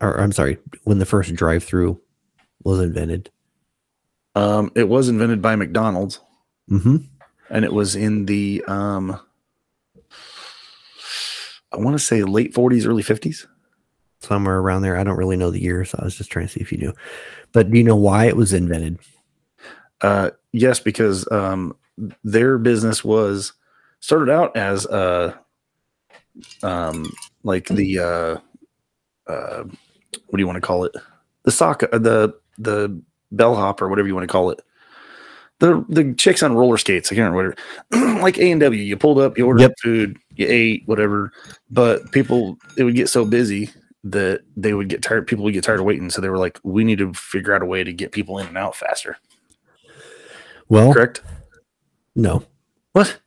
[0.00, 2.00] or I'm sorry, when the first drive through
[2.62, 3.30] was invented?
[4.34, 6.20] Um, it was invented by McDonald's
[6.70, 6.96] Mm-hmm.
[7.50, 9.18] and it was in the um
[11.72, 13.46] I want to say late 40s, early 50s.
[14.20, 14.96] Somewhere around there.
[14.96, 16.78] I don't really know the year, so I was just trying to see if you
[16.78, 16.92] knew.
[17.50, 19.00] But do you know why it was invented?
[20.00, 21.74] Uh, yes, because um,
[22.22, 23.52] their business was
[23.98, 25.34] started out as uh,
[26.62, 27.10] um,
[27.42, 28.36] like the uh,
[29.30, 30.92] uh, what do you want to call it?
[31.44, 33.00] The sock, uh, the the
[33.30, 34.60] bellhop or whatever you want to call it.
[35.62, 37.12] The the chicks on roller skates.
[37.12, 37.54] I can't remember
[37.90, 38.82] what it, like A and W.
[38.82, 39.74] You pulled up, you ordered Yep.
[39.80, 41.30] food, you ate whatever.
[41.70, 43.70] But people, it would get so busy
[44.02, 45.28] that they would get tired.
[45.28, 47.62] People would get tired of waiting, so they were like, "We need to figure out
[47.62, 49.16] a way to get people in and out faster."
[50.68, 51.22] Well, Correct?
[52.16, 52.42] no.
[52.92, 53.20] What?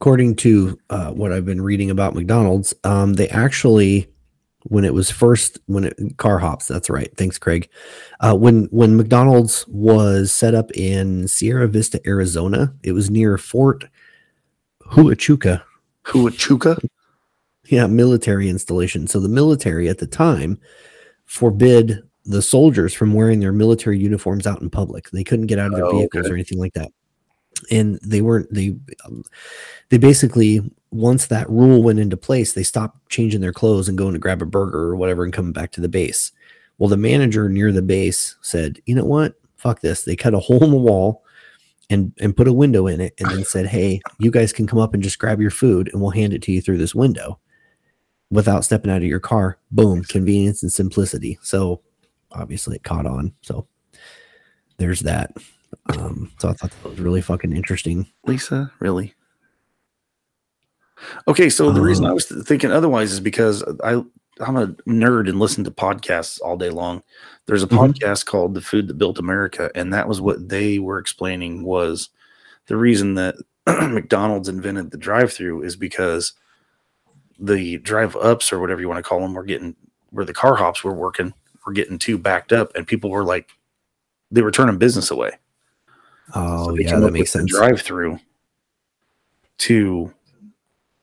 [0.00, 4.08] According to uh, what I've been reading about McDonald's, um, they actually,
[4.68, 7.14] when it was first, when it car hops, that's right.
[7.16, 7.68] Thanks, Craig.
[8.20, 13.84] Uh, when when McDonald's was set up in Sierra Vista, Arizona, it was near Fort
[14.92, 15.62] Huachuca,
[16.04, 16.78] Huachuca?
[17.66, 19.06] yeah, military installation.
[19.06, 20.58] So the military at the time
[21.24, 25.10] forbid the soldiers from wearing their military uniforms out in public.
[25.10, 26.32] They couldn't get out of their Oh, vehicles okay.
[26.32, 26.90] or anything like that.
[27.70, 29.24] And they weren't they um,
[29.88, 30.60] they basically
[30.90, 34.42] once that rule went into place, they stopped changing their clothes and going to grab
[34.42, 36.32] a burger or whatever and coming back to the base.
[36.78, 39.34] Well, the manager near the base said, "You know what?
[39.56, 41.24] Fuck this." They cut a hole in the wall
[41.90, 44.78] and and put a window in it and then said, "Hey, you guys can come
[44.78, 47.38] up and just grab your food and we'll hand it to you through this window."
[48.30, 49.58] without stepping out of your car.
[49.70, 51.38] Boom, convenience and simplicity.
[51.42, 51.80] So
[52.32, 53.32] obviously it caught on.
[53.42, 53.66] So
[54.78, 55.32] there's that.
[55.96, 58.06] Um, so I thought that was really fucking interesting.
[58.24, 59.14] Lisa, really?
[61.28, 64.02] Okay, so the reason I Um, was thinking otherwise is because I
[64.38, 67.02] I'm a nerd and listen to podcasts all day long.
[67.46, 67.94] There's a Mhm.
[67.94, 72.10] podcast called The Food That Built America, and that was what they were explaining was
[72.66, 73.36] the reason that
[73.66, 76.34] McDonald's invented the drive-through is because
[77.38, 79.74] the drive ups or whatever you want to call them were getting
[80.10, 81.32] where the car hops were working
[81.66, 83.50] were getting too backed up, and people were like
[84.30, 85.30] they were turning business away.
[86.34, 87.50] Oh they yeah, that makes sense.
[87.50, 88.18] Drive through
[89.58, 90.12] to.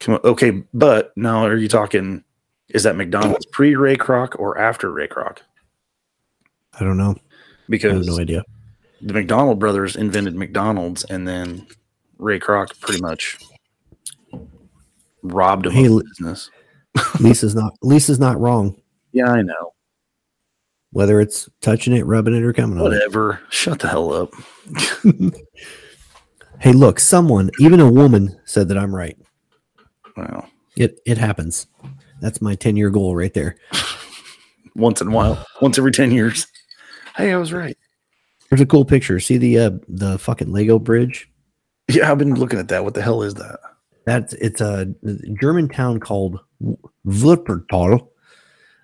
[0.07, 2.23] Okay, but now are you talking?
[2.69, 5.39] Is that McDonald's pre Ray Kroc or after Ray Kroc?
[6.79, 7.15] I don't know.
[7.69, 8.43] Because I have no idea.
[9.01, 11.67] the McDonald brothers invented McDonald's, and then
[12.17, 13.37] Ray Kroc pretty much
[15.21, 16.49] robbed him Hey, of business.
[17.19, 18.75] Lisa's not Lisa's not wrong.
[19.13, 19.73] Yeah, I know.
[20.91, 22.83] whether it's touching it, rubbing it, or coming on.
[22.83, 23.41] Whatever.
[23.49, 24.33] Shut the hell up.
[26.59, 29.17] Hey, look, someone, even a woman, said that I'm right.
[30.17, 30.47] Wow.
[30.75, 31.67] It it happens.
[32.21, 33.57] That's my 10 year goal right there.
[34.75, 35.45] Once in a while.
[35.61, 36.47] Once every 10 years.
[37.15, 37.77] Hey, I was right.
[38.49, 39.19] There's a cool picture.
[39.19, 41.29] See the uh, the fucking Lego bridge?
[41.89, 42.83] Yeah, I've been looking at that.
[42.83, 43.59] What the hell is that?
[44.05, 44.93] That's it's a
[45.39, 46.39] German town called
[47.05, 48.07] Wuppertal.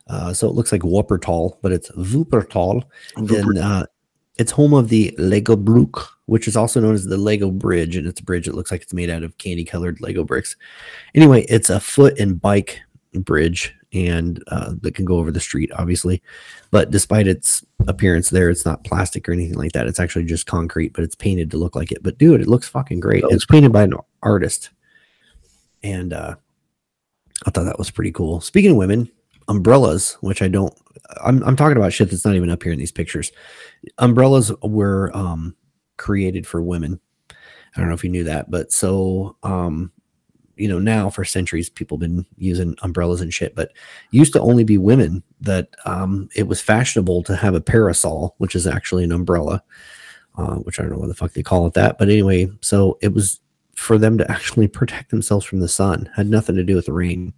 [0.08, 2.84] Uh, so it looks like Wuppertal, but it's Wuppertal.
[3.16, 3.86] And uh,
[4.40, 8.08] it's home of the Lego Brook, which is also known as the Lego Bridge, and
[8.08, 10.56] it's a bridge that looks like it's made out of candy colored Lego bricks.
[11.14, 12.80] Anyway, it's a foot and bike
[13.14, 16.24] bridge, and uh, that can go over the street, obviously.
[16.72, 19.88] But despite its appearance, there it's not plastic or anything like that.
[19.88, 22.02] It's actually just concrete, but it's painted to look like it.
[22.02, 23.26] But dude, it looks fucking great.
[23.28, 24.70] It's painted by an artist,
[25.84, 26.36] and uh,
[27.46, 28.40] I thought that was pretty cool.
[28.40, 29.12] Speaking of women,
[29.50, 30.74] umbrellas, which I don't,
[31.24, 33.32] I'm, I'm talking about shit that's not even up here in these pictures.
[33.98, 35.56] Umbrellas were um,
[35.98, 37.00] created for women.
[37.30, 39.92] I don't know if you knew that, but so, um,
[40.56, 43.72] you know, now for centuries, people been using umbrellas and shit, but
[44.12, 48.56] used to only be women that um, it was fashionable to have a parasol, which
[48.56, 49.64] is actually an umbrella,
[50.38, 51.98] uh, which I don't know what the fuck they call it that.
[51.98, 53.40] But anyway, so it was
[53.76, 56.94] for them to actually protect themselves from the sun, had nothing to do with the
[56.94, 57.34] rain.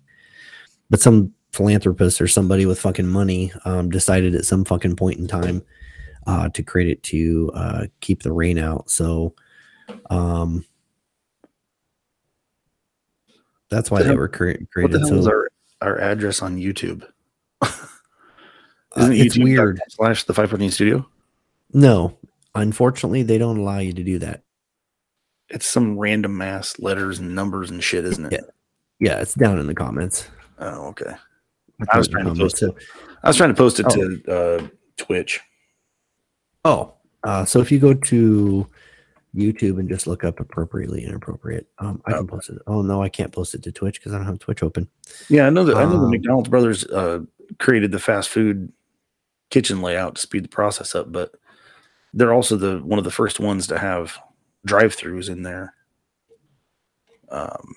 [0.89, 5.27] But some philanthropist or somebody with fucking money um, decided at some fucking point in
[5.27, 5.61] time
[6.27, 8.89] uh, to create it to uh, keep the rain out.
[8.89, 9.33] So
[10.09, 10.63] um,
[13.69, 14.99] that's why the they hell- were cre- What the created.
[14.99, 15.49] hell So is our,
[15.81, 17.03] our address on YouTube?
[17.61, 17.67] uh,
[18.97, 19.81] Isn't it it's YouTube weird.
[19.89, 21.05] slash the 514 studio?
[21.73, 22.17] No,
[22.55, 24.43] unfortunately, they don't allow you to do that.
[25.49, 28.31] It's some random mass letters and numbers and shit, isn't it?
[28.33, 28.39] Yeah.
[28.99, 30.27] Yeah, it's down in the comments.
[30.59, 31.13] Oh, okay.
[31.89, 32.75] I I was put it in trying to post it.
[33.23, 33.95] I was trying to post it Oh.
[33.95, 34.67] to uh,
[34.97, 35.39] Twitch.
[36.65, 38.67] Oh, uh, so if you go to
[39.35, 42.59] YouTube and just look up appropriately inappropriate, um, I can post it.
[42.67, 44.87] Oh no, I can't post it to Twitch because I don't have Twitch open.
[45.29, 45.77] Yeah, I know that.
[45.77, 47.19] I know the Um, McDonald's brothers uh,
[47.59, 48.71] created the fast food
[49.49, 51.33] kitchen layout to speed the process up, but
[52.13, 54.17] they're also the one of the first ones to have
[54.65, 55.73] drive-throughs in their
[57.29, 57.75] um,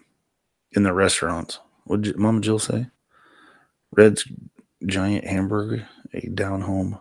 [0.73, 1.61] in their restaurants.
[1.85, 2.87] What did Mama Jill say?
[3.97, 4.27] Red's
[4.87, 6.99] giant hamburger, a down home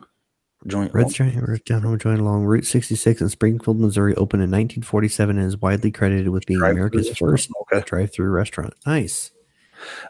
[0.68, 0.94] joint.
[0.94, 5.38] Red's Giant Hamburgers down home joint along Route 66 in Springfield, Missouri, opened in 1947
[5.38, 7.84] and is widely credited with being Drive-through America's first Okay.
[7.86, 8.74] drive-through restaurant.
[8.86, 9.32] Nice.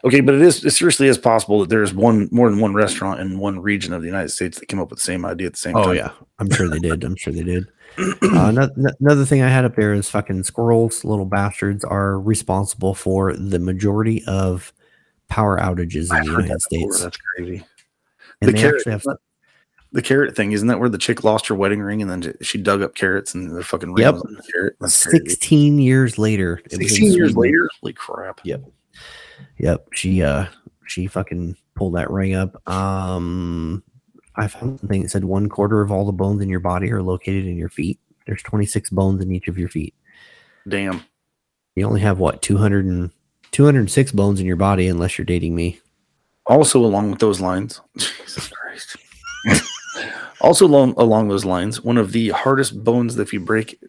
[0.04, 3.18] Okay, but it is it seriously is possible that there's one more than one restaurant
[3.18, 5.54] in one region of the United States that came up with the same idea at
[5.54, 5.96] the same Oh time.
[5.96, 7.02] yeah, I'm sure they did.
[7.02, 7.66] I'm sure they did.
[7.98, 12.20] Uh, ano- ano- another thing I had up there is fucking squirrels, little bastards, are
[12.20, 14.72] responsible for the majority of
[15.28, 16.60] power outages in the United.
[16.62, 17.02] States.
[17.02, 17.64] That's crazy.
[18.40, 19.04] And the carrot, have
[19.92, 22.58] the carrot thing isn't that where the chick lost her wedding ring and then she
[22.58, 24.16] dug up carrots and the fucking Yep.
[24.16, 24.76] the carrot?
[24.80, 25.28] That's crazy.
[25.28, 26.60] 16 years later.
[26.68, 27.68] 16 years later?
[27.80, 28.40] Holy crap!
[28.44, 28.64] Yep.
[29.58, 30.46] Yep, she uh
[30.86, 32.68] she fucking pulled that ring up.
[32.68, 33.82] Um
[34.36, 37.02] I found something that said one quarter of all the bones in your body are
[37.02, 38.00] located in your feet.
[38.26, 39.94] There's 26 bones in each of your feet.
[40.68, 41.02] Damn.
[41.76, 43.10] You only have what 200 and
[43.54, 45.78] 206 bones in your body unless you're dating me.
[46.46, 48.96] Also, along with those lines, Jesus Christ.
[50.40, 53.80] also, along along those lines, one of the hardest bones that if you break,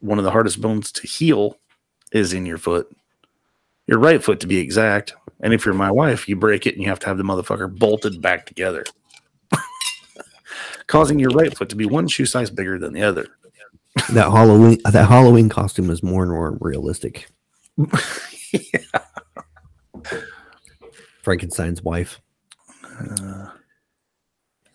[0.00, 1.58] one of the hardest bones to heal
[2.12, 2.94] is in your foot,
[3.86, 5.14] your right foot to be exact.
[5.40, 7.74] And if you're my wife, you break it and you have to have the motherfucker
[7.74, 8.84] bolted back together,
[10.88, 13.28] causing your right foot to be one shoe size bigger than the other.
[14.12, 17.28] That Halloween that Halloween costume is more and more realistic.
[21.22, 22.20] Frankenstein's wife.
[22.84, 23.50] Uh,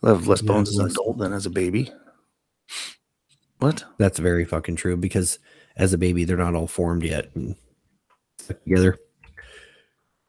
[0.02, 1.92] less Yeah, bones as an adult than as a baby.
[3.60, 3.84] What?
[3.98, 5.40] That's very fucking true because
[5.78, 7.56] as a baby they're not all formed yet and
[8.40, 8.98] stuck together.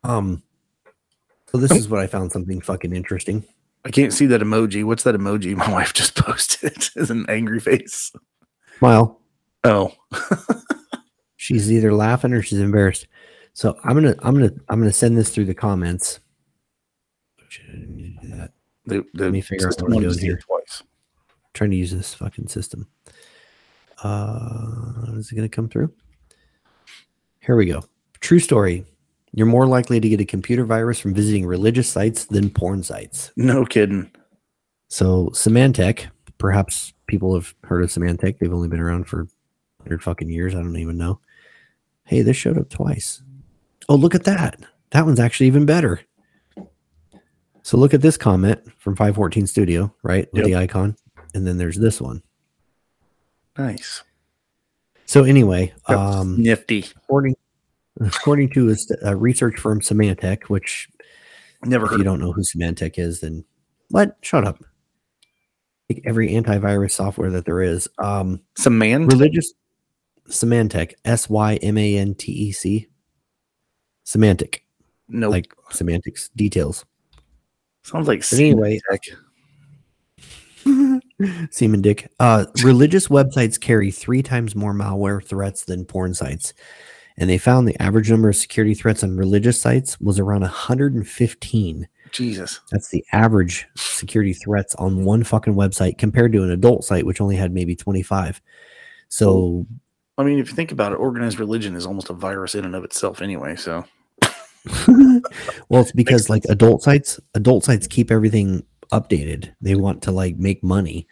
[0.04, 0.42] Um
[1.50, 3.44] so this is what I found something fucking interesting.
[3.84, 4.84] I can't see that emoji.
[4.84, 6.88] What's that emoji my wife just posted?
[6.96, 8.12] Is an angry face.
[8.78, 9.20] Smile.
[9.64, 9.92] Oh,
[11.36, 13.06] She's either laughing or she's embarrassed.
[13.54, 16.20] So I'm gonna I'm gonna I'm gonna send this through the comments.
[17.48, 18.52] Shit, I didn't need to do that.
[18.86, 20.38] the, the me figure out what I'm to it here.
[20.38, 20.82] twice.
[21.52, 22.88] trying to use this fucking system.
[24.02, 25.92] Uh, is it to come through?
[27.40, 27.84] Here we go.
[28.20, 28.86] True story.
[29.34, 33.32] You're more likely to get a computer virus from visiting religious sites than porn sites.
[33.36, 34.10] No kidding.
[34.88, 38.38] So Symantec, perhaps people have heard of Symantec.
[38.38, 39.24] They've only been around for
[39.78, 40.54] 100 fucking years.
[40.54, 41.20] I don't even know.
[42.04, 43.22] Hey, this showed up twice.
[43.88, 44.58] Oh, look at that.
[44.90, 46.00] That one's actually even better.
[47.62, 50.28] So look at this comment from 514 Studio, right?
[50.32, 50.46] With Yep.
[50.46, 50.96] the icon.
[51.34, 52.22] And then there's this one.
[53.56, 54.02] Nice.
[55.06, 56.84] So anyway, um, Nifty.
[56.96, 57.36] according
[58.00, 60.88] according to a, research firm Symantec, which
[61.64, 63.44] Never if you don't know who Symantec is, then
[63.90, 64.16] what?
[64.22, 64.58] Shut up.
[65.88, 67.88] Like every antivirus software that there is.
[67.98, 69.06] Um, man.
[69.06, 69.52] religious
[70.28, 72.88] Symantec, S Y M A N T E C.
[74.04, 74.64] Semantic,
[75.08, 76.84] No, like semantics, details.
[77.82, 78.80] sounds like But anyway.
[81.50, 82.10] Seaman Dick.
[82.20, 86.52] Uh, religious websites carry three times more malware threats than porn sites.
[87.18, 91.88] And they found the average number of security threats on religious sites was around 115.
[92.10, 92.60] Jesus.
[92.70, 97.20] That's the average security threats on one fucking website compared to an adult site, which
[97.20, 98.40] only had maybe 25.
[99.08, 99.66] So,
[100.22, 102.76] I mean, if you think about it, organized religion is almost a virus in and
[102.76, 103.56] of itself, anyway.
[103.56, 103.84] So
[105.68, 109.52] well, it's because like adult sites, adult sites keep everything updated.
[109.60, 111.08] They want to like make money.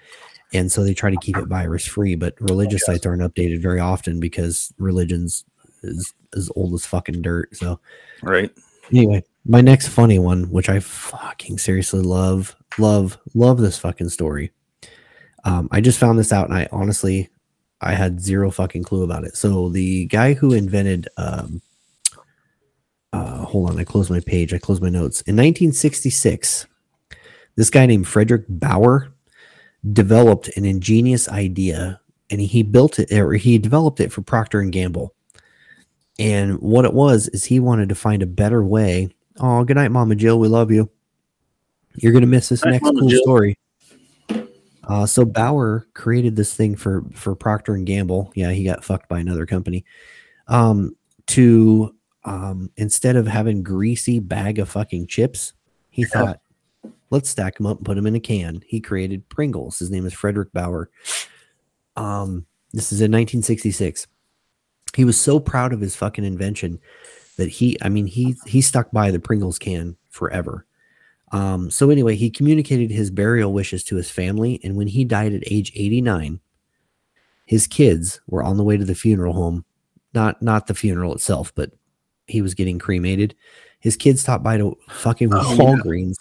[0.52, 3.80] And so they try to keep it virus free, but religious sites aren't updated very
[3.80, 5.44] often because religions
[5.82, 7.56] is as old as fucking dirt.
[7.56, 7.80] So
[8.22, 8.50] right.
[8.90, 14.50] anyway, my next funny one, which I fucking seriously love, love, love this fucking story.
[15.44, 17.28] Um, I just found this out, and I honestly,
[17.81, 19.37] I had zero fucking clue about it.
[19.37, 21.62] So the guy who invented, um,
[23.12, 25.22] uh, hold on, I closed my page, I closed my notes.
[25.22, 26.66] In 1966,
[27.57, 29.12] this guy named Fredric Baur
[29.93, 34.72] developed an ingenious idea, and he built it, or he developed it for Procter and
[34.72, 35.14] Gamble.
[36.18, 39.09] And what it was is he wanted to find a better way.
[39.39, 40.39] Oh, good night, Mama Jill.
[40.39, 40.91] We love you.
[41.97, 43.22] You're gonna miss this Night, next Mama cool Jill.
[43.22, 43.59] story.
[44.91, 48.32] Uh, so Baur created this thing for for Procter and Gamble.
[48.34, 49.84] Yeah, he got fucked by another company.
[50.49, 50.97] Um,
[51.28, 55.53] to um, instead of having greasy bag of fucking chips,
[55.91, 56.41] he thought,
[57.11, 58.62] let's stack them up and put them in a can.
[58.66, 59.78] He created Pringles.
[59.78, 60.91] His name is Fredric Baur.
[61.97, 64.07] Um, this is in 1966
[64.97, 66.78] he was so proud of his fucking invention
[67.36, 70.66] that he i mean he he stuck by the pringles can forever
[71.33, 75.33] um so anyway he communicated his burial wishes to his family and when he died
[75.33, 76.41] at age 89
[77.47, 79.64] his kids were on the way to the funeral home
[80.14, 81.70] not not the funeral itself but
[82.26, 83.35] he was getting cremated
[83.81, 85.59] his kids stopped by to fucking Oh, yeah.
[85.59, 86.16] walgreens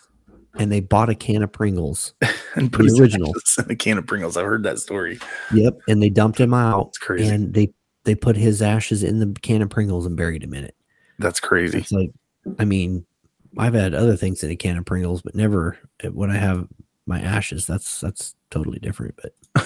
[0.58, 2.14] and they bought a can of pringles
[2.56, 3.34] And put The original.
[3.70, 4.36] a can of Pringles.
[4.36, 5.20] I've heard that story.
[5.54, 7.30] yep and they dumped him out It's crazy.
[7.34, 7.72] and they
[8.06, 10.76] they put his ashes in the can of pringles and buried him in it
[11.20, 11.78] That's crazy.
[11.78, 12.10] It's like,
[12.58, 13.06] I mean,
[13.58, 16.68] I've had other things in a can of Pringles, but never uh, when I have
[17.06, 17.66] my ashes.
[17.66, 19.20] That's that's totally different.
[19.22, 19.66] But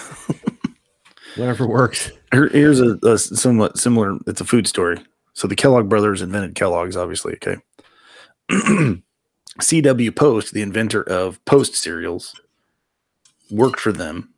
[1.36, 2.10] whatever works.
[2.32, 4.18] Here- Here's a, a somewhat similar.
[4.26, 4.98] It's a food story.
[5.34, 7.34] So the Kellogg brothers invented Kellogg's, obviously.
[7.34, 7.56] Okay.
[9.60, 10.12] C.W.
[10.12, 12.34] Post, the inventor of Post cereals,
[13.50, 14.32] worked for them.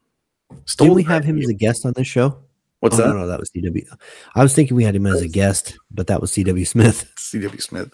[0.76, 2.38] Did we have him as a guest on this show?
[2.80, 3.09] What's oh, that?
[3.09, 3.86] No, no, that was CW.
[4.34, 7.11] I was thinking we had him as a guest, but that was CW Smith.
[7.16, 7.61] C.W.
[7.61, 7.90] Smith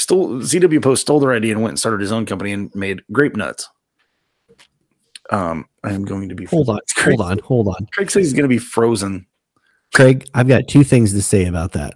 [0.00, 0.80] stole C.W.
[0.80, 3.68] Post stole their idea and went and started his own company and made grape nuts.
[5.30, 7.86] Um, I am going to be Hold on, Craig, hold on, hold on.
[7.92, 9.26] Craig says he's going to be frozen.
[9.94, 11.94] Craig, I've got two things to say about that.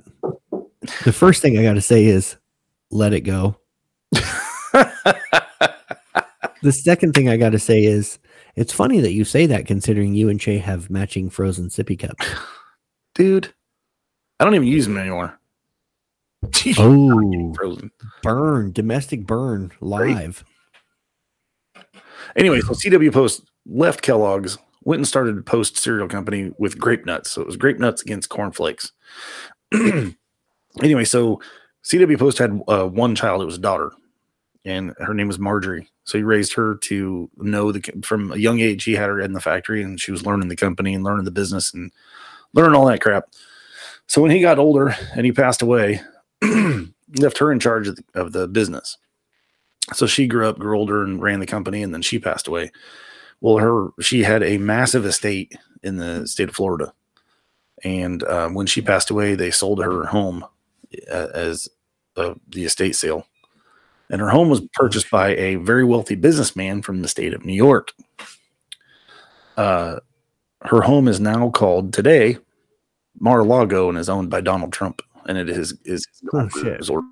[1.04, 2.36] The first thing I got to say is
[2.90, 3.56] let it go.
[6.64, 8.18] The second thing I got to say is
[8.56, 12.26] it's funny that you say that considering you and Che have matching frozen sippy cups.
[13.14, 13.52] Dude,
[14.40, 15.38] I don't even use them anymore.
[16.78, 17.90] Oh, frozen.
[18.22, 20.44] burn, domestic burn live.
[22.36, 27.06] Anyway, so CW Post left Kellogg's, went and started a Post cereal company with grape
[27.06, 27.30] nuts.
[27.30, 28.92] So it was grape nuts against cornflakes.
[30.82, 31.40] anyway, so
[31.84, 33.42] CW Post had uh, one child.
[33.42, 33.92] It was a daughter,
[34.64, 35.88] and her name was Marjorie.
[36.04, 38.84] So he raised her to know the from a young age.
[38.84, 41.30] He had her in the factory, and she was learning the company and learning the
[41.30, 41.90] business and
[42.52, 43.24] learning all that crap.
[44.06, 46.00] So when he got older and he passed away,
[47.18, 48.98] left her in charge of the, of the business
[49.92, 52.72] so she grew up, grew older, and ran the company, and then she passed away.
[53.40, 56.94] Well, her she had a massive estate in the state of Florida,
[57.82, 60.44] and uh, when she passed away, they sold her home
[61.12, 61.68] uh, as
[62.16, 63.26] uh, the estate sale,
[64.08, 67.52] and her home was purchased by a very wealthy businessman from the state of New
[67.54, 67.92] York.
[69.56, 70.00] Uh,
[70.62, 72.38] her home is now called today
[73.20, 77.04] Mar-a-Lago and is owned by Donald Trump, and it is is Oh, resort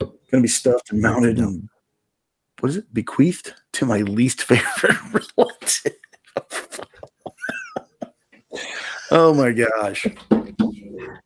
[0.00, 1.68] going to be stuffed and mounted and
[2.60, 4.96] what is it bequeathed to my least favorite
[5.36, 5.92] relative
[9.10, 10.06] oh my gosh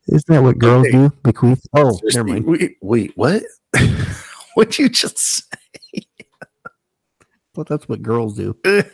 [0.08, 0.96] Isn't that what girls Okay.
[0.98, 1.10] do?
[1.24, 1.62] Bequeath.
[1.74, 2.44] Oh, never Seriously, mind.
[2.46, 3.42] wait, wait what
[4.54, 6.04] what'd you just say
[7.54, 8.56] But that's what girls do.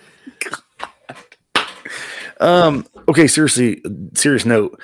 [2.41, 2.87] um.
[3.09, 3.27] Okay.
[3.27, 3.83] Seriously.
[4.15, 4.81] Serious note.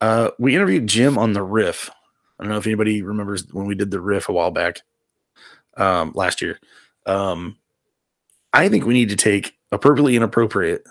[0.00, 1.90] Uh, we interviewed Jim on the riff.
[2.38, 4.82] I don't know if anybody remembers when we did the riff a while back,
[5.76, 6.60] um, last year.
[7.06, 7.56] Um,
[8.52, 10.84] I think we need to take appropriately inappropriate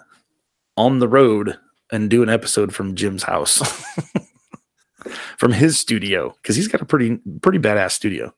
[0.75, 1.57] on the road
[1.91, 3.61] and do an episode from Jim's house,
[5.37, 8.33] from his studio, because he's got a pretty pretty badass studio.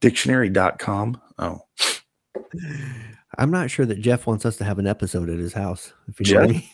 [0.00, 1.20] Dictionary.com.
[1.38, 1.60] Oh,
[3.38, 5.92] I'm not sure that Jeff wants us to have an episode at his house.
[6.08, 6.42] If you Jeff?
[6.42, 6.70] know me.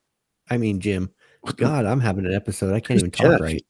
[0.50, 1.10] I mean, Jim.
[1.56, 2.74] God, I'm having an episode.
[2.74, 3.64] I can't even talk right.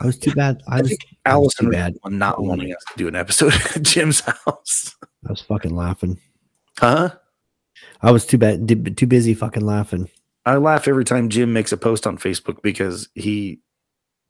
[0.00, 0.62] I was too bad.
[0.68, 3.16] I I was think I was Allison bad not oh, wanting us to do an
[3.16, 4.94] episode at Jim's house.
[5.26, 6.18] I was fucking laughing.
[6.78, 7.14] Huh?
[8.02, 8.68] I was too bad.
[8.96, 10.10] Too busy fucking laughing.
[10.44, 13.60] I laugh every time Jim makes a post on Facebook because he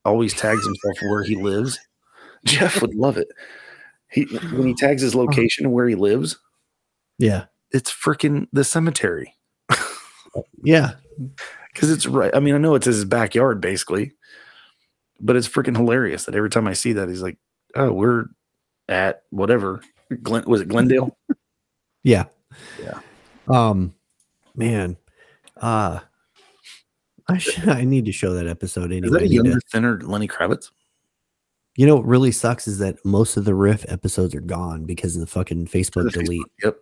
[0.04, 1.78] always tags himself where he lives.
[2.44, 3.28] Jeff would love it.
[4.10, 4.22] He
[4.52, 6.38] when he tags his location where he lives,
[7.18, 7.46] Yeah.
[7.72, 9.34] it's freaking the cemetery
[10.62, 10.92] Yeah.
[11.76, 12.34] Because it's right.
[12.34, 14.12] I mean, I know it's his backyard basically,
[15.20, 17.36] but it's freaking hilarious that every time I see that, he's like,
[17.74, 18.24] "Oh, we're
[18.88, 19.82] at whatever."
[20.22, 21.16] Glen was it Glendale?
[22.02, 22.26] Yeah.
[22.80, 23.00] Yeah.
[23.48, 23.92] Um,
[24.54, 24.96] man,
[25.60, 25.98] uh,
[27.28, 29.10] I should, I need to show that episode Is anyway.
[29.18, 30.70] that I a younger, thinner Lenny Kravitz?
[31.76, 35.16] you know what really sucks is that most of the riff episodes are gone because
[35.16, 36.40] of the fucking Facebook delete.
[36.42, 36.76] Facebook- Yep,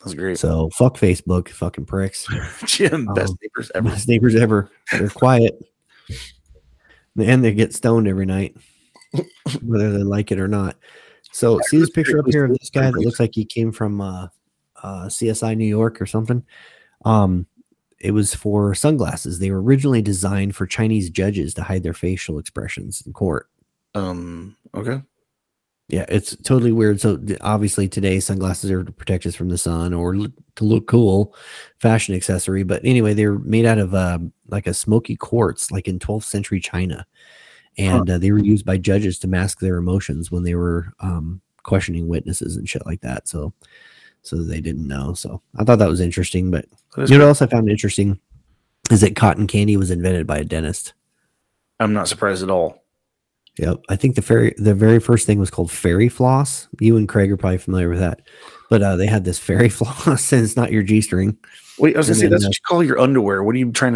[0.00, 0.38] that's great.
[0.38, 2.26] So fuck Facebook, fucking pricks.
[2.64, 3.88] Jim, best Um, neighbors ever.
[3.88, 4.70] Best neighbors ever.
[4.92, 5.60] They're quiet.
[7.18, 8.56] And they get stoned every night,
[9.62, 10.76] whether they like it or not.
[11.32, 14.00] So see this picture up here of this guy that looks like he came from
[14.00, 14.28] uh,
[14.82, 16.44] uh, CSI New York or something.
[17.04, 17.46] Um,
[17.98, 19.38] it was for sunglasses.
[19.40, 23.48] They were originally designed for Chinese judges to hide their facial expressions in court.
[23.94, 24.56] Um.
[24.74, 25.02] Okay.
[25.88, 27.00] Yeah, it's totally weird.
[27.00, 30.86] So obviously today sunglasses are to protect us from the sun or look, to look
[30.86, 31.34] cool,
[31.80, 32.62] fashion accessory.
[32.62, 34.18] But anyway, they're made out of uh,
[34.48, 37.06] like a smoky quartz, like in 12th century China,
[37.78, 41.40] and uh, they were used by judges to mask their emotions when they were um,
[41.62, 43.26] questioning witnesses and shit like that.
[43.26, 43.54] So,
[44.20, 45.14] so they didn't know.
[45.14, 46.50] So I thought that was interesting.
[46.50, 46.66] But
[46.98, 48.20] you know what else I found interesting
[48.90, 50.92] is that cotton candy was invented by a dentist.
[51.80, 52.82] I'm not surprised at all.
[53.58, 53.80] Yep.
[53.88, 56.68] I think the fairy the very first thing was called fairy floss.
[56.80, 58.20] You and Craig are probably familiar with that.
[58.70, 61.36] But uh, they had this fairy floss and it's not your G string.
[61.78, 63.42] Wait, I was gonna And say that's uh, what you call your underwear.
[63.42, 63.94] What are you trying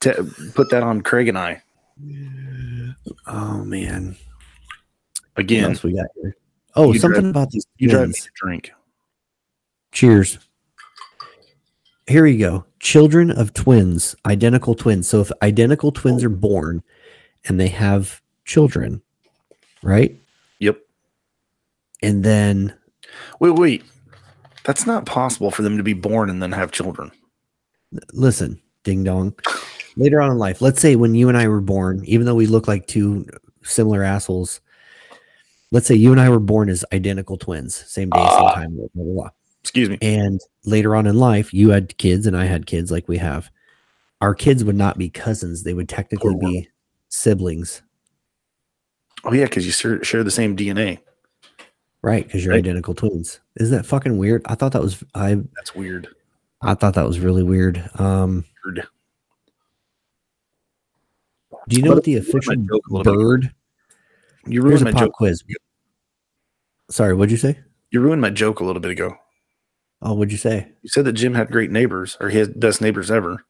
[0.00, 1.62] to t- put that on Craig and I
[3.26, 4.16] Oh man.
[5.34, 5.64] What again?
[5.70, 6.36] else we got here?
[6.74, 8.72] Oh, something drive- about these You drive me to drink.
[9.92, 10.38] Cheers.
[12.06, 12.64] Here you go.
[12.80, 15.06] Children of twins, identical twins.
[15.08, 16.82] So if identical twins are born
[17.44, 19.00] and they have children,
[19.82, 20.14] right?
[20.60, 20.78] Yep.
[22.02, 22.74] And then
[23.40, 23.84] Wait, wait.
[24.64, 27.10] That's not possible for them to be born and then have children.
[28.12, 29.34] listen, ding dong.
[29.96, 32.46] Later on in life, let's say when you and I were born, even though we
[32.46, 33.26] look like two
[33.62, 34.60] similar assholes,
[35.72, 38.54] let's say you and I were born as identical twins, same day, same Ah.
[38.54, 39.28] time, blah, blah, blah.
[39.60, 39.98] Excuse me.
[40.00, 43.50] And later on in life, you had kids and I had kids like we have.
[44.20, 46.68] Our kids would not be cousins, they would technically be
[47.10, 47.82] siblings,
[49.24, 50.98] Oh yeah, because you share, share the same DNA.
[52.02, 52.24] right?
[52.26, 52.58] Because you're Right.
[52.58, 53.38] identical twins.
[53.56, 54.42] Isn't that fucking weird?
[54.46, 56.08] I thought that was I That's weird.
[56.60, 57.88] I thought that was really weird.
[58.00, 58.86] Um Weird.
[61.68, 63.14] do you know But what the you ruined my official little bit.
[63.14, 63.54] bird?
[64.46, 65.12] You Here's ruined a my pop joke.
[65.14, 65.44] quiz.
[66.90, 67.60] Sorry, what'd you say?
[67.92, 69.14] You ruined my joke a little bit ago.
[70.02, 70.72] Oh, what'd you say?
[70.82, 73.44] You said that Jim had great neighbors, or he has best neighbors ever.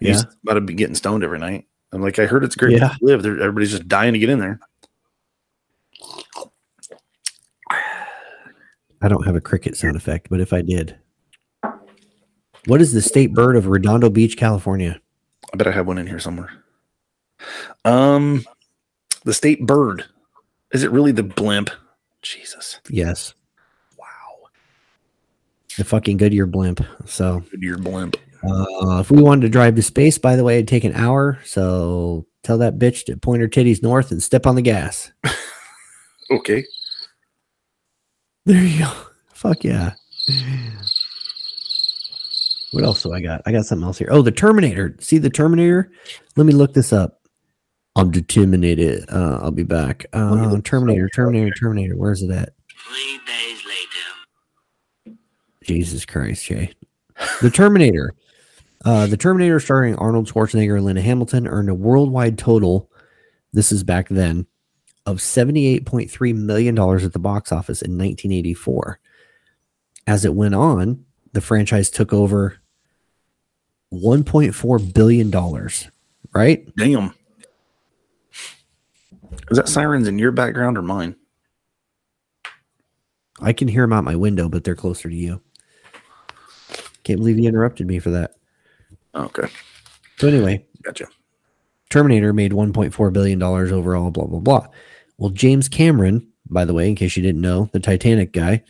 [0.00, 0.30] He's Yeah.
[0.42, 1.66] about to be getting stoned every night.
[1.92, 2.88] I'm like, I heard it's great Yeah.
[2.88, 3.26] to live.
[3.26, 4.58] Everybody's just dying to get in there.
[9.02, 10.96] I don't have a cricket sound effect, but if I did.
[12.66, 15.00] What is the state bird of Redondo Beach, California?
[15.52, 16.50] I bet I have one in here somewhere.
[17.84, 18.44] Um,
[19.24, 20.04] the state bird.
[20.72, 21.70] Is it really the blimp?
[22.22, 22.80] Jesus.
[22.88, 23.34] Yes,
[23.98, 24.06] Wow.
[25.76, 26.80] the fucking Goodyear blimp.
[27.04, 28.16] So, Goodyear blimp.
[28.42, 31.38] uh, if we wanted to drive to space, by the way, it'd take an hour.
[31.44, 35.12] So, tell that bitch to point her titties north and step on the gas.
[36.30, 36.64] Okay.
[38.46, 38.92] There you go.
[39.32, 39.94] Fuck yeah.
[42.72, 43.42] What else do I got?
[43.46, 44.08] I got something else here.
[44.10, 44.96] Oh, the Terminator.
[45.00, 45.90] See the Terminator?
[46.36, 47.20] Let me look this up.
[47.96, 48.64] I'm determined.
[49.08, 50.06] Uh, I'll be back.
[50.12, 50.20] me
[50.56, 51.08] Uh, Terminator.
[51.08, 51.96] Terminator, Terminator.
[51.96, 52.54] Where's it at?
[52.88, 53.62] Three days
[55.06, 55.18] later.
[55.62, 56.72] Jesus Christ, Jay.
[57.40, 58.14] The Terminator.
[58.84, 62.90] Uh, the Terminator, starring Arnold Schwarzenegger and Linda Hamilton, earned a worldwide total.
[63.52, 64.46] This is back then
[65.06, 68.98] of seventy-eight point three million dollars at the box office in 1984.
[70.06, 72.56] as it went on, the franchise took over
[73.92, 75.88] 1.4 billion dollars.
[76.34, 76.66] Right?
[76.76, 77.14] Damn.
[79.50, 81.14] Is that sirens in your background or mine?
[83.40, 85.40] I can hear them out my window, but they're closer to you.
[87.02, 88.32] Can't believe you interrupted me for that.
[89.12, 89.48] Oh, okay.
[90.18, 91.06] So anyway, Gotcha.
[91.90, 94.10] Terminator made 1.4 billion dollars overall.
[94.10, 94.66] Blah blah blah.
[95.18, 98.62] Well, James Cameron, by the way, in case you didn't know, the Titanic guy,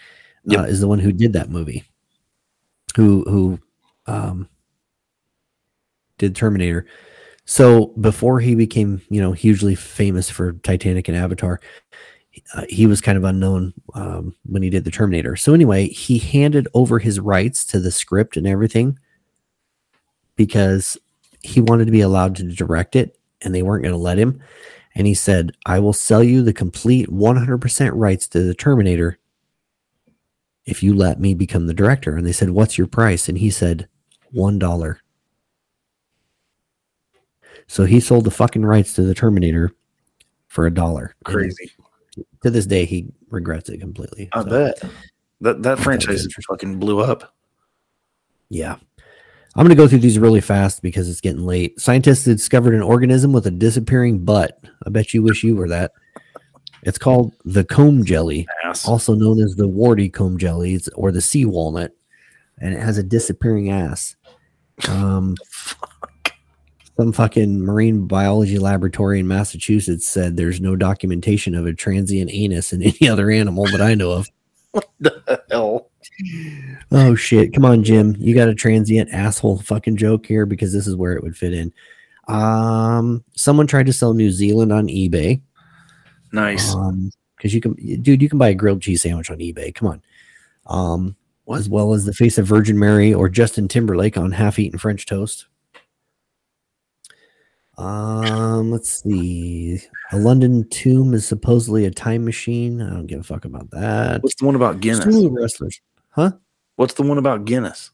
[0.47, 0.61] Yep.
[0.61, 1.85] uh, is the one who did that movie.
[2.97, 3.59] Who who
[4.07, 4.49] um,
[6.19, 6.87] did Terminator?
[7.47, 11.61] So before he became, you know, hugely famous for Titanic and Avatar,
[12.55, 15.37] uh, he was kind of unknown um, when he did the Terminator.
[15.37, 18.99] So anyway, he handed over his rights to the script and everything
[20.37, 20.99] because
[21.43, 24.43] he wanted to be allowed to direct it, and they weren't going to let him.
[24.95, 29.19] And he said, "I will sell you the complete 100% rights to the Terminator
[30.67, 33.51] if you let me become the director." And they said, "What's your price?" And he
[33.51, 33.89] said,
[34.31, 35.01] one dollar."
[37.67, 39.71] So he sold the fucking rights to the Terminator
[40.49, 41.15] for a dollar.
[41.27, 41.73] And Crazy.
[42.43, 44.29] to this day, he regrets it completely.
[44.33, 44.83] I So, bet.
[45.41, 47.35] That that franchise fucking blew up.
[48.49, 48.77] Yeah.
[49.57, 51.79] I'm going to go through these really fast because it's getting late.
[51.81, 54.59] Scientists discovered an organism with a disappearing butt.
[54.85, 55.93] I bet you wish you were that.
[56.83, 58.87] It's called the comb jelly, Ass.
[58.87, 61.93] also known as the warty comb jelly it's- or the sea walnut,
[62.61, 64.17] and it has a disappearing ass.
[64.89, 65.37] Um,
[66.97, 72.73] some fucking marine biology laboratory in Massachusetts said there's no documentation of a transient anus
[72.73, 74.29] in any other animal that I know of.
[74.73, 75.91] What the hell?
[76.93, 77.53] Oh shit!
[77.53, 78.15] Come on, Jim.
[78.19, 81.53] You got a transient asshole fucking joke here because this is where it would fit
[81.53, 81.73] in.
[82.29, 85.41] Um, someone tried to sell New Zealand on eBay.
[86.33, 86.75] Nice.
[86.75, 89.75] Um, because you can, dude, you can buy a grilled cheese sandwich on eBay.
[89.75, 90.03] Come on.
[90.67, 91.59] Um, What?
[91.59, 95.47] as well as the face of Virgin Mary or Justin Timberlake on half-eaten French toast.
[97.77, 99.81] Um, let's see.
[100.13, 102.81] A London tomb is supposedly a time machine.
[102.81, 104.23] I don't give a fuck about that.
[104.23, 105.05] What's the one about Guinness?
[105.05, 105.81] Of wrestlers.
[106.15, 106.33] Huh?
[106.77, 107.91] What's the one about Guinness?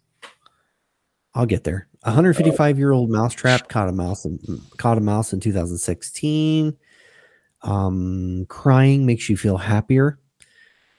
[1.34, 1.88] I'll get there.
[2.02, 4.38] A 155 year old mousetrap caught a mouse in,
[4.76, 6.76] caught a mouse in 2016.
[7.62, 10.18] Um, crying makes you feel happier,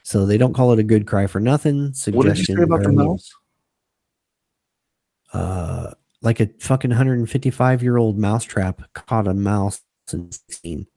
[0.03, 1.93] so they don't call it a good cry for nothing.
[1.93, 3.31] Suggestion What did you say about the mouse?
[5.34, 5.91] Uh,
[6.22, 9.81] like a fucking 155 year old mousetrap caught a mouse
[10.11, 10.88] in 16.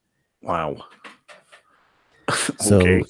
[0.42, 0.84] Wow.
[2.58, 3.02] So okay.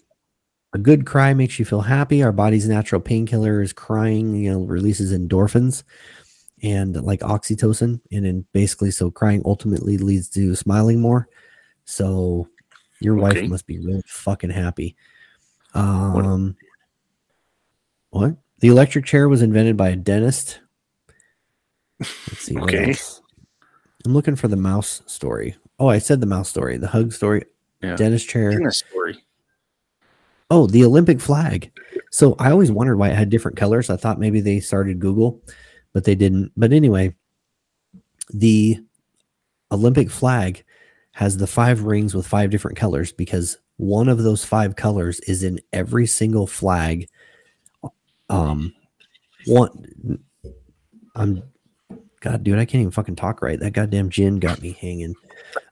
[0.75, 2.23] A good cry makes you feel happy.
[2.23, 5.85] Our body's natural painkiller is crying, you know, releases endorphins
[6.63, 8.01] and like oxytocin.
[8.13, 11.29] And then basically, so crying ultimately leads to smiling more.
[11.85, 12.49] So
[13.01, 13.41] your Okay.
[13.43, 14.97] wife must be really fucking happy.
[15.75, 16.57] Um,
[18.11, 18.37] what?
[18.61, 20.61] The electric chair was invented by a dentist.
[22.01, 22.59] Let's see.
[22.59, 22.95] Okay.
[24.05, 25.57] I'm looking for the mouse story.
[25.79, 27.45] Oh, I said the mouse story, the hug story,
[27.83, 27.97] Yeah.
[27.97, 28.51] dentist chair.
[28.51, 29.24] Guinness story.
[30.51, 31.71] Oh, the Olympic flag.
[32.11, 33.91] So I always wondered why it had different colors.
[33.91, 35.43] I thought maybe they started Google,
[35.93, 36.53] but they didn't.
[36.57, 37.15] But anyway,
[38.33, 38.79] the
[39.73, 40.65] Olympic flag
[41.13, 45.43] has the five rings with five different colors because one of those five colors is
[45.43, 47.09] in every single flag.
[48.29, 48.75] Um,
[49.47, 50.21] one,
[51.15, 51.43] I'm,
[52.21, 53.59] God, dude, I can't even fucking talk right.
[53.59, 55.15] That goddamn gin got me hanging.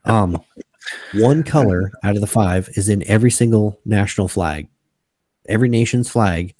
[0.05, 0.41] Um,
[1.13, 4.67] one color out of the five is in every single national flag.
[5.47, 6.55] Every nation's flag,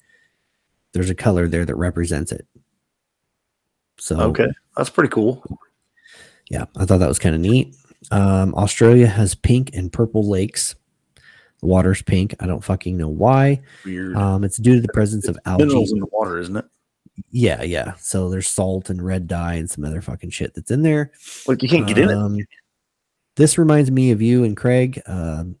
[0.92, 2.46] there's a color there that represents it.
[3.98, 4.48] So Okay.
[4.76, 5.42] That's pretty cool.
[6.50, 7.74] yeah, I thought that was kind of neat.
[8.10, 10.74] Um, Australia has pink and purple lakes.
[11.60, 12.34] The water's pink.
[12.40, 13.62] I don't fucking know why.
[13.84, 14.16] Weird.
[14.16, 15.64] Um, it's due to the presence of algae.
[15.64, 16.64] Minerals in the water, isn't it?
[17.30, 17.94] Yeah, yeah.
[18.00, 21.12] So there's salt and red dye and some other fucking shit that's in there.
[21.46, 22.46] Like you can't get in it.
[23.36, 25.00] This reminds me of you and Craig.
[25.06, 25.56] Um,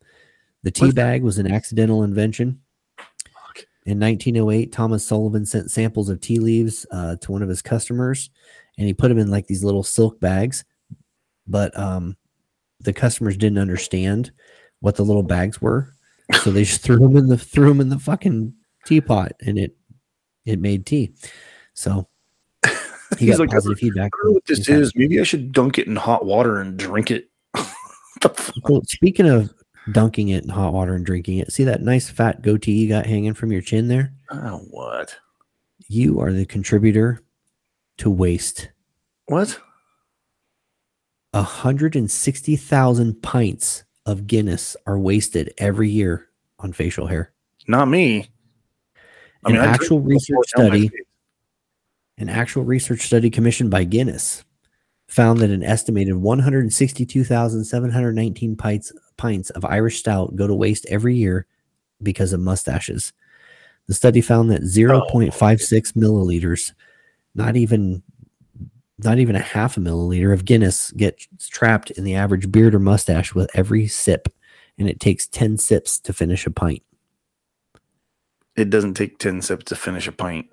[0.62, 1.02] the tea What's that?
[1.02, 2.60] bag was an accidental invention.
[2.96, 3.64] Fuck.
[3.86, 8.30] In 1908, Thomas Sullivan sent samples of tea leaves uh, to one of his customers,
[8.78, 10.64] and he put them in like these little silk bags.
[11.46, 12.16] But um,
[12.80, 14.30] the customers didn't understand
[14.80, 15.94] what the little bags were,
[16.42, 18.54] so they just threw them in the threw them in the fucking
[18.86, 19.76] teapot, and it
[20.46, 21.12] it made tea.
[21.74, 22.08] So
[23.18, 24.12] he He's got like, I positive feedback.
[24.12, 24.92] don't know what this is.
[24.94, 27.28] Maybe I should dunk it in hot water and drink it.
[28.24, 28.68] The fuck?
[28.68, 29.52] Well, speaking of
[29.92, 33.06] dunking it in hot water and drinking it, see that nice fat goatee you got
[33.06, 34.12] hanging from your chin there?
[34.30, 35.14] Oh, what?
[35.88, 37.22] You are the contributor
[37.98, 38.70] to waste.
[39.26, 39.58] What?
[41.32, 46.28] 160,000 pints of Guinness are wasted every year
[46.58, 47.32] on facial hair.
[47.66, 48.28] Not me.
[49.44, 50.90] I An I actual research study-
[52.18, 54.44] An actual research study commissioned by Guinness
[55.14, 61.46] found that an estimated 162,719 pints, pints of Irish stout go to waste every year
[62.02, 63.12] because of mustaches.
[63.86, 66.72] The study found that 0.56 milliliters,
[67.36, 68.02] not even
[68.98, 72.80] not even a half a milliliter of Guinness gets trapped in the average beard or
[72.80, 74.26] mustache with every sip,
[74.78, 76.82] and it takes 10 sips to finish a pint.
[78.56, 80.48] It doesn't take 10 sips to finish a pint.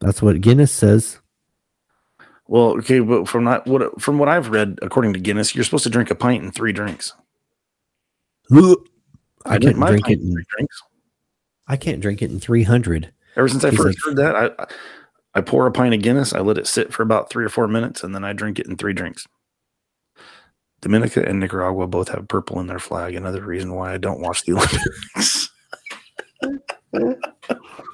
[0.00, 1.18] That's what Guinness says.
[2.48, 5.84] Well, okay, but from not what from what I've read, according to Guinness, you're supposed
[5.84, 7.14] to drink a pint in three drinks.
[8.50, 10.82] I drink can't drink it in in three drinks.
[11.68, 13.12] I can't drink it in 300.
[13.36, 14.66] Ever since I He's first like- heard that, I
[15.34, 17.66] I pour a pint of Guinness, I let it sit for about three or four
[17.68, 19.26] minutes, and then I drink it in three drinks.
[20.82, 23.14] Dominica and Nicaragua both have purple in their flag.
[23.14, 24.52] Another reason why I don't watch the
[25.22, 25.48] Olympics.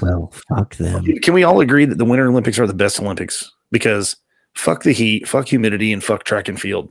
[0.00, 1.04] Well, fuck them.
[1.20, 3.50] Can we all agree that the Winter Olympics are the best Olympics?
[3.70, 4.16] Because
[4.54, 6.88] fuck the heat, fuck humidity, and fuck track and field.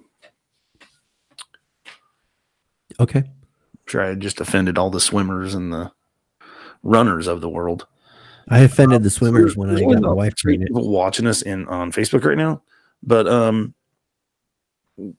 [3.00, 3.24] Okay.
[3.88, 5.92] sure I just offended all the swimmers and the
[6.84, 7.86] runners of the world.
[8.50, 10.70] I offended the swimmers when I got my wife pregnant.
[10.70, 12.62] people watching us in on Facebook right now.
[13.04, 13.74] But um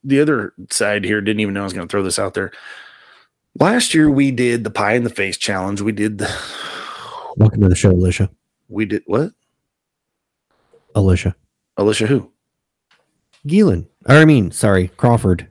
[0.03, 2.51] the other side here didn't even know I was going to throw this out there.
[3.61, 5.81] Last year we did the pie in the face challenge.
[5.81, 6.27] We did the
[7.39, 8.29] Welcome to the show, Alicia.
[8.69, 9.31] we did what?
[10.97, 11.37] Alicia.
[11.77, 12.33] Alicia who?
[13.47, 13.87] Geelan.
[14.09, 15.47] Or I mean, sorry, Crawford.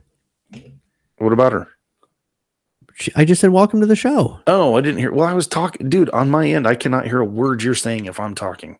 [1.16, 1.66] What about her?
[2.92, 4.38] She, I just said welcome to the show.
[4.46, 5.10] Oh, I didn't hear.
[5.10, 6.10] Well, I was talking, dude.
[6.10, 8.78] On my end, I cannot hear a word you're saying if I'm talking.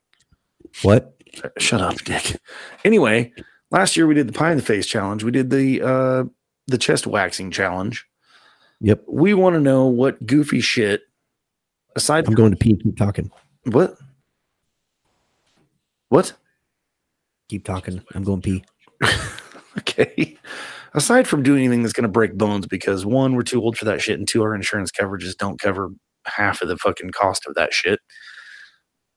[0.82, 1.14] What?
[1.56, 2.38] Shut up, Dick.
[2.84, 3.32] Anyway,
[3.70, 5.24] last year we did the pie in the face challenge.
[5.24, 6.24] We did the uh
[6.66, 8.06] the chest waxing challenge.
[8.82, 9.04] Yep.
[9.08, 11.07] We want to know what goofy shit
[11.98, 12.76] aside I'm going to pee.
[12.76, 13.30] Keep talking.
[13.64, 13.96] what?
[16.08, 16.32] What?
[17.48, 18.02] Keep talking.
[18.14, 18.64] I'm going pee.
[19.78, 20.36] Okay.
[20.94, 23.84] Aside from doing anything that's going to break bones, because one, we're too old for
[23.84, 25.90] that shit, and two, our insurance coverages don't cover
[26.26, 28.00] half of the fucking cost of that shit.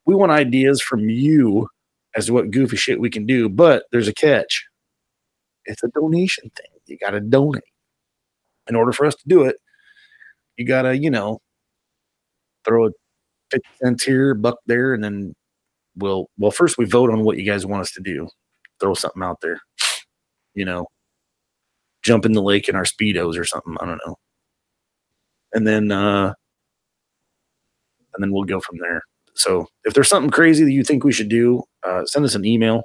[0.06, 1.68] We want ideas from you
[2.16, 4.68] as to what goofy shit we can do, but there's a catch.
[5.66, 6.68] It's a donation thing.
[6.86, 7.64] You got to donate.
[8.68, 9.56] In order for us to do it,
[10.58, 11.42] you got to, you know,
[12.66, 12.92] throw a
[13.52, 15.34] 50 cents here, buck there, and then
[15.96, 18.28] we'll, well, first we vote on what you guys want us to do.
[18.80, 19.60] Throw something out there,
[20.56, 20.88] you know,
[22.04, 23.78] jump in the lake in our speedos or something.
[23.80, 24.16] I don't know.
[25.54, 26.34] And then, uh,
[28.14, 29.02] and then we'll go from there.
[29.34, 32.46] So if there's something crazy that you think we should do, uh, send us an
[32.46, 32.84] email.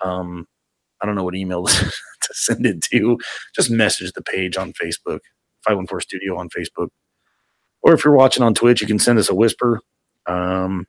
[0.00, 0.46] Um,
[1.00, 1.92] I don't know what email to
[2.32, 3.18] send it to.
[3.54, 5.20] Just message the page on Facebook,
[5.64, 6.88] 514 Studio on Facebook.
[7.82, 9.80] Or if you're watching on Twitch, you can send us a whisper.
[10.26, 10.86] Um,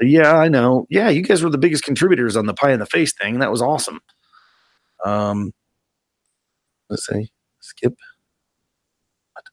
[0.00, 0.86] yeah, I know.
[0.88, 3.38] Yeah, you guys were the biggest contributors on the pie in the face thing.
[3.40, 4.00] That was awesome.
[5.04, 5.52] Um,
[6.88, 7.30] let's see,
[7.60, 7.94] skip.
[9.34, 9.44] What?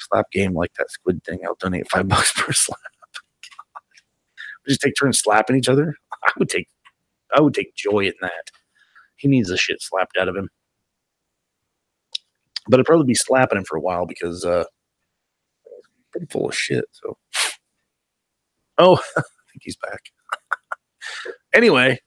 [0.00, 1.40] Slap game like that squid thing.
[1.44, 2.78] I'll donate five bucks per slap.
[4.66, 5.96] we just take turns slapping each other.
[6.24, 6.68] I would take,
[7.34, 8.50] I would take joy in that.
[9.16, 10.48] He needs the shit slapped out of him.
[12.68, 14.64] But I'd probably be slapping him for a while because uh,
[16.12, 16.84] pretty full of shit.
[16.92, 17.16] So,
[18.78, 19.22] oh, I
[19.52, 20.00] think he's back.
[21.54, 22.00] anyway,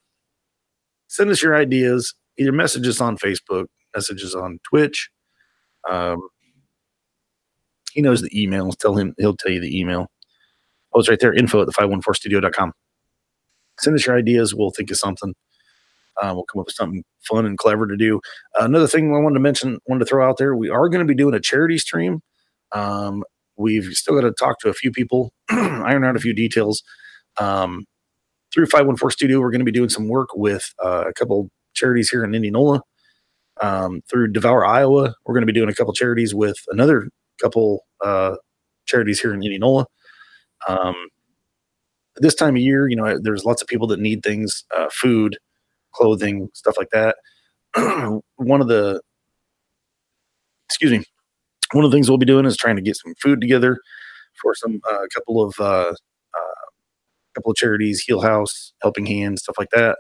[1.08, 2.14] send us your ideas.
[2.38, 3.66] Either message us on Facebook,
[3.96, 5.10] messages on Twitch.
[5.90, 6.20] Um,
[7.92, 8.78] he knows the emails.
[8.78, 10.08] Tell him he'll tell you the email.
[10.94, 11.34] Oh, it's right there.
[11.34, 12.74] Info at the 514studio.com.
[13.80, 14.54] Send us your ideas.
[14.54, 15.34] We'll think of something.
[16.22, 18.20] Uh, we'll come up with something fun and clever to do.
[18.60, 21.06] Uh, another thing I wanted to mention, wanted to throw out there, we are going
[21.06, 22.22] to be doing a charity stream.
[22.72, 23.24] Um,
[23.58, 26.84] we've still got to talk to a few people, iron out a few details.
[27.38, 27.86] Um,
[28.54, 32.10] through 514 Studio, we're going to be doing some work with uh, a couple charities
[32.10, 32.82] here in Indianola.
[33.62, 37.10] Um, through Devour, Iowa, we're going to be doing a couple charities with another
[37.42, 38.36] couple uh,
[38.88, 39.86] charities here in Indianola.
[40.68, 40.96] Um,
[42.18, 45.38] this time of year, you know, there's lots of people that need things, uh, food,
[45.94, 47.18] clothing, stuff like that.
[48.36, 49.02] one of the,
[50.68, 51.04] excuse me,
[51.74, 53.80] one of the things we'll be doing is trying to get some food together
[54.42, 55.94] for some uh, couple of uh,
[56.34, 56.62] uh,
[57.36, 59.98] couple of charities, Heal House, Helping Hands, stuff like that.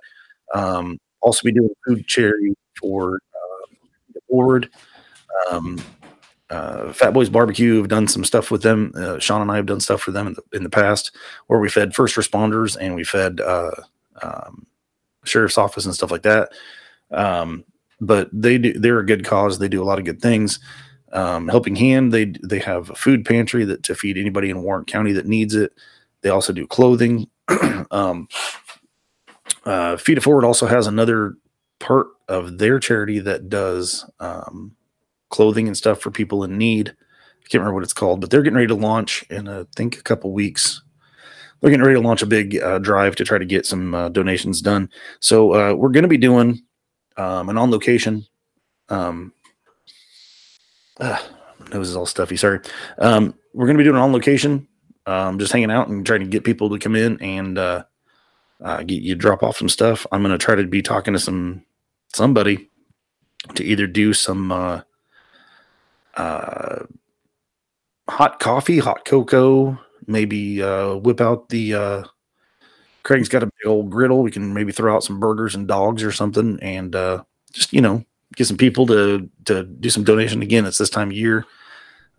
[0.54, 3.76] Um, also, be doing food charity for uh,
[4.14, 4.70] the board.
[5.50, 5.80] Um,
[6.50, 8.92] uh, Fat Boys Barbecue have done some stuff with them.
[8.96, 11.16] Uh, Sean and I have done stuff for them in the, in the past,
[11.48, 13.72] where we fed first responders and we fed uh,
[14.22, 14.68] um,
[15.24, 16.52] sheriff's office and stuff like that.
[17.12, 17.64] Um,
[18.00, 19.60] but they do, they're a good cause.
[19.60, 20.60] They do a lot of good things.
[21.14, 24.86] Um, Helping Hand, they they have a food pantry that to feed anybody in Warren
[24.86, 25.74] County that needs it.
[26.22, 27.30] They also do clothing.
[27.92, 28.28] um,
[29.66, 31.36] uh, Feed It Forward also has another
[31.80, 34.76] part of their charity that does um,
[35.30, 36.90] clothing and stuff for people in need.
[36.90, 39.98] I can't remember what it's called, but they're getting ready to launch in I think
[39.98, 40.82] a couple weeks.
[41.62, 44.10] They're getting ready to launch a big uh, drive to try to get some uh,
[44.10, 44.90] donations done.
[45.20, 46.62] So uh, we're going to be doing
[47.18, 48.26] um, an on location.
[48.90, 49.34] Um,
[51.00, 51.20] my
[51.72, 52.36] nose is all stuffy.
[52.36, 52.60] Sorry.
[52.98, 54.68] Um, we're going to be doing an on location,
[55.06, 57.84] um, just hanging out and trying to get people to come in and uh,
[58.62, 60.06] uh, get you drop off some stuff.
[60.12, 61.64] I'm going to try to be talking to some
[62.14, 62.70] somebody
[63.56, 64.82] to either do some uh,
[66.16, 66.86] uh,
[68.10, 71.74] hot coffee, hot cocoa, maybe uh, whip out the.
[71.74, 72.04] Uh,
[73.04, 74.22] Craig's got a big old griddle.
[74.22, 77.82] We can maybe throw out some burgers and dogs or something, and uh, just you
[77.82, 78.06] know
[78.36, 80.42] get some people to to do some donation.
[80.42, 81.46] Again, it's this time of year.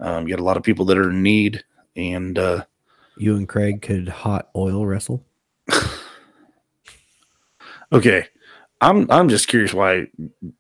[0.01, 1.65] Um, you got a lot of people that are in need,
[1.97, 2.65] and uh,
[3.17, 5.25] You and Craig could hot oil wrestle.
[7.93, 8.27] okay,
[8.81, 10.09] I'm I'm just curious why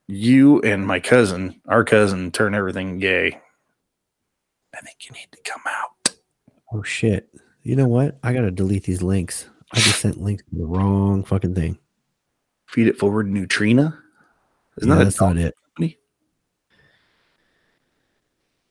[0.07, 3.41] you and my cousin, our cousin, turn everything gay.
[4.75, 5.92] I think you need to come out.
[6.73, 7.29] Oh shit!
[7.63, 8.19] You know what?
[8.23, 9.49] I gotta delete these links.
[9.73, 11.79] I just sent links to the wrong fucking thing.
[12.67, 13.99] Feed it forward, Neutrina.
[14.79, 15.55] Isn't Yeah, that that's not it.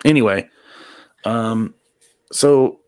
[0.04, 0.50] anyway
[1.26, 1.76] um
[2.32, 2.80] so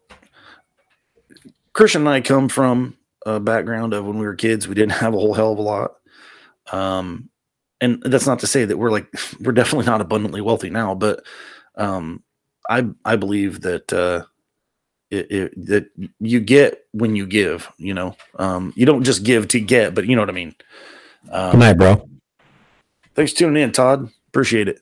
[1.74, 5.14] christian and i come from a background of when we were kids we didn't have
[5.14, 5.92] a whole hell of a lot
[6.72, 7.30] um
[7.82, 9.08] and that's not to say that we're like
[9.42, 11.24] we're definitely not abundantly wealthy now but
[11.76, 12.24] um
[12.68, 14.24] i i believe that uh
[15.14, 15.86] it, it, that
[16.20, 20.06] you get when you give you know um you don't just give to get but
[20.06, 20.56] you know what i mean
[21.32, 22.10] um, Good night, bro.
[23.16, 24.10] thanks for tuning in, Todd.
[24.28, 24.80] Appreciate it.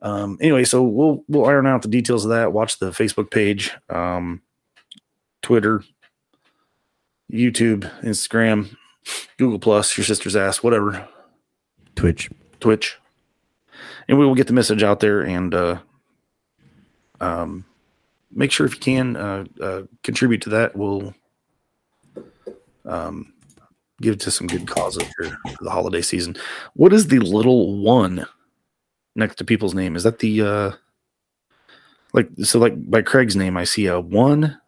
[0.00, 2.52] Um, anyway, so we'll we'll iron out the details of that.
[2.52, 4.42] Watch the Facebook page, um,
[5.42, 5.82] Twitter,
[7.32, 8.76] YouTube, Instagram,
[9.38, 11.08] Google Plus, your sister's ass, whatever,
[11.96, 12.30] Twitch.
[12.60, 12.96] Twitch,
[14.08, 15.78] and we will get the message out there and uh,
[17.20, 17.64] um,
[18.36, 20.76] make sure if you can uh, uh, contribute to that.
[20.76, 21.14] We'll
[22.84, 23.32] um,
[24.00, 26.36] give it to some good causes here for the holiday season.
[26.74, 28.26] What is the little one
[29.16, 29.96] next to people's name?
[29.96, 30.70] Is that the uh
[32.12, 34.58] like so like by Craig's name I see a one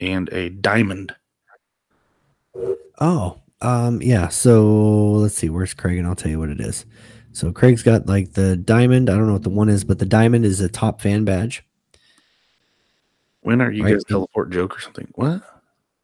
[0.00, 1.14] and a diamond.
[3.00, 4.28] Oh, um, yeah.
[4.28, 5.48] So let's see.
[5.48, 5.98] Where's Craig?
[5.98, 6.84] And I'll tell you what it is.
[7.32, 9.08] So Craig's got like the diamond.
[9.08, 11.64] I don't know what the one is, but the diamond is a top fan badge.
[13.42, 13.92] When are you Right.
[13.94, 15.08] guys teleport joke or something?
[15.14, 15.42] What?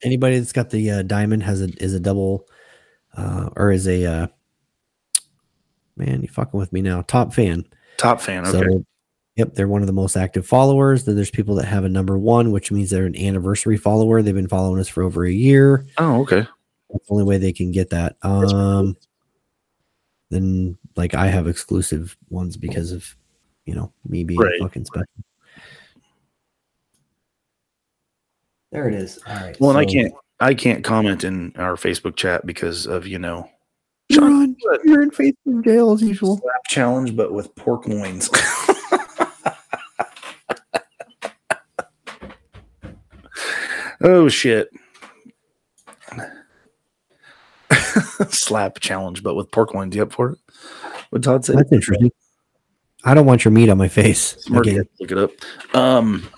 [0.03, 2.47] Anybody that's got the uh, diamond has a is a double,
[3.17, 4.27] uh, or is a uh,
[5.97, 6.23] man.
[6.23, 7.03] You fucking with me now?
[7.03, 7.65] Top fan.
[7.97, 8.47] Top fan.
[8.47, 8.59] Okay.
[8.59, 8.85] So,
[9.37, 11.05] yep, they're one of the most active followers.
[11.05, 14.23] Then there's people that have a number one, which means they're an anniversary follower.
[14.23, 15.85] They've been following us for over a year.
[15.99, 16.47] oh, okay.
[16.91, 18.17] That's the only way they can get that.
[18.23, 18.97] Um,
[20.31, 23.17] then like I have exclusive ones because of
[23.65, 24.61] you know me being Right.
[24.61, 25.07] fucking special.
[28.73, 29.19] There it is.
[29.27, 29.57] All right.
[29.61, 33.51] Well, and I can't I can't comment in our Facebook chat because of, you know,
[34.09, 34.57] You're on.
[34.85, 36.39] You're in Facebook jail as usual.
[36.39, 38.31] slap challenge, but with pork loins.
[44.03, 44.71] oh shit.
[48.31, 49.95] Slap challenge, but with pork loins.
[49.95, 50.39] You up for it?
[51.11, 51.59] What Todd said?
[51.59, 52.11] That's interesting.
[53.05, 54.37] I don't want your meat on my face.
[54.41, 55.31] Smart Look it up.
[55.75, 56.29] Um,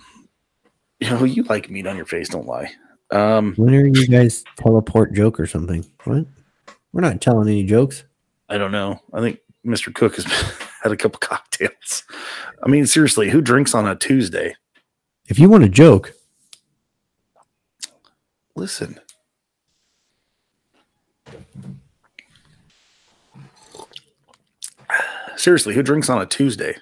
[1.01, 2.29] you know, you like meat on your face.
[2.29, 2.71] Don't lie.
[3.11, 5.85] Um, When are you guys teleport joke or something?
[6.05, 6.27] What?
[6.93, 8.05] We're not telling any jokes.
[8.49, 9.01] I don't know.
[9.13, 9.95] I think Mr.
[9.95, 10.25] Cook has
[10.83, 12.05] had a couple cocktails.
[12.63, 14.55] I mean, seriously, who drinks on a Tuesday?
[15.29, 16.15] If you want a joke,
[18.57, 18.99] Listen.
[25.37, 26.77] Seriously, who drinks on a Tuesday?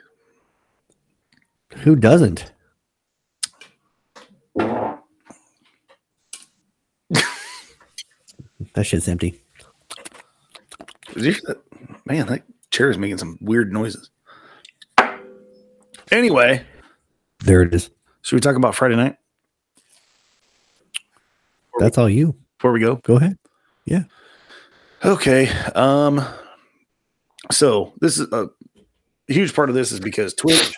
[1.82, 2.50] who doesn't?
[8.78, 9.42] That shit's empty.
[12.06, 14.08] Man, that chair is making some weird noises.
[16.12, 16.64] Anyway,
[17.44, 17.90] There it is.
[18.22, 19.16] should we talk about Friday night
[21.80, 22.36] That's all you.
[22.56, 22.96] before we go?
[22.96, 23.36] Go ahead.
[23.84, 24.04] Yeah.
[25.04, 25.48] Okay.
[25.74, 26.24] Um
[27.50, 28.48] so this is a
[29.26, 30.76] huge part of this is because Twitch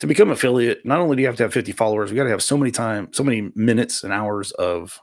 [0.00, 2.30] to become affiliate, not only do you have to have 50 followers, we got to
[2.30, 4.98] have so many time, so many minutes and hours of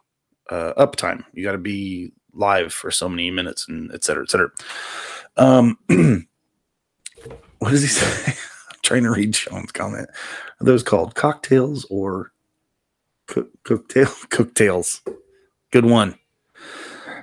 [0.50, 1.24] uh, uptime.
[1.34, 4.52] You got to be live for so many minutes and et cetera, et cetera.
[5.38, 5.78] Um,
[7.60, 8.34] what does he say?
[8.82, 10.10] trying to read Sean's comment.
[10.60, 12.32] Are those called cocktails or
[13.28, 14.08] cook, cooktail?
[14.30, 15.02] Cooktails.
[15.72, 16.18] Good one.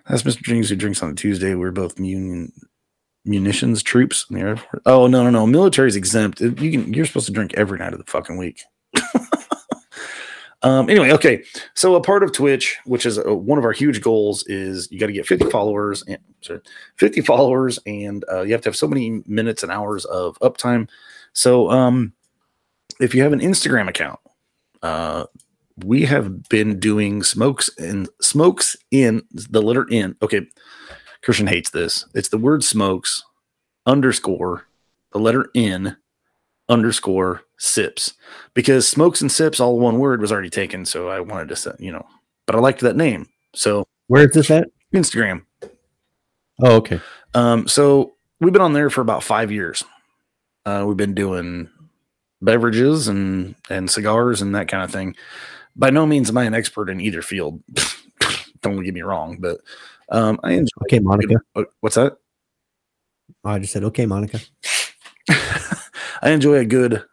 [0.08, 0.42] That's Mr.
[0.42, 1.54] Jennings who drinks on a Tuesday.
[1.54, 2.52] We're both munion
[3.24, 4.82] munitions troops in the Air Force.
[4.86, 5.46] Oh no, no, no.
[5.46, 6.40] Military's exempt.
[6.40, 8.62] You can you're supposed to drink every night of the fucking week.
[10.62, 11.44] um anyway, okay.
[11.74, 14.98] So a part of Twitch, which is uh one of our huge goals, is you
[14.98, 16.60] got to get 50 followers and sorry,
[16.96, 20.88] 50 followers, and uh, you have to have so many minutes and hours of uptime.
[21.32, 22.12] So um
[23.00, 24.20] if you have an Instagram account,
[24.82, 25.26] uh
[25.84, 30.16] we have been doing smokes and smokes in the letter N.
[30.22, 30.46] Okay,
[31.22, 32.06] Christian hates this.
[32.14, 33.22] It's the word smokes
[33.84, 34.66] underscore
[35.12, 35.96] the letter N
[36.68, 38.14] underscore sips
[38.54, 40.84] because smokes and sips all one word was already taken.
[40.84, 42.06] So I wanted to say, you know,
[42.46, 43.28] but I liked that name.
[43.54, 44.68] So Where is this at?
[44.94, 45.42] Instagram.
[46.62, 47.00] Oh, okay.
[47.34, 49.84] Um, so we've been on there for about five years.
[50.64, 51.68] Uh, we've been doing
[52.42, 55.14] beverages and and cigars and that kind of thing.
[55.76, 57.62] By no means am I an expert in either field.
[58.62, 59.58] Don't get me wrong, but
[60.08, 60.70] um, I enjoy.
[60.84, 61.36] Okay, Monica.
[61.52, 62.16] What- What's that?
[63.44, 64.40] I just said, okay, Monica.
[66.26, 67.04] I enjoy a good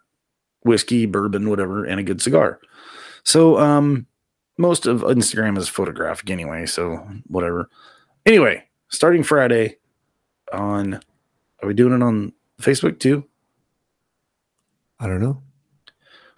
[0.63, 2.59] whiskey, bourbon, whatever, and a good cigar.
[3.23, 4.07] So, um,
[4.57, 6.95] most of Instagram is photographic anyway, so
[7.27, 7.69] whatever.
[8.25, 9.77] Anyway, starting Friday
[10.51, 10.95] on,
[11.61, 13.23] are we doing it on Facebook too?
[14.99, 15.43] I don't know.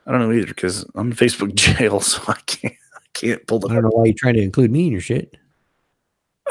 [0.06, 3.60] I don't know either because I'm in Facebook jail, so I can't, I can't pull
[3.60, 3.69] the.
[3.69, 5.38] I don't know why you're trying to include me in your shit.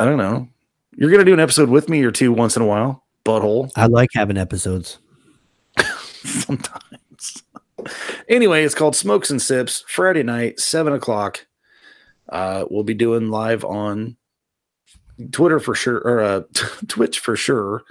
[0.01, 0.49] I don't know.
[0.97, 3.71] You're gonna do an episode with me or two once in a while, butthole.
[3.77, 5.01] I like having episodes.
[6.29, 7.43] sometimes.
[8.29, 9.85] anyway, it's called Smokes and Sips.
[9.87, 11.47] Friday night, seven o'clock.
[12.29, 14.17] Uh, we'll be doing live on
[15.33, 16.43] Twitter for sure, or uh,
[16.89, 17.83] Twitch for sure.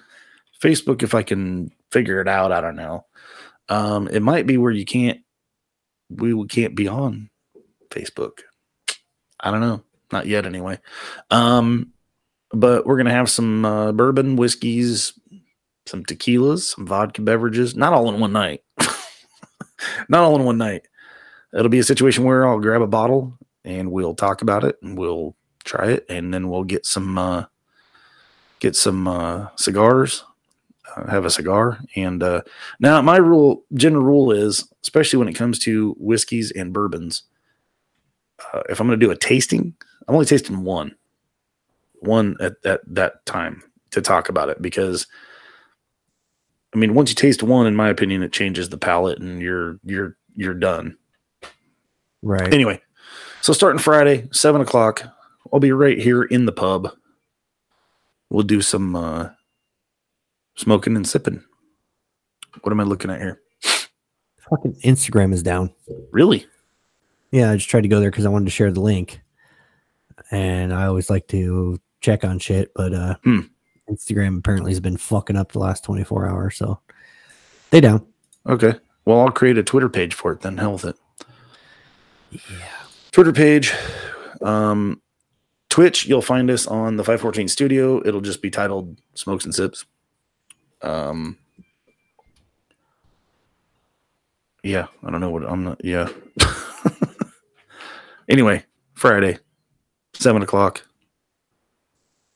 [0.61, 3.05] Facebook, if I can figure it out, I don't know.
[3.69, 5.19] Um, it might be where you can't,
[6.09, 7.29] we can't be on
[7.89, 8.39] Facebook.
[9.39, 10.79] I don't know, not yet anyway.
[11.29, 11.91] Um,
[12.51, 15.13] but we're gonna have some uh, bourbon, whiskeys,
[15.85, 18.63] some tequilas, some vodka beverages, not all in one night.
[20.09, 20.87] not all in one night.
[21.53, 24.97] It'll be a situation where I'll grab a bottle and we'll talk about it and
[24.97, 27.45] we'll try it and then we'll get some uh
[28.59, 30.23] get some uh cigars,
[30.95, 32.41] uh, have a cigar and uh
[32.79, 37.23] now my rule general rule is especially when it comes to whiskeys and bourbons
[38.51, 39.73] uh, if I'm going to do a tasting,
[40.07, 40.95] I'm only tasting one
[41.99, 45.07] one at, at that time to talk about it because
[46.73, 49.79] I mean, once you taste one, in my opinion, it changes the palate and you're
[49.83, 50.97] you're you're done.
[52.21, 52.53] Right.
[52.53, 52.81] Anyway,
[53.41, 55.03] so starting Friday, seven o'clock,
[55.51, 56.91] I'll be right here in the pub.
[58.29, 59.29] We'll do some uh
[60.55, 61.43] smoking and sipping.
[62.61, 63.41] What am I looking at here?
[64.49, 65.73] Fucking Instagram is down.
[66.11, 66.45] Really?
[67.31, 69.21] Yeah, I just tried to go there because I wanted to share the link.
[70.31, 73.39] And I always like to check on shit, but uh Hmm.
[73.89, 76.57] Instagram apparently has been fucking up the last 24 hours.
[76.57, 76.79] So
[77.69, 78.05] they down.
[78.47, 78.73] Okay.
[79.05, 80.57] Well, I'll create a Twitter page for it then.
[80.57, 80.95] Hell with it.
[82.31, 82.39] Yeah.
[83.11, 83.73] Twitter page.
[84.41, 85.01] Um,
[85.69, 88.05] Twitch, you'll find us on the 514 studio.
[88.05, 89.85] It'll just be titled Smokes and Sips.
[90.81, 91.37] Um,
[94.63, 95.83] yeah, I don't know what I'm not.
[95.83, 96.09] Yeah.
[98.29, 99.39] anyway, Friday,
[100.13, 100.83] seven o'clock.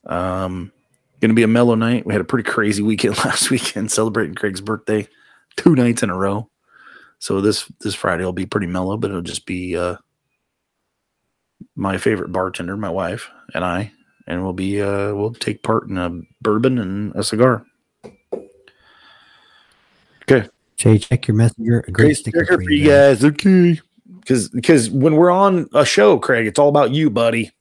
[0.05, 0.71] Um,
[1.19, 2.05] gonna be a mellow night.
[2.05, 5.07] We had a pretty crazy weekend last weekend celebrating Craig's birthday,
[5.55, 6.49] two nights in a row.
[7.19, 9.97] So this this Friday will be pretty mellow, but it'll just be uh
[11.75, 13.91] my favorite bartender, my wife, and I,
[14.27, 17.65] and we'll be uh we'll take part in a bourbon and a cigar.
[20.29, 20.47] Okay.
[20.75, 21.83] Jay, check your messenger.
[21.87, 23.23] A great sticker, for you guys.
[23.23, 23.79] Okay.
[24.19, 27.51] Because because when we're on a show, Craig, it's all about you, buddy.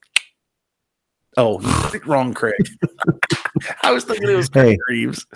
[1.37, 1.61] Oh,
[2.07, 2.55] wrong, Craig.
[3.83, 4.77] I was thinking it was Hey.
[4.89, 5.27] Reeves.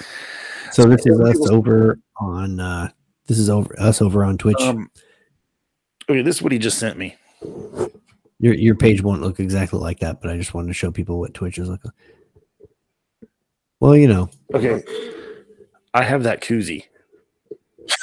[0.72, 2.90] So this is us over on uh
[3.26, 4.60] this is over us over on Twitch.
[4.60, 4.90] Um,
[6.08, 7.16] okay, this is what he just sent me.
[8.38, 11.18] your your page won't look exactly like that, but I just wanted to show people
[11.18, 11.80] what Twitch is like.
[13.80, 14.82] Well, you know, Okay,
[15.94, 16.84] I have that koozie.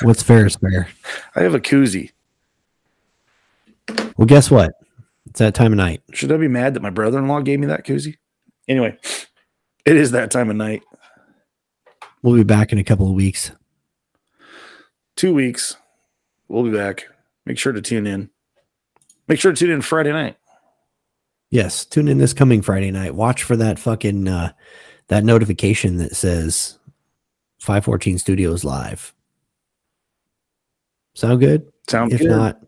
[0.01, 0.87] what's fair is fair.
[1.35, 2.11] I have a koozie.
[4.17, 4.73] Well, guess what?
[5.27, 6.01] It's that time of night.
[6.13, 8.15] Should I be mad that my brother-in-law gave me that koozie?
[8.67, 8.97] Anyway,
[9.87, 10.83] it is that time of night.
[12.21, 13.51] We'll be back in a couple of weeks.
[15.15, 15.77] Two weeks.
[16.49, 17.07] We'll be back.
[17.45, 18.29] Make sure to tune in.
[19.29, 20.35] Make sure to tune in Friday night.
[21.49, 23.15] Yes, tune in this coming Friday night.
[23.15, 24.51] Watch for that fucking uh
[25.07, 26.77] that notification that says
[27.59, 29.13] 514 Studios live.
[31.13, 31.71] Sound good?
[31.87, 32.29] Sound if good.
[32.29, 32.59] not,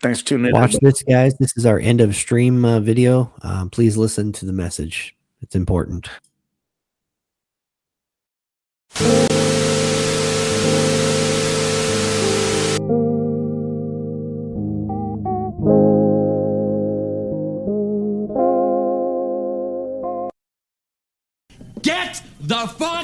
[0.00, 0.52] Thanks for tuning in.
[0.52, 1.34] watch this, guys.
[1.38, 3.30] This is our end of stream uh, video.
[3.42, 5.14] Um, please listen to the message.
[5.42, 6.08] It's important.
[21.82, 23.01] Get the fuck